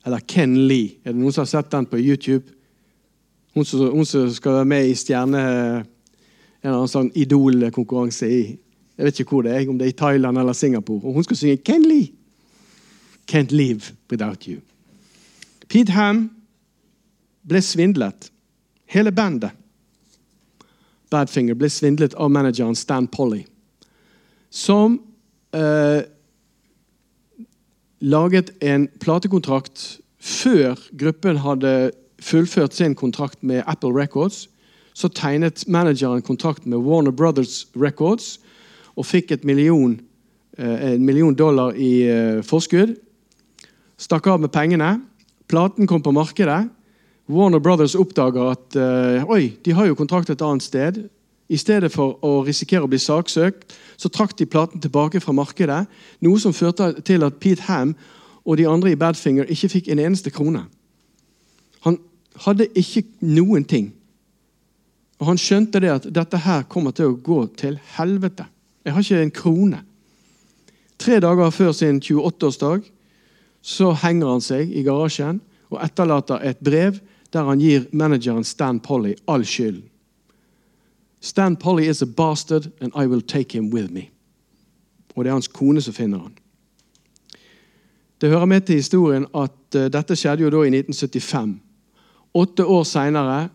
Eller 0.07 0.19
Ken 0.19 0.69
Lee. 0.69 0.97
Er 1.05 1.13
det 1.13 1.21
noen 1.21 1.33
som 1.33 1.43
har 1.43 1.47
sett 1.47 1.71
den 1.71 1.87
på 1.87 1.99
YouTube? 1.99 2.45
Hun 3.55 3.65
som, 3.67 3.87
hun 3.91 4.07
som 4.07 4.31
skal 4.35 4.61
være 4.61 4.73
med 4.75 4.91
i 4.91 4.99
Stjerne... 4.99 5.45
En 6.61 6.69
eller 6.69 6.83
annen 6.83 6.93
sånn 6.93 7.07
Idol-konkurranse 7.17 8.27
i 8.29 8.41
jeg 9.01 9.07
vet 9.07 9.21
ikke 9.23 9.33
hvor 9.33 9.47
det 9.47 9.53
er, 9.57 9.63
om 9.65 9.79
det 9.81 9.87
er 9.87 9.93
i 9.95 9.97
Thailand 9.97 10.37
eller 10.37 10.53
Singapore. 10.53 11.01
Og 11.09 11.15
hun 11.17 11.25
skal 11.25 11.39
synge 11.41 11.63
Ken 11.65 11.87
Lee. 11.89 12.11
Can't 13.33 13.49
live 13.49 13.95
without 14.13 14.45
you. 14.45 14.59
Pete 15.73 15.95
Ham 15.97 16.27
ble 17.49 17.63
svindlet. 17.65 18.29
Hele 18.85 19.09
bandet 19.09 19.57
Badfinger 21.11 21.57
ble 21.59 21.71
svindlet 21.73 22.15
av 22.15 22.31
manageren 22.31 22.77
Stan 22.79 23.09
Polly, 23.11 23.41
som 24.51 25.01
eh, 25.57 26.05
laget 27.99 28.53
en 28.63 28.87
platekontrakt 29.03 29.83
før 30.21 30.79
gruppen 31.01 31.41
hadde 31.43 31.73
fullført 32.21 32.75
sin 32.75 32.95
kontrakt 32.95 33.43
med 33.43 33.63
Apple 33.67 33.93
Records. 34.03 34.49
Så 34.95 35.09
tegnet 35.09 35.65
manageren 35.69 36.23
kontrakt 36.23 36.67
med 36.67 36.79
Warner 36.79 37.11
Brothers 37.11 37.67
Records 37.77 38.41
og 38.97 39.07
fikk 39.07 39.31
et 39.33 39.45
million, 39.45 40.01
eh, 40.59 40.93
en 40.93 41.05
million 41.05 41.35
dollar 41.35 41.73
i 41.77 42.03
eh, 42.03 42.43
forskudd. 42.43 42.97
Stakk 43.99 44.27
av 44.27 44.41
med 44.41 44.51
pengene. 44.51 45.01
Platen 45.49 45.87
kom 45.87 46.03
på 46.03 46.13
markedet. 46.13 46.69
Warner 47.29 47.59
Brothers 47.59 47.95
oppdager 47.95 48.51
at 48.51 48.77
eh, 48.77 49.25
oi, 49.31 49.57
de 49.65 49.73
har 49.73 49.87
jo 49.87 49.95
kontrakt 49.95 50.31
et 50.31 50.43
annet 50.43 50.63
sted. 50.63 51.09
I 51.51 51.59
stedet 51.59 51.91
for 51.93 52.19
å 52.23 52.45
risikere 52.47 52.87
å 52.87 52.91
bli 52.91 52.99
saksøkt, 52.99 53.75
så 53.99 54.09
trakk 54.09 54.37
de 54.39 54.47
platen 54.47 54.81
tilbake 54.83 55.21
fra 55.21 55.35
markedet. 55.35 55.85
Noe 56.23 56.39
som 56.39 56.55
førte 56.55 56.93
til 57.07 57.27
at 57.27 57.41
Pete 57.43 57.67
Ham 57.67 57.97
og 58.45 58.59
de 58.59 58.69
andre 58.71 58.93
i 58.93 58.99
Badfinger 58.99 59.51
ikke 59.51 59.73
fikk 59.73 59.91
en 59.91 60.03
eneste 60.03 60.31
krone. 60.31 60.63
Han 61.87 61.99
hadde 62.45 62.69
ikke 62.79 63.05
noen 63.21 63.65
ting. 63.69 63.91
Og 65.21 65.29
han 65.29 65.41
skjønte 65.41 65.83
det 65.83 65.93
at 65.93 66.09
dette 66.15 66.41
her 66.41 66.65
kommer 66.69 66.95
til 66.97 67.11
å 67.11 67.19
gå 67.21 67.43
til 67.61 67.77
helvete. 67.97 68.47
Jeg 68.85 68.97
har 68.97 69.05
ikke 69.05 69.23
en 69.27 69.37
krone. 69.37 69.83
Tre 71.01 71.21
dager 71.21 71.53
før 71.53 71.73
sin 71.77 72.01
28-årsdag 72.01 72.89
så 73.61 73.93
henger 74.03 74.33
han 74.33 74.45
seg 74.45 74.73
i 74.73 74.85
garasjen 74.85 75.41
og 75.71 75.81
etterlater 75.85 76.41
et 76.49 76.61
brev 76.65 76.99
der 77.31 77.47
han 77.47 77.61
gir 77.61 77.87
manageren 77.93 78.45
Stan 78.45 78.81
Polly 78.81 79.15
all 79.29 79.45
skylden. 79.45 79.85
Stan 81.21 81.57
Polly 81.57 81.87
is 81.89 82.03
a 82.03 82.07
bastard, 82.07 82.73
and 82.81 82.93
I 82.95 83.07
will 83.07 83.21
take 83.21 83.53
him 83.53 83.71
with 83.71 83.93
me. 83.93 84.09
Og 85.15 85.25
det 85.25 85.31
er 85.31 85.37
hans 85.37 85.49
kone 85.49 85.81
som 85.81 85.95
finner 85.95 86.19
han. 86.19 86.33
Det 88.21 88.31
hører 88.31 88.45
med 88.45 88.61
til 88.61 88.81
historien 88.81 89.27
at 89.35 89.77
uh, 89.77 89.89
dette 89.93 90.17
skjedde 90.17 90.43
jo 90.43 90.51
da 90.53 90.63
i 90.65 90.73
1975. 90.73 91.61
Åtte 92.33 92.65
år 92.65 92.85
seinere 92.85 93.49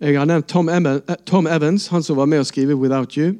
Jeg 0.00 0.16
har 0.16 0.26
nevnt 0.26 0.48
Tom, 0.48 0.68
uh, 0.68 0.96
Tom, 1.28 1.46
Evans, 1.46 1.88
han 1.92 2.02
som 2.02 2.16
var 2.16 2.26
med 2.26 2.40
å 2.40 2.44
skrive 2.48 2.72
'Without 2.72 3.16
You'. 3.18 3.36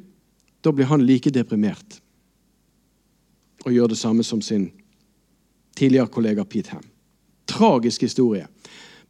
Da 0.61 0.71
blir 0.71 0.85
han 0.85 1.05
like 1.05 1.29
deprimert 1.29 2.01
og 3.65 3.73
gjør 3.73 3.87
det 3.87 3.97
samme 3.97 4.23
som 4.23 4.41
sin 4.41 4.71
tidligere 5.75 6.07
kollega 6.07 6.45
Pete 6.45 6.71
Ham. 6.71 6.83
Tragisk 7.45 8.01
historie. 8.01 8.47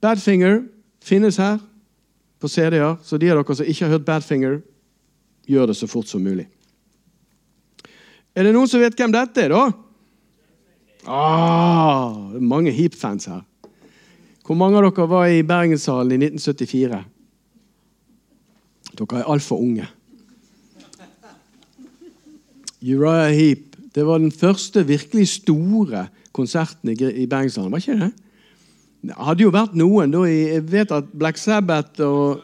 Badfinger 0.02 0.64
finnes 1.04 1.38
her 1.38 1.60
på 2.40 2.48
CD-er, 2.48 2.96
så 3.04 3.18
de 3.18 3.30
av 3.32 3.38
dere 3.38 3.56
som 3.56 3.66
ikke 3.66 3.86
har 3.86 3.92
hørt 3.92 4.06
Badfinger, 4.06 4.62
gjør 5.48 5.68
det 5.72 5.78
så 5.78 5.88
fort 5.88 6.08
som 6.08 6.24
mulig. 6.24 6.48
Er 8.36 8.44
det 8.44 8.54
noen 8.56 8.70
som 8.70 8.82
vet 8.82 8.96
hvem 8.98 9.12
dette 9.14 9.44
er, 9.44 9.52
da? 9.52 9.72
Ah, 11.06 12.14
mange 12.40 12.72
Heap-fans 12.72 13.28
her. 13.28 13.42
Hvor 14.52 14.58
mange 14.60 14.82
av 14.82 14.84
dere 14.84 15.06
var 15.08 15.30
i 15.32 15.44
Bergenshallen 15.48 16.12
i 16.12 16.28
1974? 16.28 16.98
Dere 19.00 19.20
er 19.22 19.30
altfor 19.32 19.62
unge. 19.64 19.86
Uriah 22.84 23.30
Heap. 23.32 23.78
Det 23.96 24.04
var 24.04 24.20
den 24.20 24.34
første 24.36 24.84
virkelig 24.84 25.30
store 25.38 26.02
konserten 26.36 26.92
i 26.92 27.30
Bergenshallen, 27.32 27.72
var 27.72 27.80
ikke 27.80 27.96
det? 28.02 28.10
Det 29.08 29.16
hadde 29.24 29.46
jo 29.46 29.54
vært 29.56 29.78
noen. 29.80 30.12
da 30.12 30.26
Jeg 30.28 30.66
vet 30.68 30.92
at 30.98 31.14
Black 31.14 31.40
Sabbath 31.40 32.04
og 32.04 32.44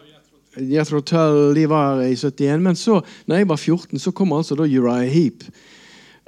Jethro 0.55 1.01
Tull 1.03 1.60
de 1.60 1.66
var 1.68 2.05
i 2.05 2.16
71, 2.16 2.64
men 2.64 2.80
så, 2.80 3.01
når 3.26 3.41
jeg 3.41 3.49
var 3.49 3.60
14, 3.60 3.99
så 3.99 4.14
kom 4.16 4.32
altså 4.32 4.55
da 4.55 4.64
Uriah 4.64 5.12
Heap. 5.12 5.43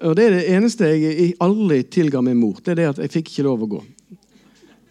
Og 0.04 0.16
Det 0.20 0.28
er 0.28 0.36
det 0.36 0.44
eneste 0.58 0.92
jeg 0.92 1.40
aldri 1.40 1.84
tilga 1.88 2.20
min 2.20 2.38
mor. 2.44 2.60
det 2.66 2.72
er 2.72 2.76
det 2.76 2.90
at 2.90 2.98
Jeg 2.98 3.12
fikk 3.16 3.32
ikke 3.32 3.48
lov 3.48 3.64
å 3.64 3.72
gå. 3.78 3.82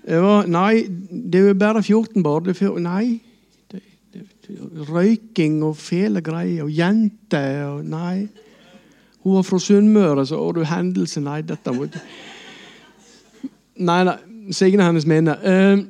Var, 0.07 0.47
nei, 0.47 0.87
det 1.11 1.41
er 1.51 1.57
bare 1.59 1.83
14 1.83 2.23
barn. 2.23 2.49
Nei. 2.83 3.21
Det, 3.71 3.83
det, 4.15 4.25
røyking 4.89 5.63
og 5.65 5.77
fæle 5.77 6.23
greier. 6.25 6.65
Og 6.65 6.73
jenter 6.73 7.65
og 7.67 7.85
Nei. 7.85 8.29
Hun 9.25 9.35
var 9.35 9.43
fra 9.45 9.59
Sunnmøre, 9.61 10.25
så 10.27 10.39
å, 10.41 10.53
du 10.55 10.63
hendelse 10.65 11.21
Nei, 11.21 11.43
dette 11.43 11.75
må 11.75 11.89
Nei, 13.79 14.03
nei. 14.05 14.17
Signe 14.55 14.87
hennes 14.87 15.05
minne. 15.05 15.35
Uh, 15.45 15.83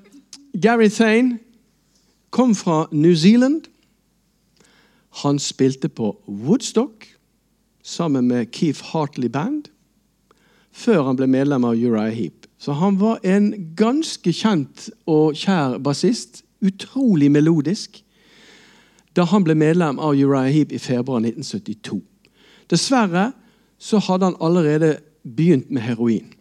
Gary 0.59 0.89
Thane 0.91 1.39
kom 2.35 2.55
fra 2.59 2.87
New 2.91 3.15
Zealand. 3.15 3.69
Han 5.23 5.39
spilte 5.39 5.89
på 5.89 6.17
Woodstock 6.27 7.07
sammen 7.83 8.27
med 8.29 8.51
Keith 8.53 8.83
Hartley 8.93 9.29
Band 9.29 9.71
før 10.73 11.03
han 11.09 11.17
ble 11.19 11.27
medlem 11.27 11.65
av 11.65 11.79
Uriah 11.79 12.13
Heap. 12.15 12.38
Så 12.59 12.73
han 12.73 12.99
var 13.01 13.21
en 13.23 13.53
ganske 13.79 14.33
kjent 14.35 14.89
og 15.07 15.37
kjær 15.39 15.79
bassist. 15.83 16.43
Utrolig 16.61 17.31
melodisk. 17.31 18.01
Da 19.15 19.25
han 19.31 19.45
ble 19.47 19.55
medlem 19.55 19.99
av 20.03 20.19
Uriah 20.19 20.51
Heap 20.51 20.73
i 20.75 20.81
februar 20.83 21.23
1972. 21.23 22.01
Dessverre 22.71 23.31
så 23.79 24.01
hadde 24.03 24.31
han 24.31 24.41
allerede 24.43 24.99
begynt 25.23 25.71
med 25.71 25.83
heroin. 25.83 26.35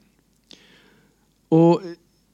Og 1.54 1.82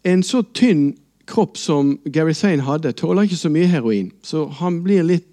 en 0.03 0.23
så 0.23 0.41
tynn 0.55 0.93
kropp 1.27 1.57
som 1.57 1.97
Gary 2.05 2.33
Thane 2.33 2.63
hadde, 2.63 2.91
tåler 2.91 3.27
ikke 3.27 3.39
så 3.39 3.51
mye 3.51 3.69
heroin. 3.69 4.11
Så 4.23 4.47
han 4.59 4.81
blir 4.83 5.03
litt 5.03 5.29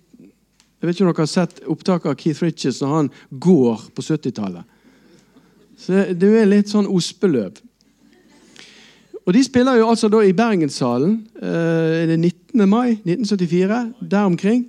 Jeg 0.80 0.88
vet 0.88 0.96
ikke 0.96 1.04
om 1.04 1.08
dere 1.10 1.20
har 1.20 1.28
sett 1.28 1.58
opptaket 1.68 2.08
av 2.08 2.14
Keith 2.16 2.40
Richards 2.40 2.78
når 2.80 2.92
han 2.94 3.08
går 3.36 3.82
på 3.92 4.02
70-tallet. 4.02 4.64
Så 5.76 6.14
Du 6.16 6.24
er 6.32 6.48
litt 6.48 6.72
sånn 6.72 6.88
ospeløv. 6.88 7.58
Og 9.26 9.34
De 9.34 9.44
spiller 9.44 9.76
jo 9.78 9.88
altså 9.90 10.08
da 10.08 10.22
i 10.24 10.32
Bergenssalen. 10.32 11.26
Eh, 11.36 12.08
det 12.08 12.18
19. 12.18 12.68
mai 12.68 12.96
1974? 13.04 13.92
Der 14.10 14.24
omkring. 14.24 14.66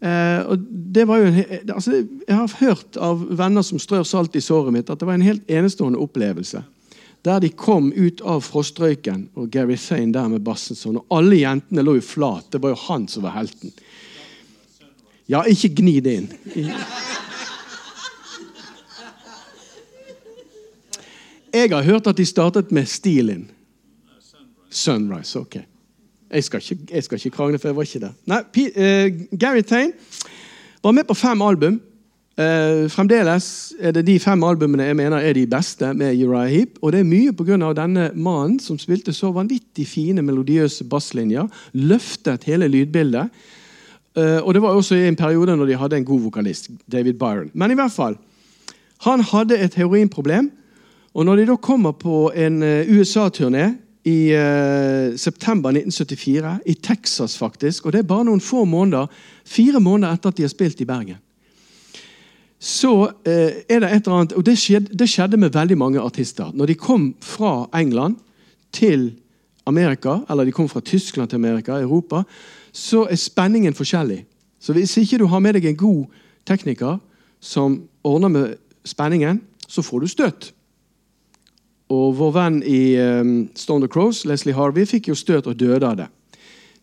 Eh, 0.00 0.46
og 0.46 0.58
det 0.94 1.08
var 1.08 1.18
jo 1.18 1.26
en, 1.26 1.44
altså, 1.74 1.92
Jeg 2.28 2.36
har 2.36 2.56
hørt 2.60 2.96
av 2.96 3.24
venner 3.38 3.62
som 3.62 3.78
strør 3.78 4.02
salt 4.06 4.36
i 4.36 4.40
såret 4.40 4.72
mitt, 4.72 4.90
at 4.90 5.00
det 5.00 5.06
var 5.06 5.18
en 5.18 5.26
helt 5.26 5.50
enestående 5.50 5.98
opplevelse. 5.98 6.62
Der 7.24 7.40
de 7.40 7.48
kom 7.50 7.92
ut 7.96 8.20
av 8.20 8.40
frostrøyken, 8.46 9.28
og 9.34 9.50
Gary 9.50 9.76
Thane 9.76 10.12
der 10.14 10.28
med 10.28 10.44
bassen 10.46 10.78
sånn, 10.78 11.00
og 11.00 11.06
alle 11.10 11.40
jentene 11.42 11.82
lå 11.82 11.96
jo 11.98 12.06
flat. 12.06 12.46
Det 12.52 12.62
var 12.62 12.76
jo 12.76 12.82
han 12.86 13.08
som 13.10 13.26
var 13.26 13.34
helten. 13.34 13.74
Ja, 15.28 15.42
ikke 15.42 15.74
gni 15.82 15.98
det 16.00 16.14
inn. 16.14 16.30
Jeg 21.52 21.70
har 21.72 21.82
hørt 21.82 22.06
at 22.06 22.16
de 22.16 22.24
startet 22.28 22.70
med 22.72 22.86
Steelin. 22.88 23.48
Sunrise. 24.70 25.38
ok. 25.38 25.56
Jeg 26.30 26.44
skal, 26.44 26.60
ikke, 26.60 26.94
jeg 26.94 27.04
skal 27.04 27.16
ikke 27.16 27.36
krangle, 27.36 27.58
for 27.58 27.68
jeg 27.68 27.76
var 27.76 27.86
ikke 27.88 28.00
der. 28.02 28.16
Nei, 28.28 28.40
P 28.52 28.64
uh, 28.68 29.38
Gary 29.40 29.62
Tane 29.64 29.92
var 30.84 30.92
med 30.92 31.06
på 31.08 31.16
fem 31.16 31.42
album. 31.42 31.78
Uh, 32.38 32.84
fremdeles 32.92 33.72
er 33.80 33.94
det 33.96 34.04
de 34.06 34.18
fem 34.20 34.44
albumene 34.44 34.84
jeg 34.90 34.96
mener 34.96 35.24
er 35.24 35.32
de 35.34 35.46
beste 35.48 35.88
med 35.96 36.20
Uriah 36.20 36.52
Heap. 36.52 36.76
Og 36.82 36.92
det 36.92 37.00
er 37.00 37.08
mye 37.08 37.32
pga. 37.32 37.72
denne 37.72 38.10
mannen 38.14 38.60
som 38.60 38.78
spilte 38.78 39.12
så 39.12 39.32
vanvittig 39.32 39.88
fine, 39.88 40.22
melodiøse 40.22 40.84
basslinjer. 40.84 41.48
Løftet 41.72 42.44
hele 42.44 42.68
lydbildet. 42.68 43.32
Uh, 44.16 44.44
og 44.44 44.54
det 44.54 44.62
var 44.62 44.76
også 44.76 45.00
i 45.00 45.08
en 45.08 45.16
periode 45.16 45.56
når 45.56 45.66
de 45.66 45.80
hadde 45.80 45.96
en 45.96 46.04
god 46.04 46.20
vokalist, 46.20 46.70
David 46.92 47.14
Byron. 47.14 47.50
Men 47.54 47.70
i 47.70 47.74
hvert 47.74 47.92
fall, 47.92 48.18
han 49.00 49.20
hadde 49.20 49.58
et 49.58 49.74
heroinproblem. 49.74 50.52
Og 51.14 51.24
når 51.24 51.36
de 51.36 51.46
da 51.46 51.56
kommer 51.56 51.92
på 51.92 52.32
en 52.36 52.62
USA-turné 52.62 53.87
i 54.06 54.30
uh, 54.32 55.16
september 55.18 55.70
1974, 55.74 56.58
i 56.66 56.74
Texas 56.74 57.38
faktisk. 57.38 57.86
Og 57.86 57.92
det 57.92 58.02
er 58.02 58.10
bare 58.10 58.26
noen 58.28 58.42
få 58.42 58.64
måneder, 58.64 59.06
fire 59.44 59.80
måneder 59.80 60.14
etter 60.14 60.30
at 60.30 60.38
de 60.38 60.46
har 60.46 60.52
spilt 60.52 60.80
i 60.80 60.86
Bergen. 60.88 61.18
Så 62.58 62.92
uh, 63.06 63.12
er 63.26 63.82
det 63.82 63.90
et 63.90 64.06
eller 64.06 64.16
annet, 64.20 64.36
og 64.38 64.46
det 64.46 64.58
skjedde, 64.58 64.94
det 64.98 65.08
skjedde, 65.10 65.36
med 65.36 65.54
veldig 65.54 65.78
mange 65.78 66.00
artister. 66.00 66.50
Når 66.54 66.72
de 66.72 66.78
kom 66.78 67.10
fra 67.20 67.68
England 67.74 68.16
til 68.72 69.12
Amerika, 69.66 70.20
eller 70.30 70.44
de 70.44 70.52
kom 70.52 70.68
fra 70.68 70.80
Tyskland 70.80 71.28
til 71.28 71.36
Amerika, 71.36 71.80
Europa, 71.80 72.22
så 72.72 73.06
er 73.10 73.16
spenningen 73.16 73.74
forskjellig. 73.74 74.24
Så 74.60 74.72
hvis 74.72 74.96
ikke 74.96 75.18
du 75.18 75.26
har 75.26 75.42
med 75.42 75.54
deg 75.54 75.68
en 75.68 75.76
god 75.76 76.06
tekniker 76.46 76.98
som 77.40 77.82
ordner 78.04 78.28
med 78.28 78.54
spenningen, 78.84 79.42
så 79.68 79.82
får 79.82 80.00
du 80.00 80.06
støt. 80.06 80.52
Og 81.88 82.12
vår 82.18 82.32
venn 82.36 82.60
i 82.68 82.82
um, 83.00 83.32
Stone 83.56 83.88
Crows, 83.88 84.24
Leslie 84.28 84.56
Harvey, 84.56 84.84
fikk 84.88 85.08
jo 85.08 85.16
støt 85.16 85.48
og 85.48 85.56
døde 85.56 85.88
av 85.88 85.96
det. 86.02 86.08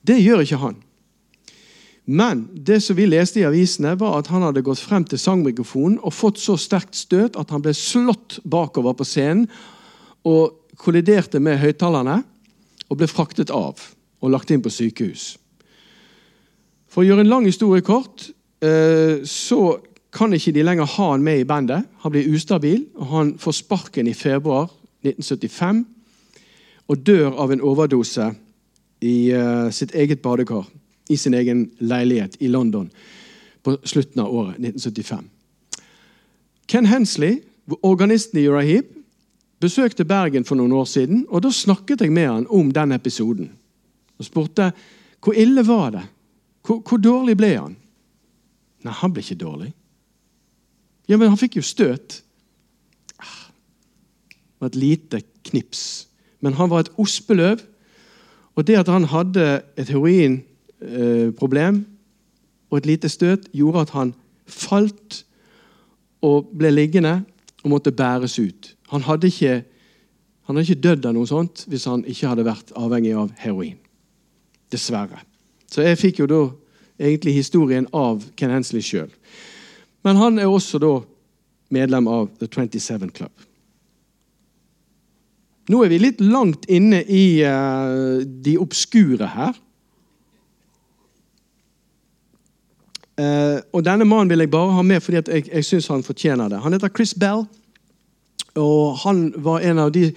Det 0.06 0.18
gjør 0.22 0.42
ikke 0.42 0.62
han. 0.62 0.80
Men 2.06 2.44
det 2.54 2.80
som 2.86 2.98
vi 2.98 3.08
leste 3.10 3.42
i 3.42 3.48
avisene, 3.48 3.96
var 3.98 4.20
at 4.20 4.30
han 4.30 4.46
hadde 4.46 4.64
gått 4.66 4.82
frem 4.82 5.06
til 5.10 5.22
sangmikrofonen 5.22 5.98
og 6.06 6.14
fått 6.14 6.42
så 6.42 6.58
sterkt 6.62 6.98
støt 6.98 7.38
at 7.38 7.54
han 7.54 7.64
ble 7.66 7.74
slått 7.74 8.40
bakover 8.46 8.94
på 8.98 9.08
scenen 9.10 9.48
og 10.26 10.78
kolliderte 10.78 11.42
med 11.42 11.58
høyttalerne 11.62 12.20
og 12.90 13.00
ble 13.00 13.10
fraktet 13.10 13.54
av 13.54 13.82
og 14.22 14.32
lagt 14.34 14.54
inn 14.54 14.62
på 14.62 14.74
sykehus. 14.74 15.36
For 16.90 17.02
å 17.02 17.08
gjøre 17.08 17.26
en 17.26 17.32
lang 17.32 17.50
historie 17.50 17.86
kort 17.86 18.28
eh, 18.62 19.26
så 19.26 19.78
kan 20.16 20.34
ikke 20.34 20.54
de 20.56 20.64
lenger 20.64 20.90
ha 20.94 21.10
han 21.12 21.26
med 21.26 21.42
i 21.42 21.48
bandet. 21.48 21.90
Han 22.06 22.14
blir 22.14 22.30
ustabil, 22.32 22.86
og 22.96 23.10
han 23.12 23.34
får 23.42 23.58
sparken 23.58 24.08
i 24.08 24.16
februar 24.16 24.70
1975 25.06 25.86
og 26.88 27.06
dør 27.06 27.38
av 27.42 27.52
en 27.52 27.62
overdose 27.62 28.32
i 29.02 29.16
uh, 29.34 29.72
sitt 29.74 29.96
eget 29.96 30.22
badekar 30.22 30.68
i 31.10 31.18
sin 31.18 31.34
egen 31.34 31.70
leilighet 31.80 32.38
i 32.40 32.50
London 32.50 32.90
på 33.64 33.78
slutten 33.84 34.22
av 34.22 34.34
året 34.34 34.60
1975. 34.60 35.30
Ken 36.68 36.86
Hensley, 36.90 37.40
organisten 37.82 38.40
i 38.40 38.48
Urahib, 38.48 38.90
besøkte 39.62 40.06
Bergen 40.06 40.46
for 40.46 40.58
noen 40.58 40.74
år 40.74 40.86
siden. 40.90 41.26
og 41.30 41.44
Da 41.44 41.52
snakket 41.52 42.02
jeg 42.02 42.14
med 42.14 42.28
han 42.28 42.48
om 42.50 42.72
den 42.72 42.92
episoden. 42.92 43.52
og 44.18 44.26
spurte 44.26 44.72
hvor 45.20 45.34
ille 45.34 45.68
var 45.68 45.90
det 45.90 46.04
hvor, 46.66 46.82
hvor 46.82 46.98
dårlig 46.98 47.38
ble 47.38 47.52
han. 47.58 47.76
Nei, 48.86 48.94
han 48.94 49.14
ble 49.14 49.24
ikke 49.24 49.38
dårlig. 49.42 49.72
Ja, 51.10 51.18
men 51.18 51.30
han 51.30 51.38
fikk 51.38 51.60
jo 51.60 51.66
støt. 51.66 52.22
Var 54.60 54.72
et 54.72 54.76
lite 54.80 55.22
knips. 55.50 56.08
Men 56.40 56.54
han 56.54 56.70
var 56.70 56.86
et 56.86 56.92
ospeløv. 57.02 57.64
Og 58.56 58.68
det 58.68 58.78
at 58.80 58.88
han 58.92 59.08
hadde 59.12 59.62
et 59.78 59.90
heroinproblem 59.92 61.76
eh, 61.76 61.86
og 62.72 62.78
et 62.78 62.86
lite 62.86 63.10
støt, 63.10 63.50
gjorde 63.54 63.86
at 63.86 63.90
han 63.96 64.14
falt 64.48 65.26
og 66.26 66.50
ble 66.56 66.72
liggende 66.72 67.20
og 67.64 67.72
måtte 67.74 67.92
bæres 67.92 68.40
ut. 68.40 68.76
Han 68.94 69.02
hadde 69.02 69.28
ikke, 69.28 69.64
han 70.46 70.56
hadde 70.56 70.68
ikke 70.70 70.84
dødd 70.84 71.08
av 71.10 71.16
noe 71.18 71.30
sånt 71.30 71.66
hvis 71.70 71.88
han 71.90 72.06
ikke 72.08 72.30
hadde 72.32 72.46
vært 72.48 72.74
avhengig 72.78 73.16
av 73.18 73.34
heroin. 73.42 73.78
Dessverre. 74.72 75.22
Så 75.72 75.84
jeg 75.86 76.00
fikk 76.00 76.22
jo 76.24 76.30
da 76.30 76.42
egentlig 77.02 77.36
historien 77.36 77.88
av 77.94 78.24
Ken 78.38 78.54
Hensley 78.54 78.84
sjøl. 78.86 79.12
Men 80.06 80.22
han 80.22 80.40
er 80.40 80.50
også 80.50 80.80
da 80.82 80.94
medlem 81.74 82.08
av 82.08 82.30
The 82.40 82.48
27 82.48 83.10
Club. 83.16 83.34
Nå 85.72 85.82
er 85.82 85.90
vi 85.90 86.02
litt 86.02 86.22
langt 86.22 86.68
inne 86.70 87.02
i 87.10 87.42
uh, 87.42 88.22
de 88.22 88.58
obskure 88.62 89.30
her. 89.34 89.56
Uh, 93.16 93.64
og 93.72 93.86
Denne 93.88 94.06
mannen 94.06 94.30
vil 94.30 94.44
jeg 94.44 94.52
bare 94.52 94.76
ha 94.76 94.84
med 94.84 95.02
fordi 95.02 95.22
jeg, 95.24 95.48
jeg 95.48 95.66
syns 95.66 95.88
han 95.90 96.04
fortjener 96.06 96.52
det. 96.52 96.62
Han 96.62 96.76
heter 96.76 96.92
Chris 96.94 97.16
Bell. 97.18 97.46
Og 98.56 98.98
Han 99.04 99.32
var 99.44 99.66
en 99.68 99.80
av 99.80 99.92
de 99.92 100.12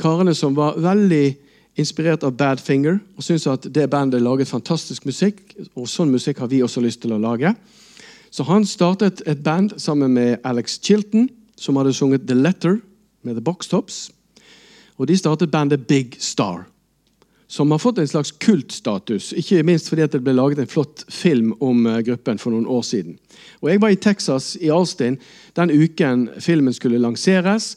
karene 0.00 0.34
som 0.36 0.56
var 0.56 0.80
veldig 0.80 1.36
inspirert 1.78 2.24
av 2.26 2.34
Badfinger 2.36 2.98
og 3.16 3.22
syntes 3.24 3.46
at 3.46 3.68
det 3.72 3.86
bandet 3.90 4.22
laget 4.24 4.50
fantastisk 4.50 5.06
musikk. 5.06 5.40
Og 5.78 5.88
sånn 5.88 6.12
musikk 6.12 6.42
har 6.42 6.50
vi 6.50 6.62
også 6.64 6.82
lyst 6.84 7.04
til 7.04 7.14
å 7.14 7.22
lage. 7.22 7.54
Så 8.30 8.44
han 8.44 8.66
startet 8.68 9.22
et 9.26 9.40
band 9.44 9.78
sammen 9.80 10.12
med 10.12 10.42
Alex 10.44 10.80
Chilton, 10.84 11.28
som 11.56 11.78
hadde 11.80 11.94
sunget 11.96 12.26
The 12.28 12.36
Letter 12.36 12.80
med 13.22 13.38
The 13.38 13.44
Box 13.44 13.70
Tops. 13.70 14.08
Og 14.98 15.06
de 15.06 15.16
startet 15.16 15.50
bandet 15.50 15.86
Big 15.86 16.16
Star, 16.18 16.66
som 17.46 17.70
har 17.70 17.78
fått 17.78 17.98
en 17.98 18.08
slags 18.08 18.32
kultstatus. 18.32 19.30
Ikke 19.32 19.62
minst 19.64 19.88
fordi 19.88 20.08
det 20.10 20.20
ble 20.24 20.34
laget 20.34 20.58
en 20.58 20.68
flott 20.68 21.04
film 21.08 21.54
om 21.64 21.86
eh, 21.86 22.02
gruppen 22.04 22.38
for 22.38 22.52
noen 22.52 22.66
år 22.66 22.82
siden. 22.84 23.16
Og 23.62 23.70
Jeg 23.70 23.80
var 23.80 23.94
i 23.94 23.96
Texas, 23.96 24.56
i 24.60 24.70
Alstin, 24.74 25.16
den 25.56 25.70
uken 25.70 26.28
filmen 26.42 26.74
skulle 26.74 26.98
lanseres. 26.98 27.76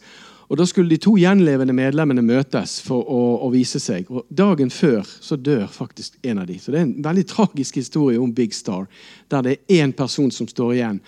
Og 0.51 0.57
Da 0.57 0.65
skulle 0.65 0.89
de 0.89 0.97
to 0.99 1.13
gjenlevende 1.15 1.73
medlemmene 1.73 2.21
møtes 2.21 2.81
for 2.83 3.07
å, 3.07 3.19
å, 3.45 3.51
vise 3.53 3.79
seg. 3.79 4.09
Og 4.11 4.25
Dagen 4.27 4.67
før 4.67 5.05
så 5.07 5.37
dør 5.39 5.69
faktisk 5.71 6.17
en 6.27 6.41
av 6.41 6.49
dem. 6.49 6.59
Så 6.59 6.73
Det 6.73 6.81
er 6.81 6.89
en 6.89 7.03
veldig 7.05 7.23
tragisk 7.29 7.79
historie 7.79 8.19
om 8.19 8.33
Big 8.35 8.53
Star, 8.53 8.89
der 9.31 9.45
det 9.45 9.53
er 9.55 9.85
én 9.85 9.93
person 9.95 10.31
som 10.31 10.49
står 10.49 10.73
igjen 10.73 10.99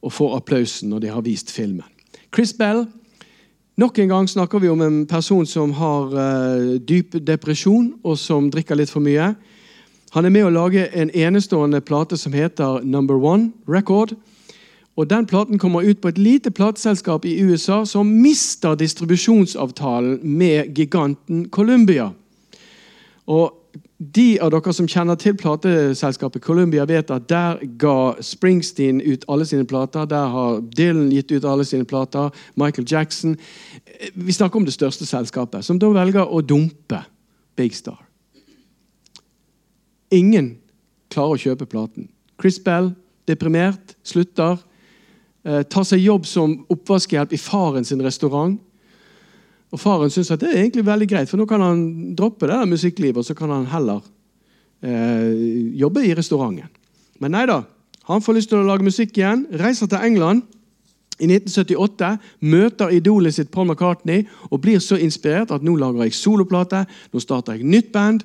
og 0.00 0.12
får 0.14 0.36
applausen 0.36 0.92
når 0.92 1.00
de 1.00 1.10
har 1.10 1.26
vist 1.26 1.50
filmen. 1.50 1.88
Chris 2.30 2.52
Bell 2.54 2.86
Nok 3.78 3.98
en 3.98 4.08
gang 4.08 4.28
snakker 4.28 4.58
vi 4.58 4.68
om 4.68 4.80
en 4.80 5.06
person 5.06 5.46
som 5.46 5.72
har 5.72 6.10
uh, 6.14 6.74
dyp 6.80 7.14
depresjon, 7.26 7.94
og 8.02 8.18
som 8.18 8.50
drikker 8.50 8.76
litt 8.76 8.90
for 8.90 9.04
mye. 9.04 9.34
Han 10.10 10.26
er 10.26 10.34
med 10.34 10.48
å 10.48 10.50
lage 10.50 10.88
en 10.90 11.12
enestående 11.14 11.80
plate 11.80 12.18
som 12.18 12.34
heter 12.34 12.82
Number 12.82 13.14
One 13.14 13.52
Record. 13.70 14.16
Og 14.98 15.06
Den 15.10 15.26
platen 15.26 15.58
kommer 15.58 15.86
ut 15.86 16.00
på 16.02 16.10
et 16.10 16.18
lite 16.18 16.50
plateselskap 16.50 17.24
i 17.24 17.38
USA 17.40 17.84
som 17.86 18.10
mister 18.10 18.74
distribusjonsavtalen 18.74 20.18
med 20.22 20.74
giganten 20.74 21.46
Columbia. 21.48 22.10
Og 23.30 23.59
De 24.00 24.38
av 24.40 24.48
dere 24.48 24.72
som 24.72 24.86
kjenner 24.88 25.18
til 25.20 25.34
plateselskapet 25.36 26.40
Columbia, 26.40 26.86
vet 26.88 27.10
at 27.12 27.26
der 27.28 27.58
ga 27.76 28.14
Springsteen 28.24 29.02
ut 29.04 29.26
alle 29.28 29.44
sine 29.44 29.66
plater. 29.68 30.06
Der 30.08 30.30
har 30.32 30.62
Dylan 30.72 31.10
gitt 31.12 31.34
ut 31.34 31.44
alle 31.44 31.66
sine 31.68 31.84
plater. 31.84 32.30
Michael 32.56 32.88
Jackson. 32.88 33.36
Vi 34.14 34.32
snakker 34.32 34.56
om 34.56 34.64
det 34.64 34.72
største 34.72 35.04
selskapet, 35.04 35.66
som 35.66 35.78
da 35.78 35.92
velger 35.92 36.24
å 36.24 36.40
dumpe 36.40 37.02
Big 37.60 37.76
Star. 37.76 38.00
Ingen 40.16 40.54
klarer 41.12 41.36
å 41.36 41.42
kjøpe 41.44 41.68
platen. 41.68 42.08
Chris 42.40 42.56
Bell, 42.64 42.94
deprimert, 43.28 43.98
slutter 44.00 44.56
eh, 45.44 45.60
tar 45.68 45.84
seg 45.84 46.00
jobb 46.00 46.24
som 46.24 46.56
oppvaskhjelp 46.72 47.36
i 47.36 47.40
faren 47.40 47.84
sin 47.84 48.00
restaurant. 48.00 48.56
Og 49.70 49.78
Faren 49.78 50.10
syns 50.10 50.32
det 50.34 50.48
er 50.48 50.64
egentlig 50.64 50.86
veldig 50.86 51.08
greit, 51.10 51.30
for 51.30 51.38
nå 51.38 51.46
kan 51.46 51.62
han 51.62 51.82
droppe 52.18 52.48
det 52.48 52.56
der 52.56 52.70
musikklivet 52.70 53.22
og 53.22 53.26
så 53.26 53.36
kan 53.38 53.52
han 53.54 53.68
heller 53.70 54.00
eh, 54.82 55.76
jobbe 55.78 56.02
i 56.06 56.14
restauranten. 56.18 56.70
Men 57.20 57.36
nei 57.36 57.44
da. 57.46 57.60
Han 58.10 58.24
får 58.24 58.38
lyst 58.38 58.50
til 58.50 58.58
å 58.58 58.66
lage 58.66 58.86
musikk 58.86 59.18
igjen, 59.20 59.44
reiser 59.60 59.86
til 59.90 60.02
England 60.02 60.42
i 61.20 61.28
1978, 61.28 62.10
møter 62.40 62.94
idolet 62.96 63.36
sitt 63.36 63.50
Paul 63.52 63.68
McCartney 63.68 64.24
og 64.48 64.62
blir 64.64 64.80
så 64.82 64.98
inspirert 64.98 65.52
at 65.54 65.62
nå 65.62 65.76
lager 65.78 66.06
jeg 66.06 66.16
soloplate, 66.16 66.86
nå 67.12 67.22
starter 67.22 67.58
jeg 67.58 67.68
nytt 67.68 67.92
band. 67.94 68.24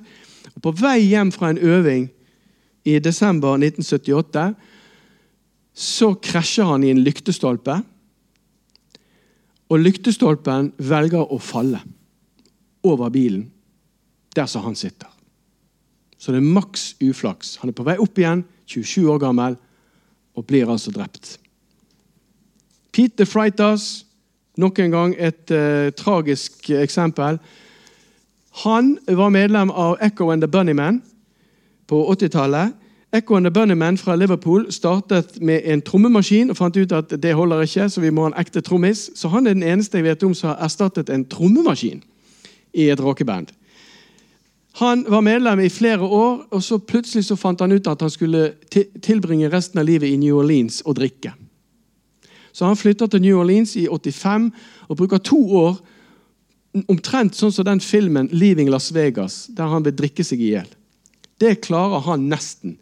Og 0.56 0.62
På 0.64 0.72
vei 0.74 0.98
hjem 1.04 1.30
fra 1.34 1.52
en 1.52 1.60
øving 1.60 2.08
i 2.86 2.98
desember 3.02 3.58
1978 3.60 4.48
så 5.76 6.14
krasjer 6.24 6.70
han 6.70 6.84
i 6.86 6.90
en 6.94 7.02
lyktestolpe. 7.04 7.82
Og 9.70 9.82
lyktestolpen 9.82 10.72
velger 10.78 11.26
å 11.32 11.38
falle 11.42 11.80
over 12.86 13.10
bilen 13.10 13.48
der 14.36 14.46
som 14.50 14.62
han 14.66 14.76
sitter. 14.78 15.08
Så 16.18 16.32
det 16.32 16.40
er 16.40 16.54
maks 16.54 16.94
uflaks. 17.02 17.56
Han 17.60 17.70
er 17.70 17.76
på 17.76 17.86
vei 17.86 17.96
opp 18.02 18.18
igjen, 18.18 18.44
27 18.70 19.08
år 19.12 19.20
gammel, 19.22 19.56
og 20.36 20.46
blir 20.48 20.68
altså 20.70 20.92
drept. 20.92 21.36
Pete 22.92 23.26
Freitas, 23.28 24.04
nok 24.56 24.78
en 24.80 24.94
gang 24.94 25.14
et 25.18 25.52
uh, 25.52 25.92
tragisk 25.96 26.70
eksempel. 26.72 27.40
Han 28.64 28.94
var 29.08 29.32
medlem 29.34 29.70
av 29.70 29.98
Echo 30.00 30.30
and 30.32 30.44
the 30.44 30.48
Bunnymen 30.48 31.02
på 31.86 32.00
80-tallet. 32.14 32.72
Echo 33.12 33.36
and 33.36 33.46
the 33.46 33.50
Bunnymen 33.50 33.98
fra 33.98 34.16
Liverpool 34.16 34.72
startet 34.72 35.40
med 35.40 35.62
en 35.64 35.82
trommemaskin 35.82 36.50
og 36.50 36.56
fant 36.58 36.76
ut 36.76 36.92
at 36.92 37.12
det 37.22 37.34
holder 37.34 37.62
ikke, 37.62 37.88
så 37.88 38.00
vi 38.00 38.10
må 38.10 38.26
ha 38.26 38.32
en 38.32 38.40
ekte 38.40 38.60
trommis. 38.60 39.10
Så 39.14 39.28
han 39.28 39.46
er 39.46 39.54
den 39.54 39.62
eneste 39.62 39.98
jeg 39.98 40.04
vet 40.08 40.22
om 40.26 40.34
som 40.34 40.50
har 40.50 40.64
erstattet 40.66 41.10
en 41.10 41.24
trommemaskin 41.24 42.02
i 42.74 42.90
et 42.90 43.00
rockeband. 43.00 43.52
Han 44.76 45.06
var 45.08 45.20
medlem 45.20 45.60
i 45.60 45.68
flere 45.68 46.02
år, 46.02 46.46
og 46.50 46.62
så 46.62 46.78
plutselig 46.78 47.24
så 47.24 47.36
fant 47.36 47.60
han 47.60 47.72
ut 47.72 47.86
at 47.86 48.00
han 48.00 48.10
skulle 48.10 48.50
tilbringe 49.02 49.48
resten 49.48 49.80
av 49.80 49.86
livet 49.88 50.10
i 50.10 50.18
New 50.20 50.36
Orleans 50.36 50.82
og 50.84 50.98
drikke. 50.98 51.32
Så 52.52 52.66
han 52.66 52.76
flytter 52.76 53.06
til 53.06 53.22
New 53.22 53.38
Orleans 53.38 53.76
i 53.76 53.86
85 53.88 54.50
og 54.88 54.96
bruker 54.96 55.18
to 55.18 55.38
år 55.56 55.78
omtrent 56.88 57.36
sånn 57.36 57.52
som 57.52 57.64
den 57.64 57.80
filmen 57.80 58.28
'Leaving 58.28 58.68
Las 58.68 58.92
Vegas', 58.92 59.46
der 59.56 59.66
han 59.72 59.84
vil 59.84 59.96
drikke 59.96 60.24
seg 60.24 60.40
i 60.40 60.50
hjel. 60.50 60.68
Det 61.40 61.60
klarer 61.60 62.00
han 62.00 62.28
nesten. 62.28 62.76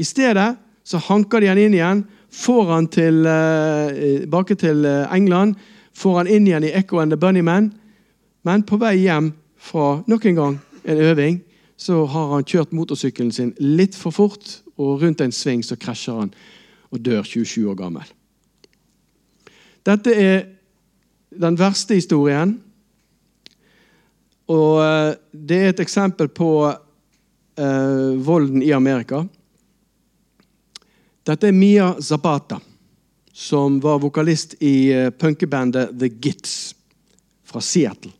I 0.00 0.06
stedet 0.06 0.54
så 0.84 1.00
hanker 1.10 1.42
de 1.42 1.50
han 1.50 1.60
inn 1.60 1.76
igjen, 1.76 2.04
får 2.32 2.64
han 2.70 2.88
til, 2.88 3.26
tilbake 3.26 4.56
eh, 4.56 4.60
til 4.62 4.86
eh, 4.88 5.12
England, 5.14 5.58
får 5.92 6.16
han 6.22 6.30
inn 6.30 6.48
igjen 6.48 6.66
i 6.66 6.72
Echo 6.78 7.02
and 7.02 7.12
the 7.12 7.18
Bunnymen. 7.20 7.68
Men 8.46 8.64
på 8.64 8.78
vei 8.80 8.96
hjem 9.02 9.32
fra 9.60 10.00
nok 10.08 10.26
en 10.30 10.38
gang 10.38 10.56
en 10.88 11.02
øving, 11.10 11.40
så 11.76 12.04
har 12.08 12.32
han 12.34 12.46
kjørt 12.48 12.72
motorsykkelen 12.76 13.32
sin 13.32 13.52
litt 13.60 13.96
for 13.96 14.14
fort, 14.14 14.60
og 14.80 15.02
rundt 15.02 15.20
en 15.20 15.34
sving 15.34 15.62
så 15.64 15.76
krasjer 15.76 16.22
han 16.22 16.32
og 16.90 17.04
dør 17.04 17.22
27 17.26 17.68
år 17.70 17.76
gammel. 17.78 18.08
Dette 19.86 20.14
er 20.16 20.40
den 21.30 21.58
verste 21.58 21.94
historien. 21.94 22.56
Og 24.50 24.80
eh, 24.82 25.12
det 25.32 25.58
er 25.60 25.74
et 25.74 25.82
eksempel 25.84 26.30
på 26.34 26.50
eh, 26.66 28.08
volden 28.26 28.64
i 28.64 28.72
Amerika. 28.74 29.22
Dette 31.30 31.46
er 31.46 31.52
Mia 31.52 31.92
Zapata, 32.02 32.60
som 33.32 33.76
var 33.80 34.00
vokalist 34.02 34.56
i 34.58 34.90
eh, 34.90 35.10
punkebandet 35.10 35.92
The 35.98 36.08
Gits 36.08 36.74
fra 37.46 37.60
Seattle. 37.62 38.10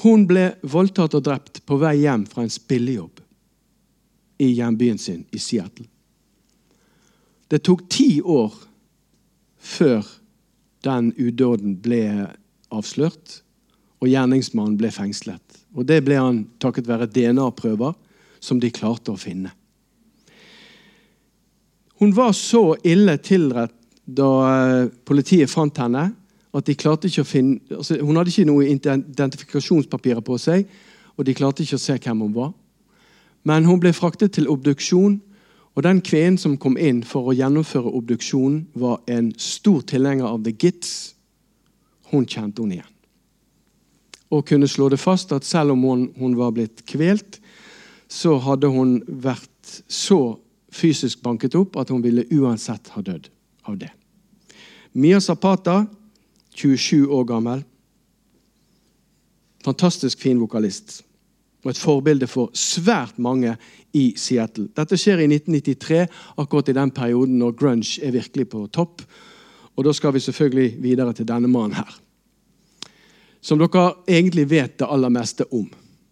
Hun 0.00 0.24
ble 0.30 0.54
voldtatt 0.62 1.18
og 1.18 1.26
drept 1.26 1.60
på 1.68 1.76
vei 1.82 1.98
hjem 2.06 2.24
fra 2.30 2.46
en 2.46 2.54
spillejobb 2.54 3.20
i 4.40 4.48
hjembyen 4.54 4.96
sin 4.96 5.26
i 5.28 5.42
Seattle. 5.42 5.84
Det 7.52 7.60
tok 7.60 7.84
ti 7.92 8.22
år 8.24 8.56
før 9.58 10.08
den 10.88 11.12
udåden 11.18 11.76
ble 11.84 12.02
avslørt, 12.72 13.42
og 14.00 14.08
gjerningsmannen 14.08 14.80
ble 14.80 14.94
fengslet. 14.96 15.60
Og 15.76 15.84
Det 15.84 16.00
ble 16.08 16.16
han 16.16 16.44
takket 16.56 16.88
være 16.88 17.12
DNA-prøver 17.12 17.92
som 18.40 18.64
de 18.64 18.72
klarte 18.72 19.12
å 19.12 19.20
finne. 19.20 19.57
Hun 21.98 22.14
var 22.14 22.32
så 22.32 22.76
ille 22.86 23.16
tilrett 23.18 23.74
da 24.08 24.30
eh, 24.48 24.88
politiet 25.04 25.50
fant 25.50 25.78
henne, 25.82 26.08
at 26.54 26.66
de 26.66 26.76
klarte 26.78 27.10
ikke 27.10 27.26
å 27.26 27.28
finne 27.28 27.76
altså, 27.76 27.98
Hun 28.00 28.16
hadde 28.16 28.32
ikke 28.32 28.48
noe 28.48 28.68
identifikasjonspapirer 28.70 30.24
på 30.24 30.38
seg. 30.40 30.68
og 31.18 31.26
de 31.26 31.34
klarte 31.34 31.64
ikke 31.64 31.74
å 31.74 31.82
se 31.82 31.96
hvem 31.98 32.20
hun 32.22 32.34
var. 32.34 32.52
Men 33.42 33.64
hun 33.66 33.80
ble 33.82 33.90
fraktet 33.92 34.36
til 34.36 34.46
obduksjon, 34.48 35.16
og 35.74 35.82
den 35.82 35.98
kvinnen 36.00 36.38
som 36.38 36.56
kom 36.56 36.76
inn 36.78 37.02
for 37.02 37.26
å 37.26 37.34
gjennomføre 37.34 37.90
obduksjonen, 37.90 38.68
var 38.74 39.00
en 39.10 39.32
stor 39.38 39.82
tilhenger 39.82 40.26
av 40.30 40.44
The 40.44 40.52
Gits. 40.54 41.14
Hun 42.12 42.26
kjente 42.26 42.62
hun 42.62 42.76
igjen. 42.76 42.94
Og 44.30 44.46
kunne 44.46 44.68
slå 44.70 44.88
det 44.92 45.00
fast 45.02 45.32
at 45.34 45.44
selv 45.44 45.74
om 45.74 45.82
hun, 45.82 46.08
hun 46.18 46.36
var 46.38 46.54
blitt 46.54 46.84
kvelt, 46.86 47.40
så 48.08 48.38
hadde 48.38 48.70
hun 48.70 49.00
vært 49.08 49.82
så 49.90 50.38
fysisk 50.72 51.22
banket 51.22 51.56
opp 51.58 51.76
at 51.80 51.90
hun 51.92 52.02
ville 52.04 52.26
uansett 52.34 52.90
ha 52.94 53.02
dødd 53.02 53.28
av 53.68 53.78
det. 53.80 53.90
Mia 54.92 55.20
Zapata, 55.20 55.86
27 56.54 57.06
år 57.06 57.24
gammel. 57.24 57.62
Fantastisk 59.64 60.20
fin 60.20 60.40
vokalist. 60.40 61.02
Og 61.64 61.72
et 61.72 61.80
forbilde 61.80 62.26
for 62.30 62.50
svært 62.54 63.18
mange 63.18 63.56
i 63.96 64.12
Seattle. 64.16 64.68
Dette 64.76 64.98
skjer 64.98 65.24
i 65.24 65.28
1993, 65.30 66.04
akkurat 66.38 66.70
i 66.70 66.76
den 66.76 66.92
perioden 66.94 67.38
når 67.40 67.56
grunge 67.58 68.02
er 68.04 68.14
virkelig 68.14 68.48
på 68.52 68.66
topp. 68.74 69.02
Og 69.76 69.86
da 69.86 69.94
skal 69.94 70.14
vi 70.14 70.22
selvfølgelig 70.22 70.82
videre 70.82 71.14
til 71.14 71.28
denne 71.28 71.50
mannen 71.50 71.78
her. 71.78 71.90
Som 73.40 73.60
dere 73.60 73.92
egentlig 74.08 74.48
vet 74.50 74.78
det 74.80 74.88
aller 74.90 75.12
meste 75.14 75.46
om. 75.54 75.68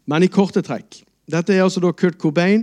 Men 0.06 0.22
i 0.22 0.30
korte 0.30 0.62
trekk. 0.62 1.02
Dette 1.26 1.54
er 1.54 1.64
altså 1.64 1.82
da 1.82 1.90
Kurt 1.90 2.18
Cobain. 2.22 2.62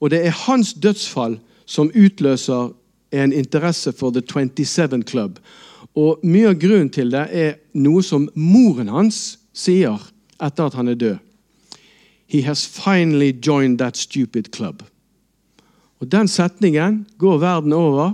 Og 0.00 0.10
det 0.10 0.24
er 0.26 0.36
hans 0.46 0.72
dødsfall 0.74 1.38
som 1.66 1.90
utløser 1.94 2.72
en 3.12 3.32
interesse 3.32 3.92
for 3.92 4.10
The 4.10 4.22
27 4.22 5.02
Club. 5.02 5.38
Og 5.98 6.22
Mye 6.22 6.52
av 6.52 6.60
grunnen 6.60 6.90
til 6.94 7.10
det 7.12 7.26
er 7.34 7.56
noe 7.74 8.02
som 8.06 8.28
moren 8.34 8.90
hans 8.92 9.38
sier 9.56 9.98
etter 10.40 10.70
at 10.70 10.78
han 10.78 10.88
er 10.88 10.98
død. 10.98 11.18
He 12.30 12.42
has 12.46 12.62
finally 12.64 13.32
joined 13.32 13.78
that 13.78 13.96
stupid 13.96 14.52
club. 14.54 14.84
Og 16.00 16.12
Den 16.12 16.28
setningen 16.28 17.06
går 17.18 17.38
verden 17.38 17.72
over, 17.72 18.12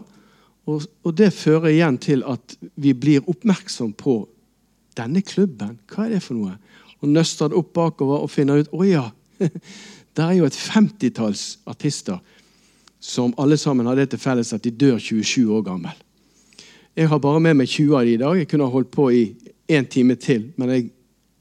og, 0.66 0.82
og 1.05 1.18
det 1.18 1.32
fører 1.32 1.68
igjen 1.70 1.99
til 1.99 2.24
at 2.26 2.57
vi 2.74 2.95
blir 2.95 3.28
oppmerksom 3.28 3.93
på 3.93 4.24
denne 4.97 5.20
klubben. 5.22 5.76
Hva 5.87 6.07
er 6.07 6.16
det 6.16 6.22
for 6.24 6.34
noe? 6.34 6.57
Og 7.05 7.12
nøster 7.12 7.53
det 7.53 7.61
opp 7.61 7.74
bakover 7.76 8.24
og 8.24 8.32
finner 8.32 8.64
ut 8.64 8.72
å 8.72 8.89
ja, 8.89 9.05
det 10.17 10.25
er 10.25 10.39
jo 10.39 10.49
et 10.49 10.57
femtitalls 10.57 11.59
artister 11.69 12.19
som 13.01 13.35
alle 13.39 13.59
sammen 13.61 13.87
har 13.87 13.99
det 13.99 14.11
til 14.12 14.21
felles 14.21 14.55
at 14.57 14.64
de 14.64 14.73
dør 14.73 14.99
27 14.99 15.53
år 15.53 15.64
gammel. 15.67 15.93
Jeg 16.97 17.11
har 17.11 17.21
bare 17.21 17.43
med 17.45 17.59
meg 17.59 17.69
20 17.69 17.97
av 17.99 18.07
de 18.09 18.14
i 18.17 18.21
dag. 18.21 18.39
Jeg 18.41 18.49
kunne 18.49 18.71
holdt 18.73 18.91
på 18.95 19.11
i 19.12 19.25
én 19.69 19.85
time 19.85 20.17
til. 20.17 20.49
Men 20.57 20.73
jeg, 20.73 20.87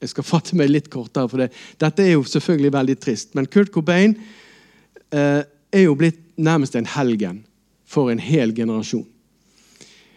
jeg, 0.04 0.12
skal 0.12 0.28
fatte 0.28 0.58
meg 0.60 0.70
litt 0.70 0.90
kortere. 0.92 1.30
for 1.32 1.40
det. 1.40 1.52
Dette 1.80 2.04
er 2.04 2.18
jo 2.18 2.26
selvfølgelig 2.28 2.74
veldig 2.76 2.98
trist. 3.00 3.36
Men 3.36 3.48
Kurt 3.48 3.72
Cobain 3.72 4.18
eh, 5.12 5.42
er 5.48 5.86
jo 5.86 5.96
blitt 5.96 6.20
nærmest 6.36 6.76
en 6.76 6.86
helgen 6.86 7.46
for 7.88 8.12
en 8.12 8.20
hel 8.20 8.52
generasjon. 8.56 9.08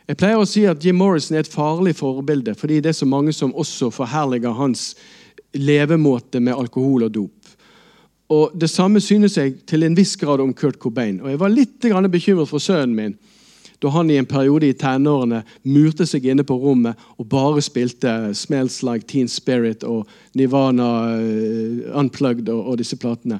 Jeg 0.08 0.16
pleier 0.16 0.40
å 0.40 0.48
si 0.48 0.64
at 0.66 0.82
Jim 0.82 0.96
Morrison 0.98 1.36
er 1.36 1.44
et 1.44 1.52
farlig 1.52 1.94
forbilde, 1.98 2.54
fordi 2.56 2.80
det 2.80 2.90
er 2.90 2.96
så 2.96 3.06
mange 3.06 3.32
som 3.36 3.52
også 3.54 3.90
forherliger 3.92 4.56
hans 4.56 4.94
levemåte 5.54 6.40
med 6.40 6.56
alkohol 6.56 7.06
og 7.06 7.12
dop. 7.14 7.37
Og 8.28 8.52
Det 8.60 8.70
samme 8.70 9.00
synes 9.00 9.36
jeg 9.36 9.54
til 9.66 9.82
en 9.82 9.96
viss 9.96 10.16
grad 10.16 10.40
om 10.40 10.54
Kurt 10.54 10.78
Cobain. 10.78 11.20
Og 11.20 11.30
Jeg 11.30 11.40
var 11.40 11.48
litt 11.48 11.80
bekymret 12.10 12.48
for 12.48 12.58
sønnen 12.58 12.96
min 12.96 13.18
da 13.78 13.88
han 13.88 14.10
i 14.10 14.16
en 14.18 14.26
periode 14.26 14.66
i 14.66 14.74
tenårene 14.74 15.44
murte 15.62 16.06
seg 16.06 16.26
inne 16.26 16.42
på 16.46 16.56
rommet 16.58 16.98
og 17.16 17.28
bare 17.30 17.62
spilte 17.62 18.34
'Smells 18.34 18.82
Like 18.82 19.06
Teen 19.06 19.28
Spirit' 19.28 19.86
og 19.86 20.08
Nirvana 20.34 21.14
uh, 21.14 21.98
Unplugged 22.00 22.48
og, 22.48 22.66
og, 22.66 22.78
disse 22.78 22.96
platene. 22.96 23.38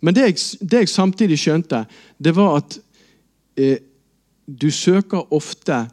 Men 0.00 0.14
det 0.14 0.22
jeg, 0.22 0.38
det 0.70 0.78
jeg, 0.78 0.88
samtidig 0.88 1.38
skjønte, 1.38 1.84
det 2.24 2.36
var 2.36 2.56
at 2.56 2.78
eh, 3.56 3.78
du 4.46 4.70
søker 4.70 5.32
ofte 5.32 5.86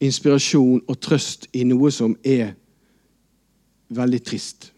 inspirasjon 0.00 0.82
og 0.88 1.00
trøst 1.00 1.48
i 1.52 1.64
noe 1.64 1.90
som 1.90 2.16
er 2.24 2.54
veldig 3.88 4.22
trist. 4.22 4.72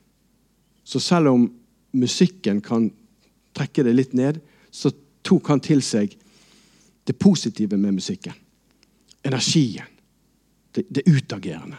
Så 0.85 1.01
selv 1.01 1.29
om 1.29 1.53
musikken 1.93 2.61
kan 2.65 2.91
trekke 3.57 3.85
det 3.85 3.95
litt 3.95 4.13
ned, 4.17 4.41
så 4.73 4.93
tok 5.23 5.53
han 5.53 5.63
til 5.63 5.83
seg 5.85 6.15
det 7.07 7.17
positive 7.21 7.77
med 7.77 7.99
musikken. 7.99 8.35
Energien. 9.23 9.89
Det, 10.73 10.87
det 10.89 11.05
utagerende. 11.07 11.77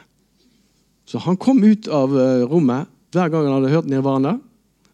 Så 1.05 1.17
han 1.17 1.37
kom 1.37 1.63
ut 1.63 1.87
av 1.89 2.13
uh, 2.13 2.45
rommet 2.45 2.89
hver 3.13 3.29
gang 3.29 3.47
han 3.47 3.57
hadde 3.57 3.73
hørt 3.73 3.89
Nirvana. 3.89 4.37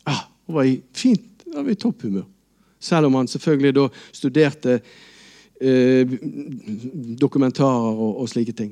Ah, 0.08 0.26
og 0.48 0.60
var 0.60 0.68
i 0.70 0.80
fint, 0.96 1.44
var 1.54 1.68
i 1.70 1.78
topphumør. 1.80 2.26
Selv 2.80 3.10
om 3.10 3.18
han 3.20 3.28
selvfølgelig 3.28 3.76
da 3.76 3.86
studerte 4.16 4.78
eh, 5.60 6.08
dokumentarer 7.20 7.92
og, 7.92 8.22
og 8.24 8.30
slike 8.32 8.56
ting. 8.56 8.72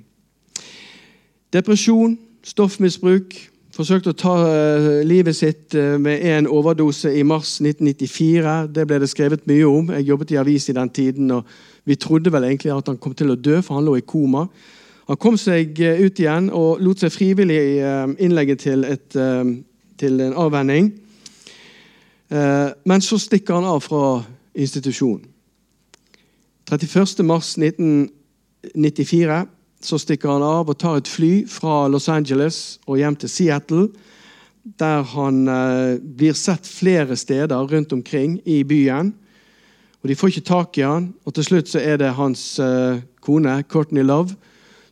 Depresjon, 1.54 2.18
stoffmisbruk, 2.44 3.36
forsøkte 3.78 4.12
å 4.14 4.18
ta 4.18 4.34
uh, 4.42 4.88
livet 5.06 5.36
sitt 5.38 5.76
uh, 5.78 5.98
med 6.02 6.24
en 6.26 6.48
overdose 6.50 7.12
i 7.14 7.24
mars 7.28 7.58
1994. 7.62 8.56
Det 8.74 8.86
ble 8.90 9.00
det 9.04 9.10
skrevet 9.12 9.46
mye 9.50 9.68
om. 9.70 9.92
Jeg 9.94 10.08
jobbet 10.10 10.34
i 10.34 10.40
avis 10.42 10.70
i 10.72 10.76
den 10.78 10.90
tiden, 10.94 11.32
og 11.36 11.48
vi 11.88 11.98
trodde 12.00 12.34
vel 12.34 12.48
egentlig 12.48 12.74
at 12.74 12.90
han 12.90 13.00
kom 13.02 13.16
til 13.18 13.34
å 13.34 13.38
dø, 13.38 13.60
for 13.62 13.78
han 13.78 13.86
lå 13.88 13.98
i 14.00 14.06
koma. 14.08 14.48
Han 15.08 15.20
kom 15.22 15.38
seg 15.40 15.78
uh, 15.84 16.02
ut 16.02 16.22
igjen 16.22 16.50
og 16.50 16.82
lot 16.84 17.04
seg 17.04 17.14
frivillig 17.14 17.60
innlegge 18.24 18.58
til, 18.64 18.86
et, 18.88 19.18
til 20.02 20.22
en 20.26 20.36
avvenning. 20.38 20.92
Men 22.28 23.00
så 23.00 23.16
stikker 23.24 23.56
han 23.56 23.70
av 23.70 23.80
fra 23.86 24.20
institusjonen. 24.52 25.24
31. 28.76 29.48
mars 29.78 29.86
1994 29.86 29.88
så 29.88 29.98
stikker 30.00 30.30
han 30.30 30.44
av 30.44 30.70
og 30.70 30.78
tar 30.78 30.98
et 30.98 31.08
fly 31.08 31.46
fra 31.48 31.88
Los 31.88 32.10
Angeles 32.10 32.80
og 32.88 32.98
hjem 32.98 33.16
til 33.16 33.30
Seattle, 33.30 33.88
der 34.64 35.04
han 35.04 35.48
eh, 35.48 36.00
blir 36.02 36.34
sett 36.34 36.68
flere 36.68 37.16
steder 37.16 37.68
rundt 37.68 37.94
omkring 37.94 38.42
i 38.46 38.64
byen. 38.64 39.14
Og 40.02 40.10
De 40.10 40.16
får 40.16 40.28
ikke 40.28 40.50
tak 40.50 40.78
i 40.78 40.82
han, 40.82 41.14
og 41.26 41.34
til 41.34 41.44
slutt 41.44 41.70
så 41.70 41.80
er 41.80 41.98
det 41.98 42.16
hans 42.18 42.60
eh, 42.60 43.00
kone, 43.22 43.64
Courtney 43.70 44.04
Love, 44.04 44.36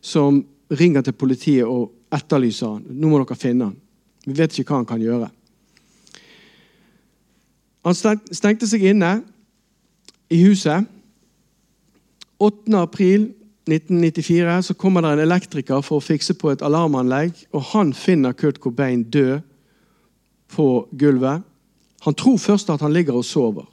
som 0.00 0.44
ringer 0.70 1.02
til 1.02 1.12
politiet 1.12 1.66
og 1.66 1.92
etterlyser 2.12 2.76
han. 2.76 2.84
Nå 2.88 3.10
må 3.10 3.20
dere 3.20 3.36
finne 3.36 3.70
han. 3.70 3.76
Vi 4.26 4.34
vet 4.38 4.54
ikke 4.58 4.72
hva 4.72 4.80
han 4.80 4.88
kan 4.88 5.02
gjøre. 5.02 5.30
Han 7.86 7.94
stengte 7.94 8.66
seg 8.66 8.82
inne 8.82 9.20
i 10.30 10.40
huset. 10.42 10.88
8. 12.42 12.72
april 12.80 13.28
1994 13.66 14.62
så 14.62 14.74
kommer 14.74 15.02
det 15.02 15.14
en 15.16 15.24
elektriker 15.24 15.82
for 15.82 15.98
å 15.98 16.04
fikse 16.04 16.36
på 16.38 16.52
et 16.52 16.62
alarmanlegg. 16.62 17.34
og 17.52 17.62
Han 17.72 17.92
finner 17.92 18.32
Kurt 18.32 18.60
Cobain 18.62 19.02
død 19.02 19.40
på 20.54 20.86
gulvet. 20.92 21.42
Han 22.06 22.14
tror 22.14 22.38
først 22.38 22.70
at 22.70 22.80
han 22.80 22.94
ligger 22.94 23.18
og 23.18 23.24
sover. 23.26 23.66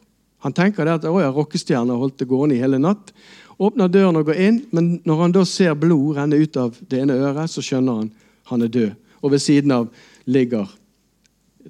Han 0.43 0.53
tenker 0.53 0.85
det 0.85 0.97
at 0.97 1.05
ja, 1.05 1.29
rockestjerna 1.31 1.95
holdt 1.95 2.17
det 2.19 2.27
gående 2.27 2.57
i 2.57 2.63
hele 2.63 2.79
natt. 2.81 3.13
Åpner 3.61 3.91
døren 3.91 4.17
og 4.17 4.25
går 4.27 4.39
inn, 4.41 4.63
men 4.73 4.95
når 5.05 5.21
han 5.21 5.35
da 5.35 5.43
ser 5.47 5.75
blod 5.77 6.17
renne 6.17 6.39
ut 6.41 6.57
av 6.57 6.79
det 6.89 7.03
ene 7.03 7.19
øret, 7.21 7.51
så 7.51 7.61
skjønner 7.63 8.01
han 8.01 8.09
han 8.51 8.65
er 8.65 8.71
død. 8.73 8.95
Og 9.23 9.31
ved 9.31 9.39
siden 9.39 9.71
av 9.71 9.85
ligger 10.25 10.67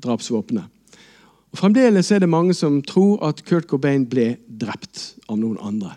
drapsvåpenet. 0.01 0.65
Og 1.53 1.59
Fremdeles 1.59 2.09
er 2.11 2.23
det 2.23 2.31
mange 2.31 2.55
som 2.57 2.79
tror 2.81 3.19
at 3.27 3.43
Kurt 3.45 3.67
Cobain 3.69 4.07
ble 4.09 4.31
drept 4.47 5.19
av 5.29 5.37
noen 5.37 5.59
andre. 5.61 5.93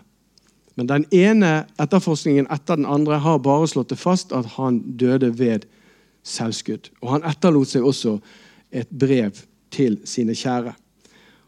Men 0.77 0.87
den 0.87 1.05
ene 1.11 1.65
etterforskningen 1.81 2.47
etter 2.53 2.77
den 2.77 2.85
andre 2.85 3.17
har 3.23 3.39
bare 3.41 3.67
slått 3.67 3.89
det 3.89 3.97
fast 3.97 4.33
at 4.35 4.45
han 4.57 4.79
døde 4.99 5.31
ved 5.39 5.65
selvskudd. 6.27 6.91
Og 7.01 7.15
han 7.15 7.25
etterlot 7.25 7.71
seg 7.71 7.87
også 7.87 8.19
et 8.69 8.89
brev 8.91 9.39
til 9.73 9.97
sine 10.05 10.35
kjære. 10.37 10.75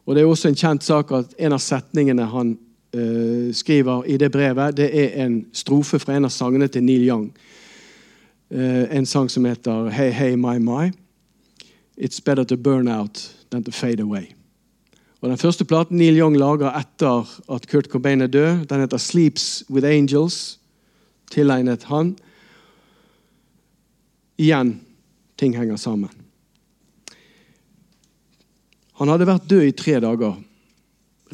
Og 0.06 0.16
Det 0.16 0.24
er 0.24 0.28
også 0.28 0.50
en 0.50 0.58
kjent 0.58 0.84
sak 0.84 1.12
at 1.14 1.36
en 1.38 1.54
av 1.54 1.62
setningene 1.62 2.26
han 2.26 2.56
uh, 2.98 3.54
skriver 3.54 4.08
i 4.10 4.18
det 4.18 4.32
brevet, 4.34 4.78
det 4.78 4.90
er 4.90 5.26
en 5.26 5.44
strofe 5.54 6.00
fra 6.02 6.16
en 6.18 6.26
av 6.26 6.34
sangene 6.34 6.68
til 6.68 6.84
Neil 6.84 7.06
Young. 7.06 7.30
Uh, 8.50 8.90
en 8.90 9.06
sang 9.06 9.30
som 9.30 9.46
heter 9.46 9.92
Hey, 9.94 10.10
hey, 10.10 10.36
my, 10.36 10.58
my. 10.58 10.90
It's 11.98 12.20
better 12.20 12.46
to 12.46 12.58
burn 12.58 12.88
out 12.88 13.30
than 13.52 13.64
to 13.64 13.72
fade 13.72 14.00
away. 14.00 14.39
Og 15.20 15.30
Den 15.30 15.38
første 15.38 15.66
platen 15.68 15.98
Neil 16.00 16.18
Young 16.18 16.38
lager 16.40 16.72
etter 16.80 17.28
at 17.52 17.68
Kurt 17.68 17.90
Cobain 17.92 18.22
er 18.22 18.28
død, 18.28 18.66
den 18.70 18.80
heter 18.80 18.98
'Sleeps 18.98 19.64
With 19.70 19.88
Angels', 19.88 20.60
tilegnet 21.32 21.84
han. 21.84 22.16
Igjen 24.38 24.80
ting 25.38 25.58
henger 25.58 25.76
sammen. 25.76 26.10
Han 28.94 29.08
hadde 29.08 29.28
vært 29.28 29.50
død 29.50 29.64
i 29.64 29.72
tre 29.72 30.00
dager, 30.00 30.36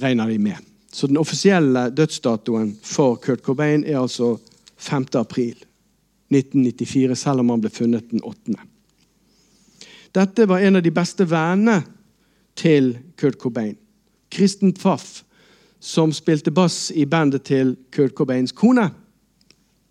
regner 0.01 0.27
de 0.27 0.37
med. 0.37 0.57
Så 0.91 1.07
den 1.07 1.17
offisielle 1.17 1.89
dødsdatoen 1.89 2.77
for 2.83 3.15
Kurt 3.15 3.41
Cobain 3.41 3.83
er 3.83 3.99
altså 3.99 4.37
5. 4.77 5.05
april 5.13 5.55
1994, 6.31 7.15
selv 7.15 7.39
om 7.39 7.49
han 7.49 7.61
ble 7.61 7.69
funnet 7.69 8.11
den 8.11 8.21
8. 8.23 8.55
Dette 10.15 10.47
var 10.47 10.59
en 10.59 10.75
av 10.75 10.83
de 10.83 10.91
beste 10.91 11.25
vennene 11.29 11.83
til 12.55 12.97
Kurt 13.17 13.37
Cobain. 13.37 13.77
Kristen 14.31 14.73
Pfaff, 14.73 15.23
som 15.79 16.11
spilte 16.11 16.51
bass 16.51 16.91
i 16.95 17.05
bandet 17.05 17.43
til 17.43 17.75
Kurt 17.91 18.11
Cobains 18.11 18.51
kone, 18.51 18.89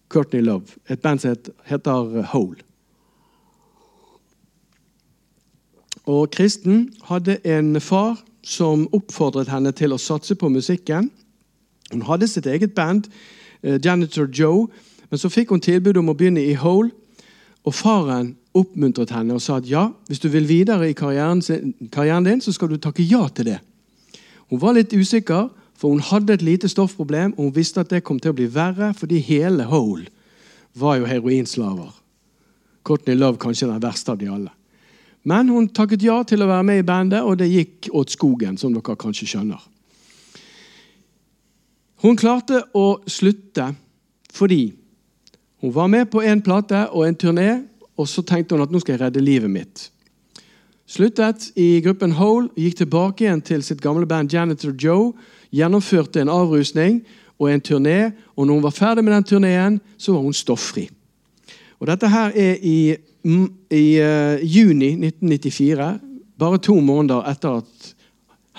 Courtney 0.08 0.42
Love. 0.42 0.66
Et 0.88 1.00
band 1.00 1.18
som 1.18 1.36
heter 1.64 2.22
Hole. 2.22 2.56
Og 6.06 6.30
Kristen 6.30 6.92
hadde 7.04 7.38
en 7.46 7.80
far 7.80 8.20
som 8.42 8.88
oppfordret 8.92 9.48
henne 9.48 9.72
til 9.72 9.94
å 9.94 10.00
satse 10.00 10.34
på 10.36 10.50
musikken. 10.52 11.08
Hun 11.92 12.02
hadde 12.04 12.28
sitt 12.28 12.46
eget 12.46 12.74
band, 12.74 13.08
uh, 13.64 13.78
Janitor 13.84 14.28
Joe, 14.38 14.66
men 15.10 15.18
så 15.18 15.28
fikk 15.32 15.50
hun 15.50 15.60
tilbud 15.64 15.96
om 15.96 16.12
å 16.12 16.16
begynne 16.16 16.44
i 16.44 16.56
Hole. 16.60 16.90
Og 17.64 17.74
faren 17.74 18.34
oppmuntret 18.54 19.10
henne 19.14 19.34
og 19.34 19.42
sa 19.42 19.58
at 19.58 19.68
ja, 19.68 19.88
hvis 20.08 20.20
du 20.22 20.28
vil 20.28 20.48
videre 20.48 20.90
i 20.90 20.96
karrieren, 20.96 21.42
karrieren 21.92 22.26
din, 22.26 22.40
så 22.40 22.52
skal 22.52 22.70
du 22.70 22.76
takke 22.76 23.02
ja 23.02 23.26
til 23.34 23.54
det. 23.54 23.58
Hun 24.52 24.60
var 24.60 24.76
litt 24.76 24.92
usikker, 24.92 25.48
for 25.74 25.90
hun 25.90 26.04
hadde 26.04 26.36
et 26.36 26.44
lite 26.44 26.68
stoffproblem, 26.68 27.34
og 27.36 27.48
hun 27.48 27.56
visste 27.56 27.82
at 27.82 27.90
det 27.90 28.04
kom 28.04 28.20
til 28.20 28.30
å 28.30 28.36
bli 28.36 28.46
verre 28.52 28.92
fordi 28.94 29.18
hele 29.24 29.66
Hole 29.68 30.06
var 30.74 30.98
jo 31.00 31.08
heroinslaver. 31.08 31.90
Courtney 32.84 33.16
Love 33.16 33.40
kanskje 33.40 33.70
den 33.70 33.82
verste 33.82 34.12
av 34.12 34.20
de 34.20 34.28
alle. 34.28 34.52
Men 35.24 35.48
hun 35.48 35.70
takket 35.72 36.04
ja 36.04 36.18
til 36.28 36.44
å 36.44 36.48
være 36.50 36.66
med 36.68 36.82
i 36.82 36.86
bandet, 36.86 37.24
og 37.24 37.38
det 37.40 37.48
gikk 37.48 37.88
åt 37.96 38.12
skogen, 38.12 38.58
som 38.60 38.74
dere 38.74 38.96
kanskje 39.00 39.28
skjønner. 39.30 39.62
Hun 42.04 42.18
klarte 42.20 42.60
å 42.76 43.00
slutte 43.08 43.70
fordi 44.34 44.74
hun 45.64 45.72
var 45.74 45.86
med 45.88 46.10
på 46.12 46.20
en 46.20 46.42
plate 46.44 46.76
og 46.92 47.06
en 47.08 47.16
turné, 47.16 47.50
og 47.96 48.08
så 48.08 48.20
tenkte 48.20 48.52
hun 48.52 48.62
at 48.66 48.72
nå 48.72 48.82
skal 48.82 48.98
jeg 48.98 49.00
redde 49.00 49.22
livet 49.24 49.48
mitt. 49.48 49.86
Sluttet 50.84 51.46
i 51.56 51.78
gruppen 51.80 52.12
Hole, 52.18 52.50
gikk 52.60 52.82
tilbake 52.82 53.24
igjen 53.24 53.40
til 53.40 53.62
sitt 53.64 53.80
gamle 53.80 54.04
band 54.04 54.28
Janitor 54.28 54.74
Joe, 54.76 55.14
gjennomførte 55.56 56.20
en 56.20 56.28
avrusning 56.28 56.98
og 57.40 57.48
en 57.48 57.64
turné, 57.64 58.12
og 58.36 58.44
når 58.44 58.58
hun 58.58 58.66
var 58.66 58.76
ferdig 58.76 59.06
med 59.06 59.16
den 59.16 59.24
turneen, 59.30 59.80
så 59.96 60.12
var 60.12 60.26
hun 60.26 60.36
stofffri. 60.36 60.84
Og 61.80 61.88
Dette 61.88 62.12
her 62.12 62.36
er 62.36 62.60
i 62.60 62.76
i 63.24 63.86
uh, 64.04 64.44
juni 64.44 64.90
1994, 65.00 65.88
bare 66.36 66.60
to 66.60 66.76
måneder 66.76 67.24
etter 67.30 67.62
at 67.62 67.90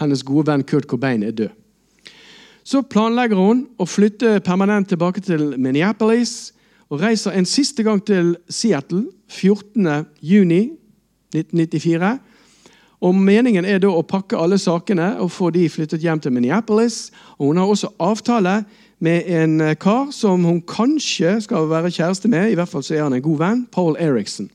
hennes 0.02 0.26
gode 0.26 0.50
venn 0.50 0.66
Kurt 0.66 0.90
Cobain 0.90 1.22
er 1.22 1.38
død. 1.38 1.54
Så 2.66 2.82
planlegger 2.82 3.38
hun 3.38 3.68
å 3.78 3.86
flytte 3.86 4.40
permanent 4.42 4.90
tilbake 4.90 5.22
til 5.22 5.52
Minneapolis 5.62 6.55
og 6.90 7.02
reiser 7.02 7.32
en 7.32 7.46
siste 7.46 7.84
gang 7.84 8.06
til 8.06 8.38
Seattle 8.50 9.06
14.6.1994. 9.32 12.18
Og 13.02 13.16
Meningen 13.16 13.66
er 13.66 13.80
da 13.84 13.88
å 13.92 14.02
pakke 14.08 14.38
alle 14.40 14.58
sakene 14.62 15.20
og 15.22 15.32
få 15.34 15.50
de 15.54 15.70
flyttet 15.70 16.02
hjem 16.02 16.20
til 16.22 16.32
Minneapolis. 16.34 17.12
Og 17.38 17.46
Hun 17.48 17.58
har 17.58 17.66
også 17.66 17.88
avtale 18.00 18.64
med 19.00 19.24
en 19.28 19.62
eh, 19.62 19.76
kar 19.76 20.12
som 20.16 20.44
hun 20.44 20.62
kanskje 20.62 21.42
skal 21.42 21.70
være 21.70 21.92
kjæreste 21.92 22.28
med. 22.32 22.52
I 22.52 22.56
hvert 22.56 22.70
fall 22.70 22.84
så 22.84 22.96
er 22.96 23.04
han 23.04 23.14
en 23.14 23.22
god 23.22 23.38
venn. 23.38 23.68
Paul 23.72 23.96
Eriksen. 24.00 24.50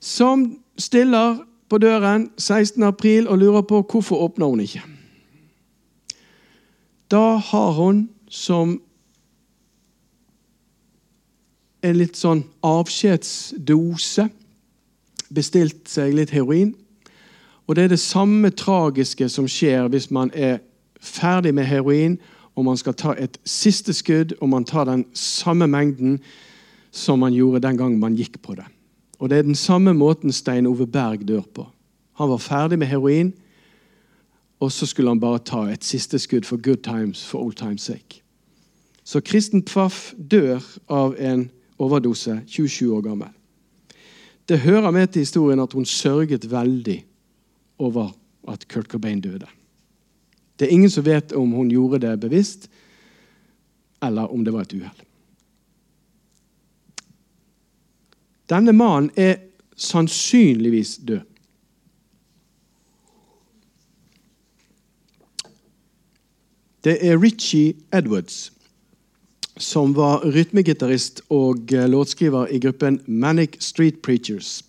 Som 0.00 0.58
stiller 0.78 1.36
på 1.68 1.78
døren 1.78 2.30
16. 2.38 2.82
april 2.82 3.28
og 3.28 3.38
lurer 3.38 3.62
på 3.62 3.82
hvorfor 3.82 4.16
åpner 4.24 4.46
hun 4.46 4.60
ikke. 4.60 4.82
Da 7.10 7.36
har 7.36 7.72
hun 7.72 8.08
som 8.28 8.80
en 11.82 11.98
litt 11.98 12.16
sånn 12.18 12.42
avskjedsdose 12.66 14.28
bestilt 15.34 15.88
seg 15.88 16.14
litt 16.16 16.32
heroin. 16.34 16.72
Og 17.68 17.76
det 17.76 17.84
er 17.84 17.92
det 17.92 18.00
samme 18.00 18.50
tragiske 18.50 19.28
som 19.28 19.48
skjer 19.50 19.90
hvis 19.92 20.10
man 20.10 20.32
er 20.34 20.58
ferdig 20.98 21.52
med 21.54 21.68
heroin 21.68 22.16
og 22.58 22.64
man 22.64 22.76
skal 22.76 22.96
ta 22.98 23.12
et 23.14 23.38
siste 23.46 23.94
skudd, 23.94 24.32
og 24.40 24.48
man 24.50 24.64
tar 24.66 24.88
den 24.88 25.04
samme 25.14 25.68
mengden 25.70 26.18
som 26.90 27.20
man 27.22 27.32
gjorde 27.32 27.62
den 27.62 27.76
gangen 27.78 28.00
man 28.02 28.16
gikk 28.18 28.40
på 28.42 28.56
det. 28.58 28.66
Og 29.18 29.28
Det 29.30 29.38
er 29.38 29.42
den 29.42 29.54
samme 29.54 29.94
måten 29.94 30.32
Stein 30.32 30.66
Ove 30.66 30.86
Berg 30.86 31.28
dør 31.28 31.42
på. 31.54 31.66
Han 32.18 32.28
var 32.28 32.38
ferdig 32.38 32.78
med 32.78 32.86
heroin, 32.86 33.32
og 34.60 34.72
så 34.72 34.86
skulle 34.86 35.10
han 35.10 35.20
bare 35.20 35.38
ta 35.38 35.68
et 35.70 35.84
siste 35.84 36.18
skudd 36.18 36.44
for 36.44 36.56
good 36.56 36.82
times, 36.82 37.24
for 37.26 37.38
old 37.38 37.54
times 37.54 37.82
sake. 37.82 38.22
Så 39.04 39.20
Kristen 39.20 39.62
Pfaff 39.62 40.14
dør 40.30 40.60
av 40.88 41.14
en 41.18 41.50
overdose, 41.78 42.40
27 42.46 42.94
år 42.96 43.00
gammel. 43.00 43.28
Det 44.48 44.58
hører 44.58 44.90
med 44.90 45.06
til 45.06 45.20
historien 45.20 45.60
at 45.60 45.72
hun 45.72 45.84
sørget 45.84 46.50
veldig 46.50 47.04
over 47.78 48.10
at 48.48 48.68
Kurt 48.68 48.86
Cobain 48.86 49.20
døde. 49.20 49.46
Det 50.58 50.66
er 50.66 50.72
ingen 50.72 50.90
som 50.90 51.04
vet 51.06 51.32
om 51.32 51.50
hun 51.50 51.70
gjorde 51.70 52.00
det 52.02 52.20
bevisst, 52.20 52.70
eller 54.02 54.32
om 54.32 54.44
det 54.44 54.52
var 54.52 54.66
et 54.66 54.72
uhell. 54.72 55.04
Denne 58.48 58.72
mannen 58.72 59.10
er 59.16 59.36
sannsynligvis 59.76 60.96
død. 60.96 61.20
Det 66.84 66.96
er 67.06 67.22
Richie 67.22 67.74
Edwards, 67.92 68.52
som 69.58 69.92
var 69.94 70.24
rytmegitarist 70.24 71.24
og 71.34 71.70
låtskriver 71.70 72.50
i 72.54 72.60
gruppen 72.62 73.00
Manic 73.06 73.58
Street 73.62 74.02
Preachers. 74.02 74.62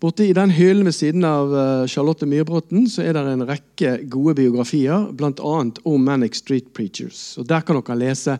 Borte 0.00 0.24
I 0.24 0.32
den 0.32 0.48
hyllen 0.50 0.86
ved 0.88 0.94
siden 0.96 1.24
av 1.28 1.50
eh, 1.52 1.86
Charlotte 1.92 2.24
Myrbråten 2.24 2.86
så 2.88 3.02
er 3.04 3.12
det 3.12 3.34
en 3.34 3.44
rekke 3.44 3.90
gode 4.08 4.32
biografier, 4.38 5.10
bl.a. 5.12 5.56
om 5.84 6.06
Manic 6.06 6.38
Street 6.40 6.70
Preachers. 6.72 7.36
Og 7.36 7.44
Der 7.44 7.60
kan 7.60 7.76
dere 7.76 7.98
lese 8.00 8.38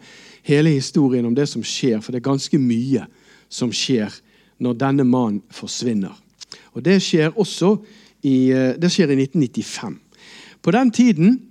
hele 0.49 0.73
historien 0.73 1.29
om 1.29 1.35
det 1.37 1.51
som 1.51 1.61
skjer, 1.61 2.01
for 2.01 2.16
det 2.16 2.23
er 2.23 2.31
ganske 2.31 2.57
mye 2.57 3.05
som 3.53 3.75
skjer 3.77 4.16
når 4.57 4.79
denne 4.81 5.05
mannen 5.05 5.43
forsvinner. 5.53 6.16
Og 6.73 6.81
Det 6.83 6.97
skjer 7.05 7.37
også 7.37 7.75
i, 8.23 8.53
eh, 8.57 8.73
det 8.81 8.89
skjer 8.89 9.12
i 9.12 9.21
1995. 9.21 10.01
På 10.62 10.73
den 10.73 10.91
tiden 10.91 11.43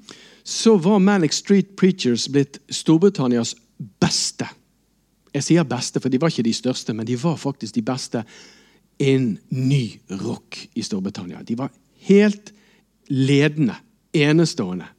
så 0.44 0.78
var 0.82 1.00
Manic 1.00 1.38
Street 1.38 1.76
Preachers 1.78 2.26
blitt 2.28 2.58
Storbritannias 2.70 3.54
beste. 3.80 4.48
Jeg 5.34 5.46
sier 5.46 5.68
beste, 5.68 6.02
for 6.02 6.12
de 6.12 6.20
var 6.22 6.32
ikke 6.32 6.48
de 6.48 6.54
største, 6.54 6.94
men 6.94 7.08
de 7.08 7.18
var 7.22 7.38
faktisk 7.40 7.76
de 7.76 7.86
beste 7.86 8.24
en 9.00 9.38
ny 9.50 9.84
rock 10.22 10.58
i 10.76 10.84
Storbritannia. 10.84 11.44
De 11.44 11.58
var 11.58 11.72
helt 12.10 12.52
ledende, 13.10 13.78
enestående. 14.14 14.90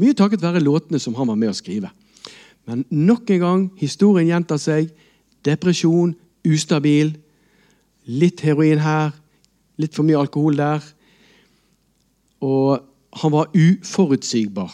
Mye 0.00 0.16
takket 0.16 0.42
være 0.42 0.62
låtene 0.64 0.98
som 0.98 1.14
han 1.18 1.28
var 1.28 1.38
med 1.38 1.52
å 1.52 1.56
skrive. 1.56 1.90
Men 2.64 2.84
nok 2.90 3.28
en 3.34 3.42
gang, 3.42 3.66
historien 3.78 4.30
gjentar 4.30 4.58
seg. 4.62 4.88
Depresjon, 5.44 6.14
ustabil. 6.48 7.12
Litt 8.08 8.40
heroin 8.44 8.80
her, 8.80 9.12
litt 9.80 9.94
for 9.96 10.06
mye 10.06 10.18
alkohol 10.20 10.56
der. 10.58 10.84
Og 12.44 12.80
han 13.20 13.32
var 13.32 13.52
uforutsigbar. 13.54 14.72